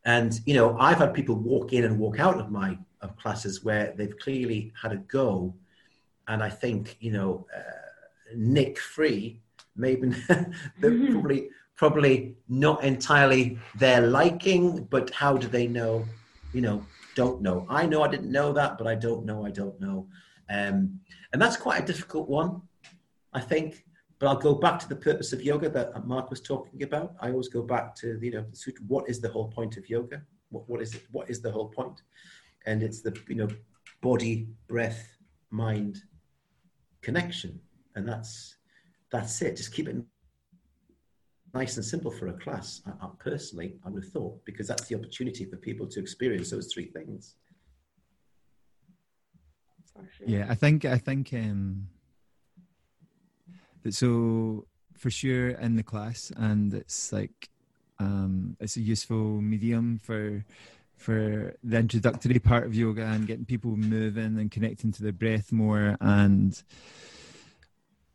[0.04, 3.64] And you know, I've had people walk in and walk out of my of classes
[3.64, 5.54] where they've clearly had a go,
[6.28, 7.62] and I think you know, uh,
[8.36, 9.40] Nick Free,
[9.76, 16.06] maybe that probably probably not entirely their liking, but how do they know?
[16.54, 16.86] You know,
[17.16, 17.66] don't know.
[17.70, 19.46] I know I didn't know that, but I don't know.
[19.46, 20.08] I don't know.
[20.50, 21.00] Um,
[21.34, 22.62] and that's quite a difficult one,
[23.34, 23.84] I think.
[24.20, 27.16] But I'll go back to the purpose of yoga that Mark was talking about.
[27.20, 28.46] I always go back to you know
[28.88, 30.22] what is the whole point of yoga?
[30.50, 31.04] What, what is it?
[31.12, 32.02] What is the whole point?
[32.66, 33.50] And it's the you know
[34.02, 35.18] body, breath,
[35.52, 36.02] mind
[37.02, 37.60] connection,
[37.96, 38.56] and that's
[39.12, 39.58] that's it.
[39.58, 39.98] Just keep it
[41.56, 42.82] nice and simple for a class.
[42.86, 46.52] I, I, personally, I would have thought because that's the opportunity for people to experience
[46.52, 47.36] those three things.
[50.26, 51.88] Yeah, I think I think um,
[53.90, 57.50] so for sure in the class, and it's like
[58.00, 60.44] um, it's a useful medium for
[60.98, 65.52] for the introductory part of yoga and getting people moving and connecting to their breath
[65.52, 66.64] more and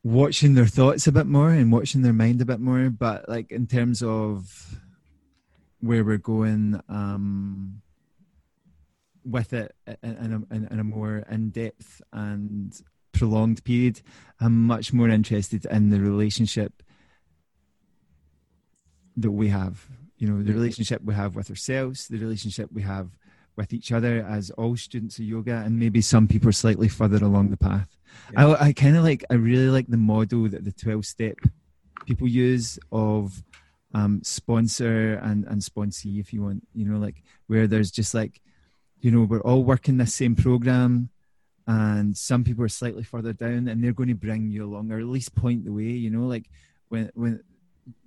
[0.02, 3.50] watching their thoughts a bit more and watching their mind a bit more but like
[3.50, 4.78] in terms of
[5.80, 7.82] where we're going um
[9.24, 12.80] with it in a, in a more in-depth and
[13.12, 14.00] prolonged period
[14.40, 16.82] i'm much more interested in the relationship
[19.16, 19.86] that we have.
[20.16, 23.08] You know the relationship we have with ourselves the relationship we have
[23.56, 27.24] with each other as all students of yoga and maybe some people are slightly further
[27.24, 27.96] along the path
[28.32, 28.46] yeah.
[28.46, 31.36] i, I kind of like i really like the model that the 12 step
[32.06, 33.42] people use of
[33.92, 38.40] um, sponsor and and sponsee if you want you know like where there's just like
[39.00, 41.10] you know we're all working the same program
[41.66, 44.98] and some people are slightly further down and they're going to bring you along or
[44.98, 46.48] at least point the way you know like
[46.88, 47.42] when when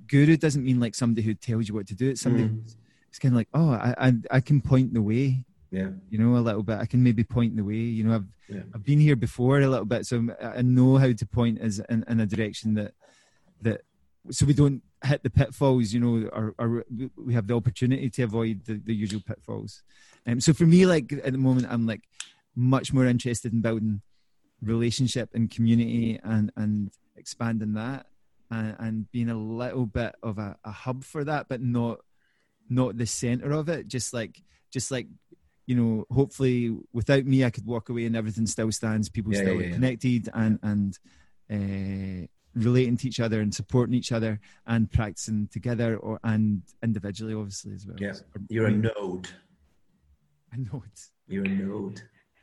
[0.08, 2.76] guru doesn't mean like somebody who tells you what to do it's somebody mm.
[3.14, 5.90] It's kind of like oh I, I i can point the way yeah.
[6.10, 6.80] you know a little bit.
[6.80, 8.62] I can maybe point the way you know i've yeah.
[8.74, 12.04] i've been here before a little bit so i know how to point as in,
[12.08, 12.94] in a direction that
[13.62, 13.82] that
[14.32, 16.86] so we don't hit the pitfalls you know or, or
[17.16, 19.84] we have the opportunity to avoid the, the usual pitfalls.
[20.26, 22.04] Um, so for me, like at the moment, I'm like
[22.56, 24.02] much more interested in building
[24.62, 28.06] relationship and community and and expanding that
[28.50, 32.00] and, and being a little bit of a, a hub for that, but not
[32.74, 33.88] not the center of it.
[33.88, 35.08] Just like just like
[35.66, 39.10] you know, hopefully without me, I could walk away and everything still stands.
[39.10, 41.00] People yeah, still yeah, connected and and
[41.52, 47.34] uh, relating to each other and supporting each other and practicing together or and individually,
[47.34, 47.98] obviously as well.
[48.00, 48.14] Yeah,
[48.50, 49.30] you're a node.
[50.52, 50.84] A node.
[51.28, 52.02] You're a node.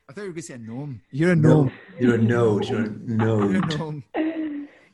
[0.09, 1.01] I thought you were going to say a gnome.
[1.11, 1.66] You're a gnome.
[1.66, 2.68] No, you're a node.
[2.68, 3.53] You're a node.
[3.53, 4.05] You're a gnome.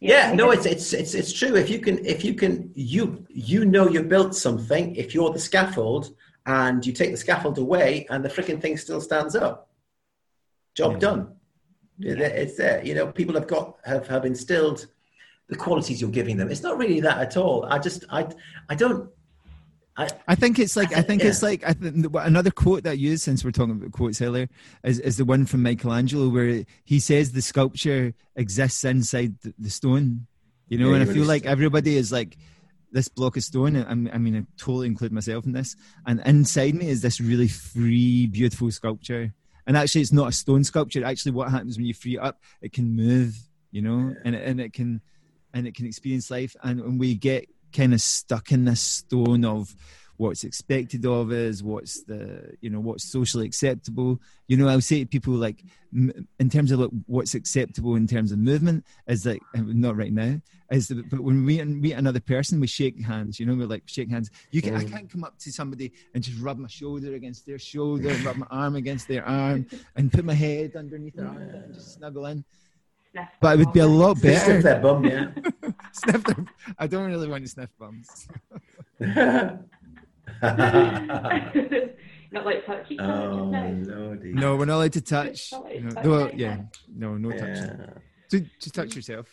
[0.01, 1.57] Yeah, no, it's it's it's it's true.
[1.57, 4.95] If you can, if you can, you you know you built something.
[4.95, 9.01] If you're the scaffold and you take the scaffold away, and the freaking thing still
[9.01, 9.71] stands up,
[10.75, 10.99] job yeah.
[10.99, 11.33] done.
[11.99, 12.85] It's there.
[12.85, 14.87] You know, people have got have have instilled
[15.49, 16.51] the qualities you're giving them.
[16.51, 17.65] It's not really that at all.
[17.65, 18.29] I just I
[18.69, 19.11] I don't
[19.97, 21.29] I, I think it's like I think yeah.
[21.29, 24.49] it's like I think another quote that I use since we're talking about quotes earlier
[24.85, 30.27] is, is the one from Michelangelo where he says the sculpture exists inside the, stone,
[30.69, 32.37] you know, yeah, and I feel like everybody is like
[32.93, 33.77] this block of stone.
[33.77, 35.77] I, I mean, I totally include myself in this,
[36.07, 39.33] and inside me is this really free, beautiful sculpture.
[39.67, 41.05] And actually, it's not a stone sculpture.
[41.05, 43.37] Actually, what happens when you free it up, it can move,
[43.73, 44.21] you know, yeah.
[44.25, 45.01] and it, and it can
[45.55, 46.55] and it can experience life.
[46.63, 49.75] And when we get kind of stuck in this stone of
[50.17, 54.21] what's expected of us, what's the you know what's socially acceptable.
[54.49, 55.63] You know, I'll say to people like,
[55.93, 60.41] in terms of like what's acceptable in terms of movement is like not right now.
[60.71, 63.39] Is the, but when we meet another person, we shake hands.
[63.39, 64.31] You know, we're like shake hands.
[64.51, 64.91] You can I mm.
[64.91, 68.37] can't come up to somebody and just rub my shoulder against their shoulder, and rub
[68.37, 72.27] my arm against their arm, and put my head underneath their arm and just snuggle
[72.27, 72.45] in.
[73.41, 74.39] But it would be a lot better.
[74.39, 75.29] Sniff their bum, yeah.
[75.93, 76.45] sniff their,
[76.79, 78.29] I don't really want to sniff bums.
[82.33, 82.99] not like touchy.
[83.01, 85.53] Oh, no, no, we're not allowed to touch.
[85.53, 86.63] No, no, yeah,
[86.95, 87.79] no, no touching.
[87.79, 87.87] Yeah.
[88.29, 88.99] So, just touch mm-hmm.
[88.99, 89.29] yourself.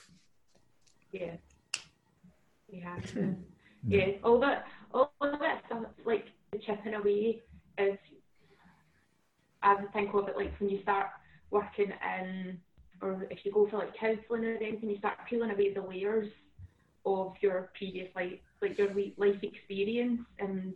[1.11, 1.35] Yeah,
[2.69, 3.35] you have to.
[3.87, 6.25] yeah, all that, all that stuff, like
[6.65, 7.41] chipping away,
[7.77, 7.97] is.
[9.65, 11.07] I think of it like when you start
[11.49, 12.59] working in
[13.03, 16.29] or if you go for like counselling or anything, you start peeling away the layers
[17.05, 20.73] of your previous life, like your life experience, and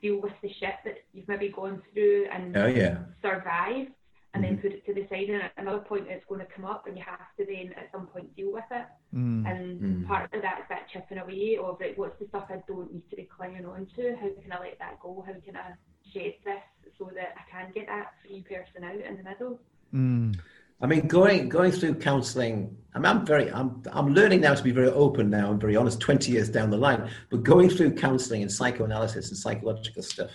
[0.00, 2.98] deal with the shit that you've maybe gone through and oh, yeah.
[3.20, 3.90] survived,
[4.32, 4.54] and mm-hmm.
[4.54, 5.28] then put it to the side.
[5.28, 7.90] And at another point, it's going to come up, and you have to then at
[7.92, 8.86] some point deal with it.
[9.14, 9.50] Mm.
[9.50, 10.06] And mm.
[10.06, 13.08] part of that is that chipping away of like, what's the stuff I don't need
[13.10, 14.16] to be clinging on to?
[14.16, 15.22] How can I let that go?
[15.26, 15.72] How can I
[16.12, 19.58] shed this so that I can get that free person out in the middle?
[19.94, 20.38] Mm.
[20.80, 24.62] I mean, going going through counselling I mean, I'm very, I'm, I'm learning now to
[24.62, 27.08] be very open now and very honest 20 years down the line.
[27.30, 30.30] But going through counseling and psychoanalysis and psychological stuff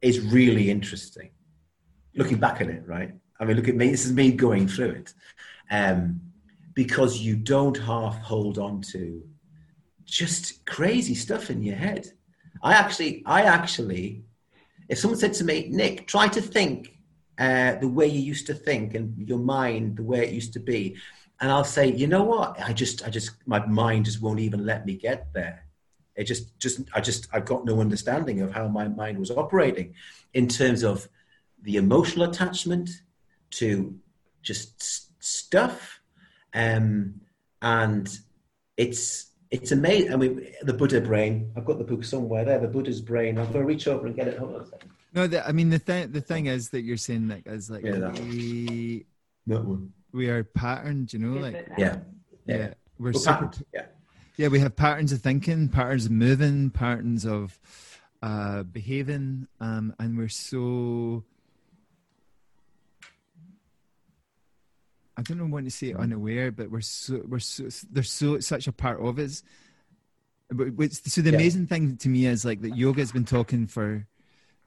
[0.00, 1.30] is really interesting.
[2.14, 3.12] Looking back at it, right?
[3.38, 3.90] I mean, look at me.
[3.90, 5.14] This is me going through it.
[5.70, 6.20] Um,
[6.72, 9.22] because you don't half hold on to
[10.04, 12.06] just crazy stuff in your head.
[12.62, 14.22] I actually, I actually,
[14.88, 16.96] if someone said to me, Nick, try to think
[17.38, 20.60] uh, the way you used to think and your mind the way it used to
[20.60, 20.96] be,
[21.40, 24.64] and I'll say, you know what, I just, I just, my mind just won't even
[24.64, 25.66] let me get there.
[26.14, 29.94] It just, just, I just, I've got no understanding of how my mind was operating
[30.34, 31.08] in terms of
[31.62, 32.90] the emotional attachment
[33.52, 33.98] to
[34.42, 36.00] just stuff,
[36.54, 37.20] um,
[37.60, 38.18] and
[38.76, 40.12] it's it's amazing.
[40.12, 41.52] I mean, the Buddha brain.
[41.56, 42.58] I've got the book somewhere there.
[42.58, 43.38] The Buddha's brain.
[43.38, 44.38] I'm going to reach over and get it.
[44.38, 44.91] Hold on a second.
[45.14, 46.10] No, the, I mean the thing.
[46.12, 49.04] The thing is that you're saying like as like Yeah, that we
[49.46, 49.92] That one.
[50.12, 51.12] we are patterned.
[51.12, 51.98] You know, like Yeah.
[52.46, 52.74] yeah, Yeah.
[52.98, 53.46] we're Well, super.
[53.48, 53.86] pattern, yeah.
[54.38, 57.58] Yeah, we have patterns of thinking, patterns of moving, patterns of
[58.22, 61.24] uh, behaving, um, and we're so.
[65.16, 68.66] I don't know when to say unaware, but we're so we're so there's so such
[68.66, 69.42] a part of us.
[70.48, 71.36] But but- so the Yeah.
[71.36, 74.06] amazing thing to me is like that yoga's been talking for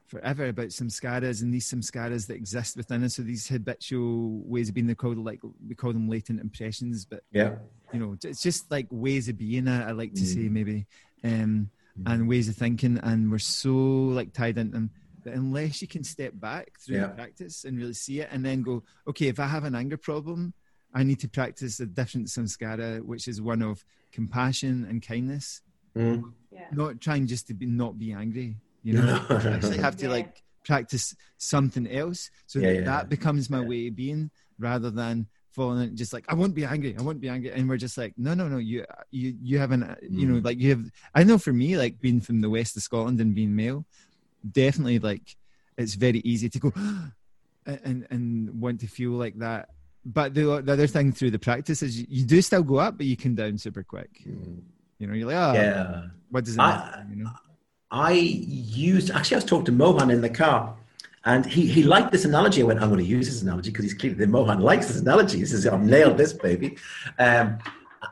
[0.06, 3.16] forever about samskaras and these samskaras that exist within us.
[3.16, 7.22] So these habitual ways of being, they call like we call them latent impressions, but
[7.32, 7.56] Yeah.
[7.92, 10.50] you know it's just like ways of being i, I like to say Mm.
[10.50, 10.86] maybe
[11.24, 11.70] um
[12.04, 14.90] and ways of thinking and we're so like tied into them
[15.24, 17.06] that unless you can step back through Yeah.
[17.06, 19.96] the practice and really see it and then go okay if i have an anger
[19.96, 20.52] problem
[20.92, 25.62] i need to practice a different samskara which is one of compassion and kindness
[25.94, 26.32] Mm.
[26.52, 26.66] Yeah.
[26.72, 28.56] not trying just to be not be angry
[28.86, 29.36] you know No.
[29.36, 30.30] I actually have to like
[30.70, 31.06] practice
[31.54, 33.68] something else so Yeah, that yeah, that becomes my Yeah.
[33.70, 34.22] way of being
[34.68, 35.26] rather than
[35.56, 37.96] falling in just like I won't be angry I won't be angry and we're just
[38.02, 38.78] like no no no you
[39.18, 39.82] you you haven't
[40.20, 40.44] you know Mm.
[40.48, 40.82] like you have
[41.18, 43.80] I know for me like being from the west of Scotland and being male
[44.64, 45.26] definitely like
[45.80, 46.72] it's very easy to go
[47.86, 48.24] and and
[48.64, 49.62] want to feel like that
[50.18, 52.96] but the, the other thing through the practice is you, you do still go up
[52.98, 54.60] but you come down super quick Mm.
[54.98, 56.06] you know you're like oh Yeah.
[56.30, 57.30] what does it I- matter you know
[57.90, 60.76] I used actually I was talking to Mohan in the car
[61.24, 62.62] and he, he liked this analogy.
[62.62, 65.00] I went, I'm going to use this analogy because he's clearly the Mohan likes this
[65.00, 65.38] analogy.
[65.38, 66.76] He says, I've nailed this, baby.
[67.18, 67.58] Um,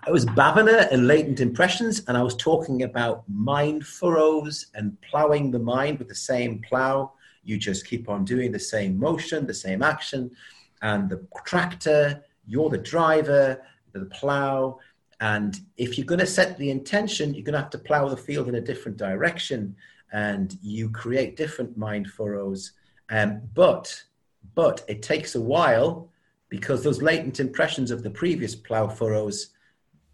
[0.07, 5.53] it was Bhavana and latent impressions, and I was talking about mind furrows and plowing
[5.53, 7.13] the mind with the same plow.
[7.45, 10.33] You just keep on doing the same motion, the same action,
[10.83, 14.81] and the tractor, you're the driver, the plow.
[15.25, 18.17] And if you're going to set the intention, you're going to have to plow the
[18.17, 19.75] field in a different direction,
[20.13, 22.73] and you create different mind furrows.
[23.09, 24.05] Um, but
[24.55, 26.11] but it takes a while
[26.51, 29.55] because those latent impressions of the previous plow furrows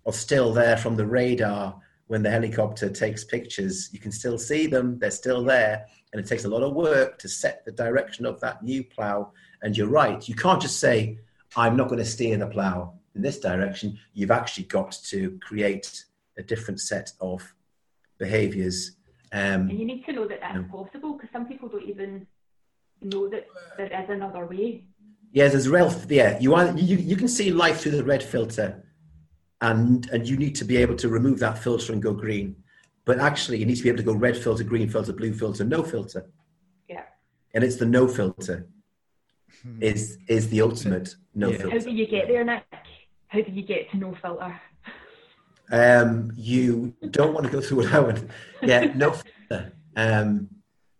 [0.07, 1.75] are still there from the radar
[2.07, 3.93] when the helicopter takes pictures.
[3.93, 7.19] You can still see them; they're still there, and it takes a lot of work
[7.19, 9.33] to set the direction of that new plow.
[9.63, 11.19] And you're right; you can't just say,
[11.57, 15.19] "I'm not going to steer the plow in this direction." You've actually got to
[15.49, 15.89] create
[16.39, 17.55] a different set of
[18.19, 18.79] behaviors.
[19.33, 20.77] Um, And you need to know that that's Yeah.
[20.79, 22.27] possible because some people don't even
[23.13, 23.45] know that
[23.77, 24.85] there is another way.
[25.33, 25.91] Yeah, there's real.
[26.09, 26.67] Yeah, you are.
[26.91, 28.69] You, you can see life through the red filter,
[29.61, 32.49] and and you need to be able to remove that filter and go green.
[33.05, 35.65] But actually, you need to be able to go red filter, green filter, blue filter,
[35.65, 36.23] no filter,
[36.89, 37.05] Yeah.
[37.55, 38.59] and it's the no filter
[39.81, 41.69] is is the ultimate no Yeah.
[41.71, 42.65] How do you get there, Nick?
[43.31, 44.61] How do you get to no filter?
[45.71, 48.29] Um, you don't want to go through what I would.
[48.61, 49.13] Yeah, no
[49.49, 49.73] filter.
[49.97, 50.49] Um,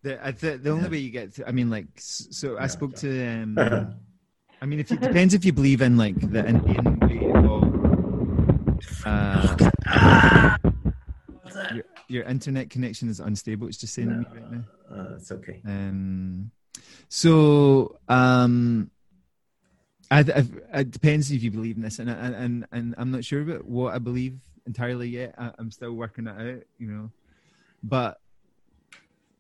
[0.05, 0.91] The, I th- the only Yeah.
[0.91, 3.97] way you get to, I mean, like, so I Yeah, spoke to, um.
[4.63, 7.65] I mean, if it depends if you believe in like the Indian way of,
[9.07, 9.57] uh,
[11.75, 13.67] your, your internet connection is unstable.
[13.69, 14.63] It's just saying to me right now.
[14.95, 15.63] uh, it's okay.
[15.67, 16.51] Um,
[17.09, 18.91] so, um,
[20.11, 23.25] I, I, it depends if you believe in this, and and and, and I'm not
[23.25, 25.35] sure about what I believe entirely yet.
[25.39, 27.11] I, I'm still working it out, you know.
[27.83, 28.21] But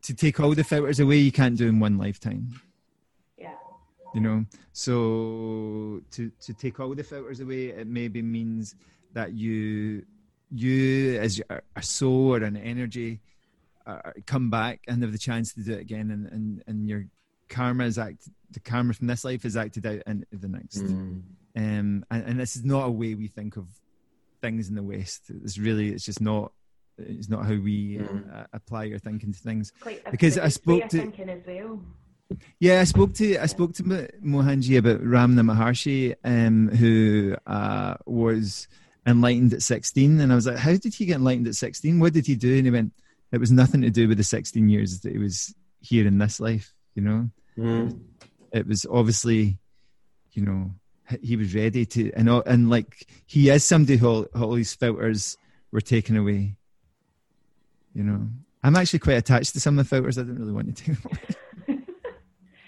[0.02, 2.60] to take all the filters away, you can't do in one lifetime,
[3.36, 3.54] Yeah.
[4.14, 4.44] you know.
[4.72, 8.74] So to to take all the filters away, it maybe means
[9.12, 10.04] that you
[10.52, 11.40] you as
[11.76, 13.20] a soul or an energy
[13.86, 17.06] uh, come back and have the chance to do it again, and and, and your
[17.50, 20.78] karma is act the karma from this life is acted out into the next.
[20.78, 21.22] Mm.
[21.56, 23.66] Um, and, and this is not a way we think of
[24.40, 25.30] things in the West.
[25.44, 26.52] It's really it's just not
[26.98, 28.34] it's not how we Mm.
[28.34, 29.72] uh, apply our thinking to things.
[29.80, 31.12] Quite Because I spoke to-
[31.46, 31.82] well.
[32.60, 38.68] Yeah, I spoke to I spoke to Mohanji about Ramana Maharshi, um, who uh, was
[39.06, 41.98] enlightened at sixteen, and I was like, "How did he get enlightened at 16?
[41.98, 42.92] What did he do?" And he went,
[43.32, 46.38] "It was nothing to do with the sixteen years that he was here in this
[46.38, 46.72] life.
[47.00, 47.98] You know, Mm.
[48.52, 49.56] it was obviously,
[50.32, 50.70] you know,
[51.22, 55.38] he was ready to, and and like he is somebody who all, all these filters
[55.72, 56.56] were taken away.
[57.94, 58.28] You know,
[58.62, 60.18] I'm actually quite attached to some of the filters.
[60.18, 61.36] I didn't really want to take them away.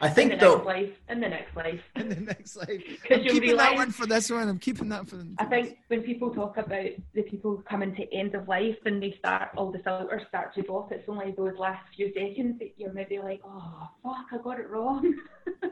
[0.03, 0.55] I in think the though.
[0.57, 1.81] next life, in the next life.
[1.97, 2.69] in the next life.
[2.69, 4.49] Because I'm you'll keeping that one for this one.
[4.49, 5.24] I'm keeping that for.
[5.39, 9.12] I think when people talk about the people coming to end of life and they
[9.19, 12.93] start all the filters start to drop, it's only those last few seconds that you're
[12.93, 15.15] maybe like, oh fuck, I got it wrong.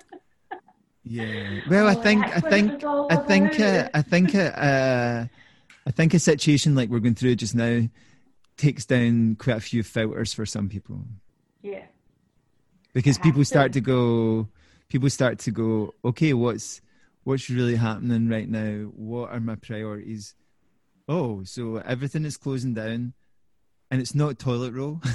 [1.02, 1.60] Yeah.
[1.68, 3.88] Well, I Oh, think I that's what it think I think uh.
[3.94, 5.26] I think uh, uh,
[5.86, 7.88] I think a situation like we're going through just now
[8.56, 11.00] takes down quite a few filters for some people
[11.62, 11.84] yeah,
[12.92, 14.48] because people start to go
[14.88, 16.80] people start to go okay what's
[17.24, 18.88] what's really happening right now?
[18.96, 20.34] What are my priorities?
[21.08, 23.12] Oh so everything is closing down
[23.90, 25.00] and it's not toilet roll.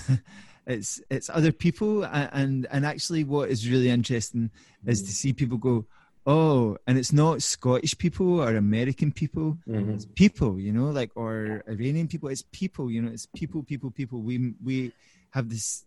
[0.68, 4.50] It's it's other people and and actually what is really interesting
[4.84, 5.86] is to see people go
[6.26, 9.60] oh and it's not scottish people or american people.
[9.68, 9.94] Mhm.
[9.94, 12.30] it's people you know like or iranian people.
[12.30, 14.22] It's people you know it's people people people.
[14.24, 14.92] We we
[15.38, 15.86] have this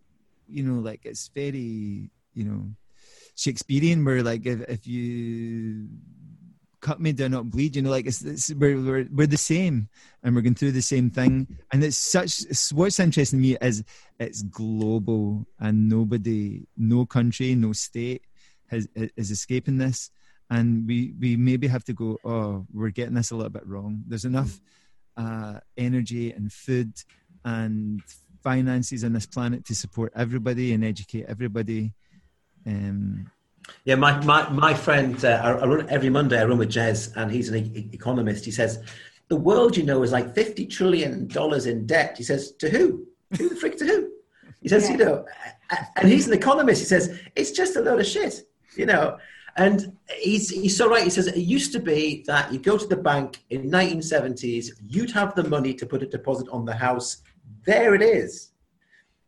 [0.48, 2.70] you know like it's very you know
[3.36, 5.88] shakespearean where like if, if you
[6.80, 9.88] cut me do not bleed you know like it's, it's we're, we're we're the same
[10.22, 11.46] and we're going through the same thing.
[11.72, 13.84] And it's such it's, what's interesting to me is
[14.18, 18.22] it's global and nobody no country no state
[18.66, 20.10] has is escaping this.
[20.50, 24.02] And we we maybe have to go oh we're getting this a little bit wrong.
[24.06, 24.60] There's enough
[25.16, 26.92] uh, energy and food
[27.44, 28.02] and
[28.48, 31.82] finances on this planet to support everybody and educate everybody
[32.70, 33.30] um
[33.88, 36.38] Yeah, my my my friend, uh, I, I run every Monday.
[36.40, 38.42] I run with Jez, and he's an e- economist.
[38.50, 38.72] He says
[39.32, 42.10] the world, you know, is like fifty trillion dollars in debt.
[42.20, 42.84] He says to who?
[43.36, 43.98] Who the frick to who?
[44.62, 44.92] He says, Yeah.
[44.92, 45.14] you know,
[45.96, 46.78] and he's an economist.
[46.84, 47.04] He says
[47.40, 48.34] it's just a load of shit,
[48.80, 49.04] you know.
[49.64, 49.78] And
[50.28, 51.04] he's he's so right.
[51.08, 52.00] He says it used to be
[52.30, 54.64] that you go to the bank in 1970s,
[54.94, 57.10] you'd have the money to put a deposit on the house.
[57.68, 58.50] There it is.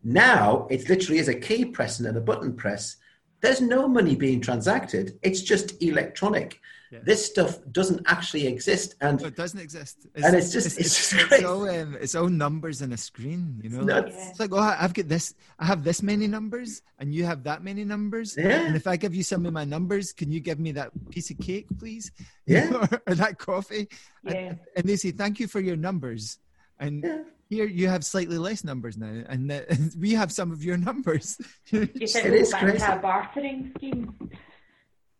[0.02, 2.96] Now it literally is a key press and a button press.
[3.42, 5.18] There's no money being transacted.
[5.22, 6.58] It's just electronic.
[6.90, 7.00] Yeah.
[7.04, 11.12] This stuff doesn't actually exist, and no, it doesn't exist And it's just- it's just
[11.12, 11.44] it's, crazy.
[11.44, 14.52] all um, it's all numbers on a screen you know No, like, it's- it's like
[14.52, 15.26] oh I- i've got this
[15.60, 18.66] i have this many numbers and you have that many numbers Yeah.
[18.66, 21.30] and if i give you some of my numbers can you give me that piece
[21.30, 22.10] of cake please
[22.54, 22.66] Yeah.
[22.74, 23.86] or, or that coffee
[24.24, 24.32] Yeah.
[24.34, 26.40] and, and they say thank you for your numbers
[26.80, 27.22] and Yeah.
[27.50, 29.60] Here you have slightly less numbers now and, uh,
[29.98, 31.36] we have some of your numbers
[31.70, 32.84] Do you think It we'll is crazy.
[32.86, 34.02] a bartering scheme?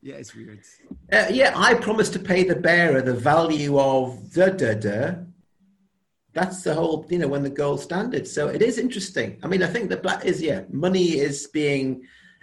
[0.00, 0.60] yeah it's weird
[1.12, 5.00] Uh, yeah, I promise to pay the bearer the value of the da da.
[6.32, 8.24] That's the whole, you know, when the gold standard.
[8.28, 9.28] So it is interesting.
[9.42, 11.86] I mean, I think that black is yeah, money is being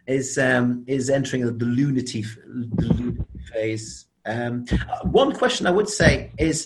[0.06, 2.22] is um is entering the lunacy
[2.82, 3.24] the lunacy
[3.54, 4.06] phase.
[4.26, 6.58] Um, uh, one question I would say is,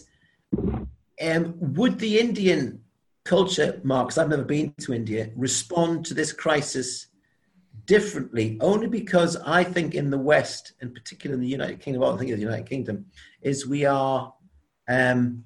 [1.29, 2.80] um, would the Indian
[3.23, 7.07] culture, Mark, 'cause I've never been to India, respond to this crisis
[7.85, 12.13] differently only because I think in the West, in particular in the United Kingdom, well,
[12.13, 13.05] I think of the United Kingdom,
[13.41, 14.33] is we are,
[14.87, 15.45] um,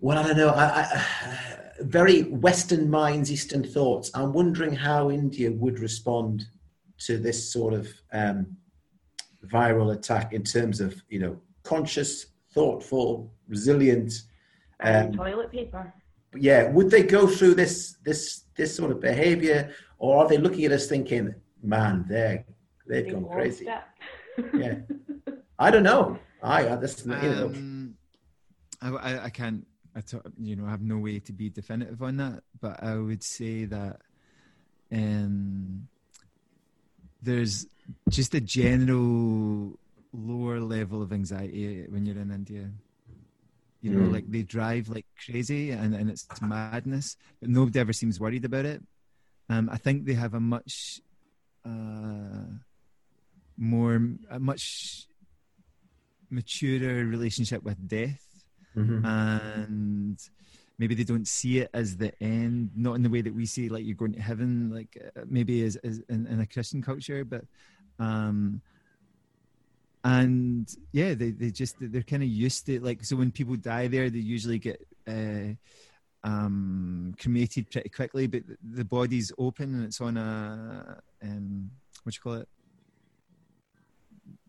[0.00, 1.06] well, I don't know, I, I,
[1.80, 4.10] very Western minds, Eastern thoughts.
[4.14, 6.46] I'm wondering how India would respond
[6.98, 8.56] to this sort of um,
[9.46, 14.12] viral attack in terms of, you know, conscious, thoughtful, resilient.
[14.80, 15.92] Um, toilet paper.
[16.36, 20.64] Yeah, would they go through this this this sort of behavior, or are they looking
[20.64, 22.44] at us thinking, "Man, they're
[22.86, 23.66] they've They gone crazy"?
[23.66, 24.44] it.
[24.54, 24.76] Yeah,
[25.58, 26.18] I don't know.
[26.42, 27.94] I I- this, you know, Um,
[28.80, 32.02] I, I, I can't, I t- you know, I have no way to be definitive
[32.02, 34.00] on that, but I would say that
[34.90, 35.86] um,
[37.22, 37.66] there's
[38.08, 39.78] just a general
[40.12, 42.70] lower level of anxiety when you're in India.
[43.82, 44.12] You know, Mm.
[44.12, 48.64] like they drive like crazy and, and it's madness, but nobody ever seems worried about
[48.64, 48.80] it.
[49.50, 51.00] Um, I think they have a much
[51.66, 52.46] uh,
[53.58, 54.00] more,
[54.30, 55.06] a much
[56.30, 58.44] maturer relationship with death
[58.76, 59.04] mhm.
[59.04, 60.18] and
[60.78, 63.68] maybe they don't see it as the end not in the way that we see
[63.68, 67.22] like you're going to heaven like uh, maybe as, as in, in a christian culture
[67.24, 67.44] but
[67.98, 68.62] um
[70.04, 73.86] and yeah they, they just they're kind of used to like so when people die
[73.86, 75.54] there they usually get uh
[76.24, 78.42] um cremated pretty quickly but
[78.78, 81.70] the body's open and it's on a um
[82.02, 82.48] what you call it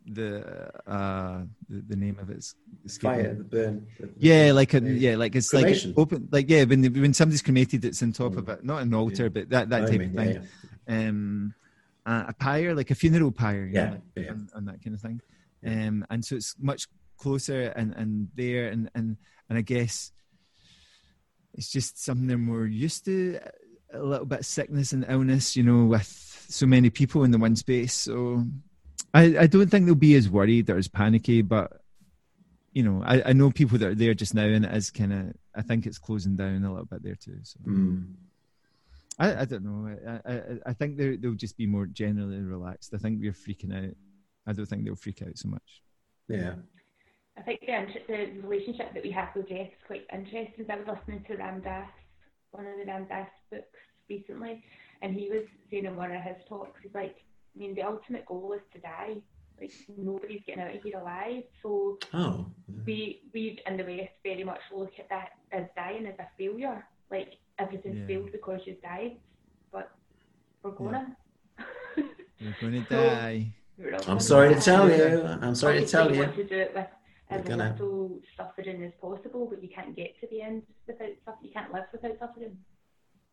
[0.06, 0.44] the
[0.86, 2.56] uh the, the name of it's
[3.00, 3.88] Fire, the burn.
[4.00, 5.92] the- yeah like a yeah like it's Cremation.
[5.92, 8.54] like open like yeah when when somebody's cremated it's on top of Mm.
[8.54, 9.30] it not an altar Yeah.
[9.30, 10.48] but that that I type mean, of yeah, thing
[11.10, 11.54] um
[12.06, 14.34] uh, a pyre like a funeral pyre Yeah, know, like, yeah.
[14.62, 15.22] That kind of thing
[15.66, 16.88] um and so it's much
[17.18, 19.18] closer and and there and and
[19.50, 20.12] and i guess
[21.54, 23.40] it's just something we're more used to
[23.94, 26.08] a little bit of sickness and illness you know with
[26.50, 28.44] so many people in the one space so
[29.14, 31.72] i i don't think they'll be as worried or as panicky but
[32.74, 35.14] you know i i know people that are there just now and it is kind
[35.14, 38.14] of i think it's closing down a little bit there too so Mm.
[39.20, 39.96] I, I don't know.
[40.26, 42.96] I, I, I think they're- they'll just be more generally relaxed.
[42.96, 43.96] I think we're freaking out.
[44.48, 45.82] I don't think they'll freak out so much.
[46.28, 46.56] Yeah.
[47.38, 50.66] I think the, the relationship that we have with Jess is quite interesting.
[50.70, 51.88] I was listening to Ram Dass,
[52.52, 53.66] one of the Ram Dass books
[54.10, 54.64] recently,
[55.02, 57.16] and he was saying in one of his talks, he's like,
[57.56, 59.16] I mean, the ultimate goal is to die.
[59.60, 61.44] Like, nobody's getting out of here alive.
[61.62, 62.48] So Oh.
[62.86, 66.86] we, we in the West very much look at that as dying as a failure.
[67.12, 68.08] Like, everything's Yeah.
[68.08, 69.18] failed because you've died.
[69.72, 69.92] But
[70.64, 71.16] we're gonna.
[71.98, 73.54] We're going to So- die.
[73.78, 75.24] We're all I'm sorry to tell you.
[75.42, 76.22] I'm sorry to tell you you.
[76.24, 76.88] want to do it with
[77.30, 81.10] as We're gonna- little suffering as possible, but you can't get to the end without
[81.26, 81.46] suffering.
[81.48, 82.58] You can't live without suffering.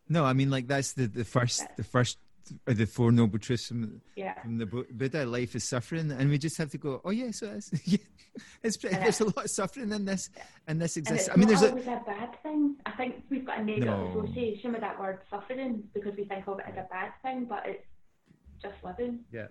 [0.08, 2.18] No, I mean like that's the, the first the first
[2.66, 4.40] or the four noble truths from, Yeah.
[4.42, 5.24] from the Buddha.
[5.26, 7.00] Life is suffering, and we just have to go.
[7.04, 7.98] Oh yes, yeah, so it's, yeah,
[8.62, 9.02] it's pretty, Yeah.
[9.04, 10.30] there's a lot of suffering in this,
[10.66, 11.28] and this exists.
[11.28, 12.76] it's I mean, not there's a a bad thing.
[12.86, 14.08] I think we've got a negative No.
[14.22, 17.62] association with that word suffering because we think of it as a bad thing, but
[17.66, 17.84] it's
[18.62, 19.20] just living.
[19.30, 19.46] yeah,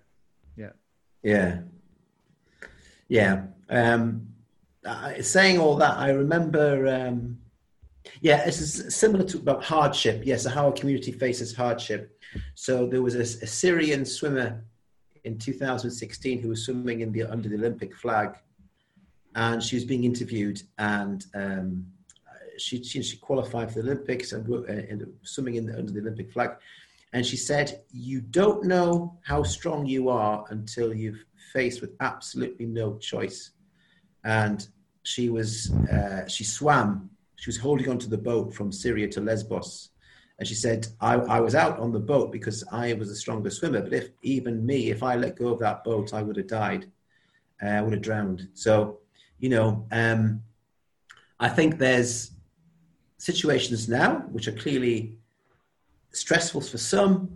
[0.59, 0.71] yeah,
[1.23, 1.59] Yeah.
[3.07, 3.43] Yeah.
[3.69, 4.27] Um,
[4.85, 6.87] uh, saying all that, I remember.
[6.87, 7.39] Um,
[8.21, 10.23] yeah, it's similar to about hardship.
[10.25, 12.19] Yes, how a community faces hardship.
[12.55, 14.63] So there was a, a Syrian swimmer
[15.23, 18.35] in 2016 who was swimming in the under the Olympic flag,
[19.35, 21.85] and she was being interviewed, and um,
[22.57, 26.31] she, she she qualified for the Olympics and, uh, swimming in the, under the Olympic
[26.31, 26.51] flag,
[27.13, 32.65] and she said, "You don't know how strong you are until you've faced with absolutely
[32.65, 33.51] no choice."
[34.23, 34.67] And
[35.03, 37.09] she was uh, she swam.
[37.35, 39.89] She was holding onto the boat from Syria to Lesbos,
[40.37, 43.49] and she said, I, "I was out on the boat because I was a stronger
[43.49, 43.81] swimmer.
[43.81, 46.91] But if even me, if I let go of that boat, I would have died.
[47.61, 48.99] Uh, I would have drowned." So,
[49.39, 50.43] you know, um,
[51.39, 52.31] I think there's
[53.17, 55.17] situations now which are clearly
[56.11, 57.29] stressful for some,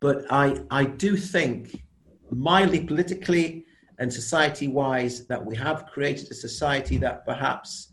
[0.00, 1.82] but I I do think
[2.30, 3.64] mildly politically
[3.98, 7.92] and society wise that we have created a society that perhaps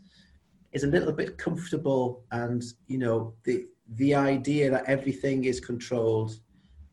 [0.72, 3.64] is a little bit comfortable and you know the
[3.96, 6.32] the idea that everything is controlled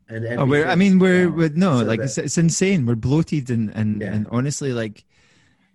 [0.08, 2.84] and Oh, we're, I mean, we're, we're no, So like that- it's, it's insane.
[2.84, 4.12] We're bloated and and, Yeah.
[4.12, 5.02] and honestly, like,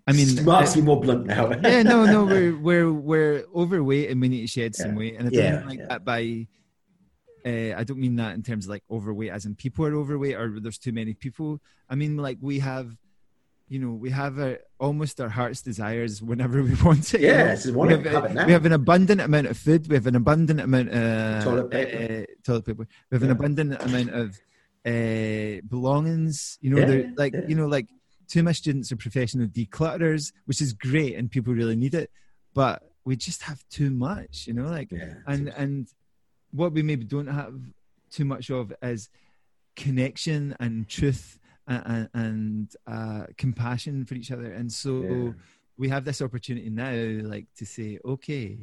[0.05, 4.21] I mean, Mark's be more blunt now yeah, no, no, we're we're we're overweight and
[4.21, 4.97] we need to shed some Yeah.
[4.97, 6.47] weight, and I don't Yeah, mean like that by.
[7.45, 10.35] Uh, I don't mean that in terms of like overweight, as in people are overweight
[10.35, 11.61] or there's too many people.
[11.89, 12.95] I mean like we have,
[13.67, 17.21] you know, we have our, almost our heart's desires whenever we want it.
[17.21, 17.51] you Yeah, know?
[17.53, 18.45] it's one we have, have it now.
[18.45, 19.87] we have an abundant amount of food.
[19.87, 22.23] We have an abundant amount of Toilet paper.
[22.23, 22.87] uh, toilet paper.
[23.09, 24.39] We have an abundant amount of
[24.85, 26.57] uh, belongings.
[26.61, 27.41] You know, Yeah, like yeah.
[27.47, 27.87] you know, like
[28.27, 32.09] two of my students are professional declutterers, which is great, and people really need it.
[32.53, 34.47] But we just have too much.
[34.47, 35.13] You know, like yeah.
[35.27, 35.87] and and
[36.51, 37.53] what we maybe don't have
[38.09, 39.09] too much of is
[39.75, 44.51] connection and truth and, and uh, compassion for each other.
[44.51, 45.31] And so Yeah.
[45.77, 46.91] we have this opportunity now,
[47.27, 48.57] like to say, okay,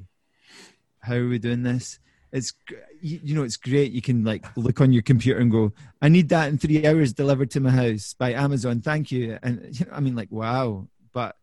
[1.00, 2.00] how are we doing this?
[2.32, 2.52] It's
[3.00, 3.92] you, you know it's great.
[3.92, 5.72] You can like look on your computer and go,
[6.02, 8.80] I need that in three hours delivered to my house by Amazon.
[8.80, 9.38] Thank you.
[9.42, 11.36] And you know, I mean, like wow, but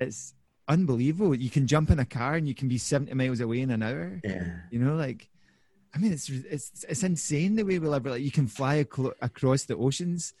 [0.00, 0.34] it's
[0.68, 1.34] unbelievable.
[1.34, 3.82] You can jump in a car and you can be seventy miles away in an
[3.82, 4.20] hour.
[4.24, 4.56] yeah.
[4.70, 5.28] You know, like,
[5.94, 8.06] I mean, it's it's it's insane the way we live.
[8.06, 10.34] Like, you can fly aclo- across the oceans,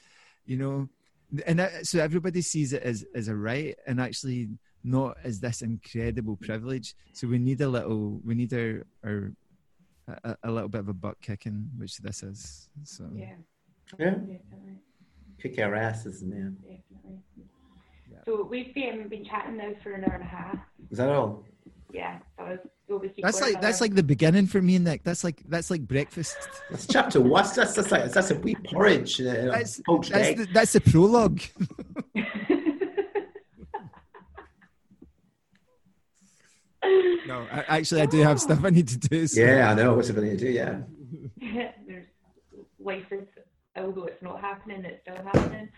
[0.46, 0.88] you know,
[1.46, 4.48] and that, so everybody sees it as as a right, and actually
[4.82, 6.94] not as this incredible privilege.
[7.14, 9.32] So we need a little, we need our our
[10.24, 12.68] a, a little bit of a butt kicking, which this is.
[12.84, 13.36] So Yeah,
[13.98, 14.10] Yeah.
[14.10, 14.40] definitely,
[15.40, 16.56] Kick our asses, man.
[16.62, 17.20] definitely.
[18.10, 18.18] Yeah.
[18.26, 20.58] So we've um, been chatting now for an hour and a half.
[20.90, 21.44] Is that all?
[21.92, 22.58] Yeah, so I was
[23.22, 25.04] that's like that's like the beginning for me, Nick.
[25.04, 26.36] That's like that's like breakfast.
[26.70, 27.44] That's chapter one.
[27.54, 29.20] That's that's like that's a wee porridge.
[29.20, 30.36] Uh, That's poached that's egg.
[30.38, 31.40] the, that's the prologue.
[37.26, 39.26] No, I, actually, I do have stuff I need to do.
[39.26, 39.40] So.
[39.40, 39.94] Yeah, I know.
[39.94, 40.50] What's it going to do?
[40.50, 40.80] Yeah.
[41.86, 42.06] There's
[42.78, 43.26] life is,
[43.76, 45.70] although it's not happening, it's still happening.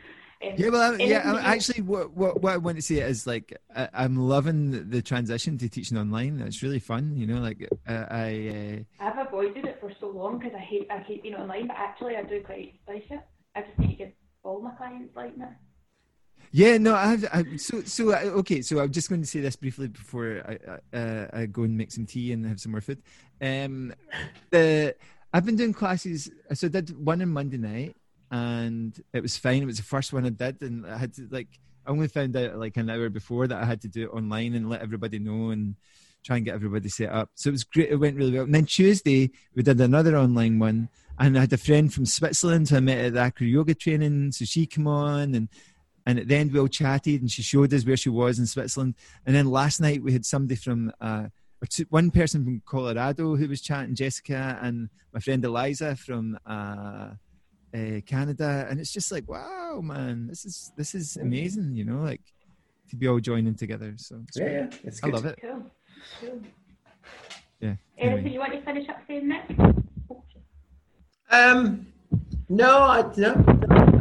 [0.56, 1.20] Yeah, well, I, yeah.
[1.24, 4.16] I, that you- actually, what, what what I want to say is like I, I'm
[4.16, 6.40] loving the, transition to teaching online.
[6.40, 7.40] It's really fun, you know.
[7.40, 11.34] Like uh, I, I've avoided it for so long because I hate I hate being
[11.34, 13.20] online, but actually I do quite like it.
[13.54, 15.46] I just need to give all my clients like me.
[16.52, 17.24] Yeah, no, I have.
[17.32, 18.62] I, so, so uh, okay.
[18.62, 21.92] So I'm just going to say this briefly before I, uh, I go and make
[21.92, 23.02] some tea and have some more food.
[23.40, 23.92] Um,
[24.50, 24.94] the
[25.32, 26.30] I've been doing classes.
[26.54, 27.96] So I did one on Monday night,
[28.30, 29.62] and it was fine.
[29.62, 31.48] It was the first one I did, and I had to like.
[31.86, 34.54] I only found out like an hour before that I had to do it online
[34.54, 35.76] and let everybody know and
[36.24, 37.30] try and get everybody set up.
[37.36, 37.90] So it was great.
[37.90, 38.42] It went really well.
[38.42, 40.88] And then Tuesday we did another online one,
[41.18, 44.32] and I had a friend from Switzerland who I met at the acro yoga training.
[44.32, 45.48] So she came on and
[46.04, 48.46] and at the end we all chatted and she showed us where she was in
[48.46, 48.94] Switzerland.
[49.24, 51.26] And then last night we had somebody from uh,
[51.88, 57.10] one person from Colorado who was chatting, Jessica, and my friend Eliza from uh,
[57.76, 58.66] uh, Canada.
[58.68, 62.22] And it's just like, wow, man, this is this is amazing, you know, like
[62.90, 63.94] to be all joining together.
[63.96, 64.54] So it's Yeah, great.
[64.54, 65.14] yeah, it's I good.
[65.14, 65.38] love it.
[65.40, 65.62] Cool.
[66.20, 66.40] Cool.
[67.60, 67.74] Yeah.
[67.98, 68.32] Anything Anyway.
[68.32, 69.54] you want to finish up saying next?
[71.30, 71.86] Um,
[72.48, 73.34] no, I no.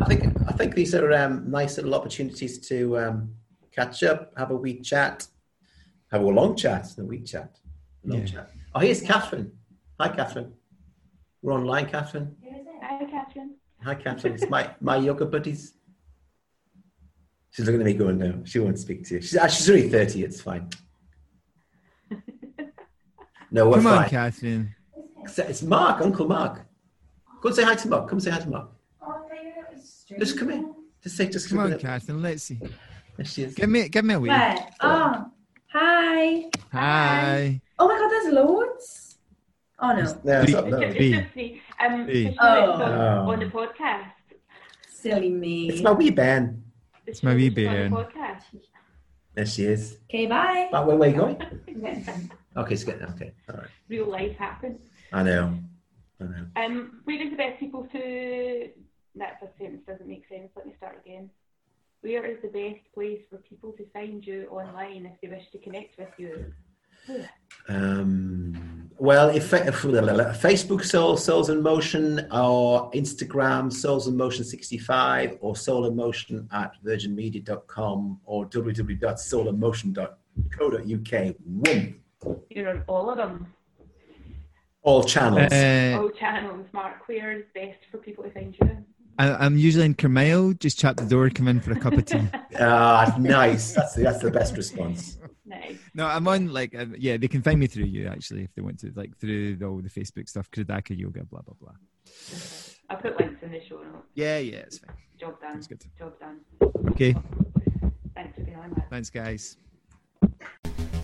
[0.02, 3.34] I think I think these are um, nice little opportunities to um,
[3.72, 5.28] catch up, have a wee chat,
[6.12, 7.58] have a long chat, a wee chat,
[8.04, 8.26] long Yeah.
[8.26, 8.52] chat.
[8.76, 9.52] Oh, here's Catherine.
[10.00, 10.54] Hi, Catherine.
[11.42, 12.36] We're online, Catherine.
[13.86, 14.34] Hi, Catherine.
[14.34, 15.74] It's my my yoga buddies.
[17.52, 19.22] She's looking at me going, no, she won't speak to you.
[19.22, 20.70] She's, ah, she's only 30, it's fine.
[23.52, 24.10] No, we're Come on, fine.
[24.10, 24.76] Catherine.
[25.38, 26.66] It's Mark, Uncle Mark.
[27.42, 28.10] Go and say hi to Mark.
[28.10, 28.70] Come say hi to Mark.
[30.20, 30.74] Just come in.
[31.02, 31.80] Just say, just Come come on.
[31.80, 32.22] Catherine.
[32.22, 32.60] Let's see.
[33.16, 33.54] There she is.
[33.54, 34.28] Give me, give me a wee.
[34.30, 34.68] Where?
[34.82, 35.32] Oh,
[35.68, 36.50] hi.
[36.74, 37.62] Hi.
[37.80, 39.05] Oh my god, there's loads.
[39.80, 40.72] Oh no, No, it's not, Three.
[40.72, 40.80] no.
[40.80, 41.62] It's just me.
[41.80, 42.24] Um, Three.
[42.24, 43.32] to it's on, Oh.
[43.32, 44.12] on the podcast.
[44.90, 45.70] silly me.
[45.70, 46.64] It's my wee Ben.
[47.06, 48.44] It's my wee on the podcast.
[49.34, 49.98] There she is.
[50.10, 50.70] Okay, bye.
[50.72, 51.38] But where, where are you going?
[52.58, 53.02] Okay, it's good.
[53.02, 53.68] Okay, all right.
[53.90, 54.80] Real life happens.
[55.12, 55.60] I know.
[56.22, 56.46] I know.
[56.56, 58.70] Um, where is the best people to?
[59.16, 60.50] That a sentence doesn't make sense.
[60.56, 61.30] Let me start again.
[62.00, 65.58] Where is the best place for people to find you online if they wish to
[65.58, 66.54] connect with you?
[67.68, 75.38] Um, well, if, if Facebook Soul Souls in Motion or Instagram Souls in Motion 65
[75.42, 81.36] or Soul in Motion at virginmedia.com or www.soulinmotion.co.uk.
[81.46, 82.00] Win.
[82.50, 83.48] You're on all of them,
[84.82, 85.52] All channels.
[85.52, 86.66] Uh, all channels.
[86.72, 88.78] Mark, where is best for people to find you?
[89.20, 90.54] I, I'm usually in Carmyle.
[90.54, 92.28] Just chat the door, come in for a cup of tea.
[92.58, 93.74] Ah, nice.
[93.74, 95.18] That's the, that's the best response.
[95.46, 95.78] Nice.
[95.94, 98.62] No, I'm on like uh, yeah, they can find me through you actually if they
[98.62, 101.74] want to, like through the, all the Facebook stuff, Kradaka Yoga, blah blah blah.
[102.90, 104.08] I'll put links in the show notes.
[104.14, 104.96] Yeah, yeah, it's fine.
[105.20, 105.54] Job done.
[105.54, 105.84] That's good.
[105.98, 106.40] Job done.
[106.92, 107.16] Okay,
[108.16, 109.58] Thanks for being on, thanks guys.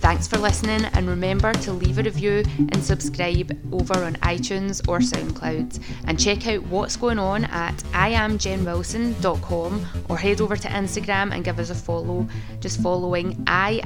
[0.02, 4.98] Thanks for listening, and remember to leave a review and subscribe over on iTunes or
[4.98, 5.80] SoundCloud.
[6.06, 11.60] And check out what's going on at iamjenwilson.com or head over to Instagram and give
[11.60, 12.28] us a follow.
[12.60, 13.80] Just following I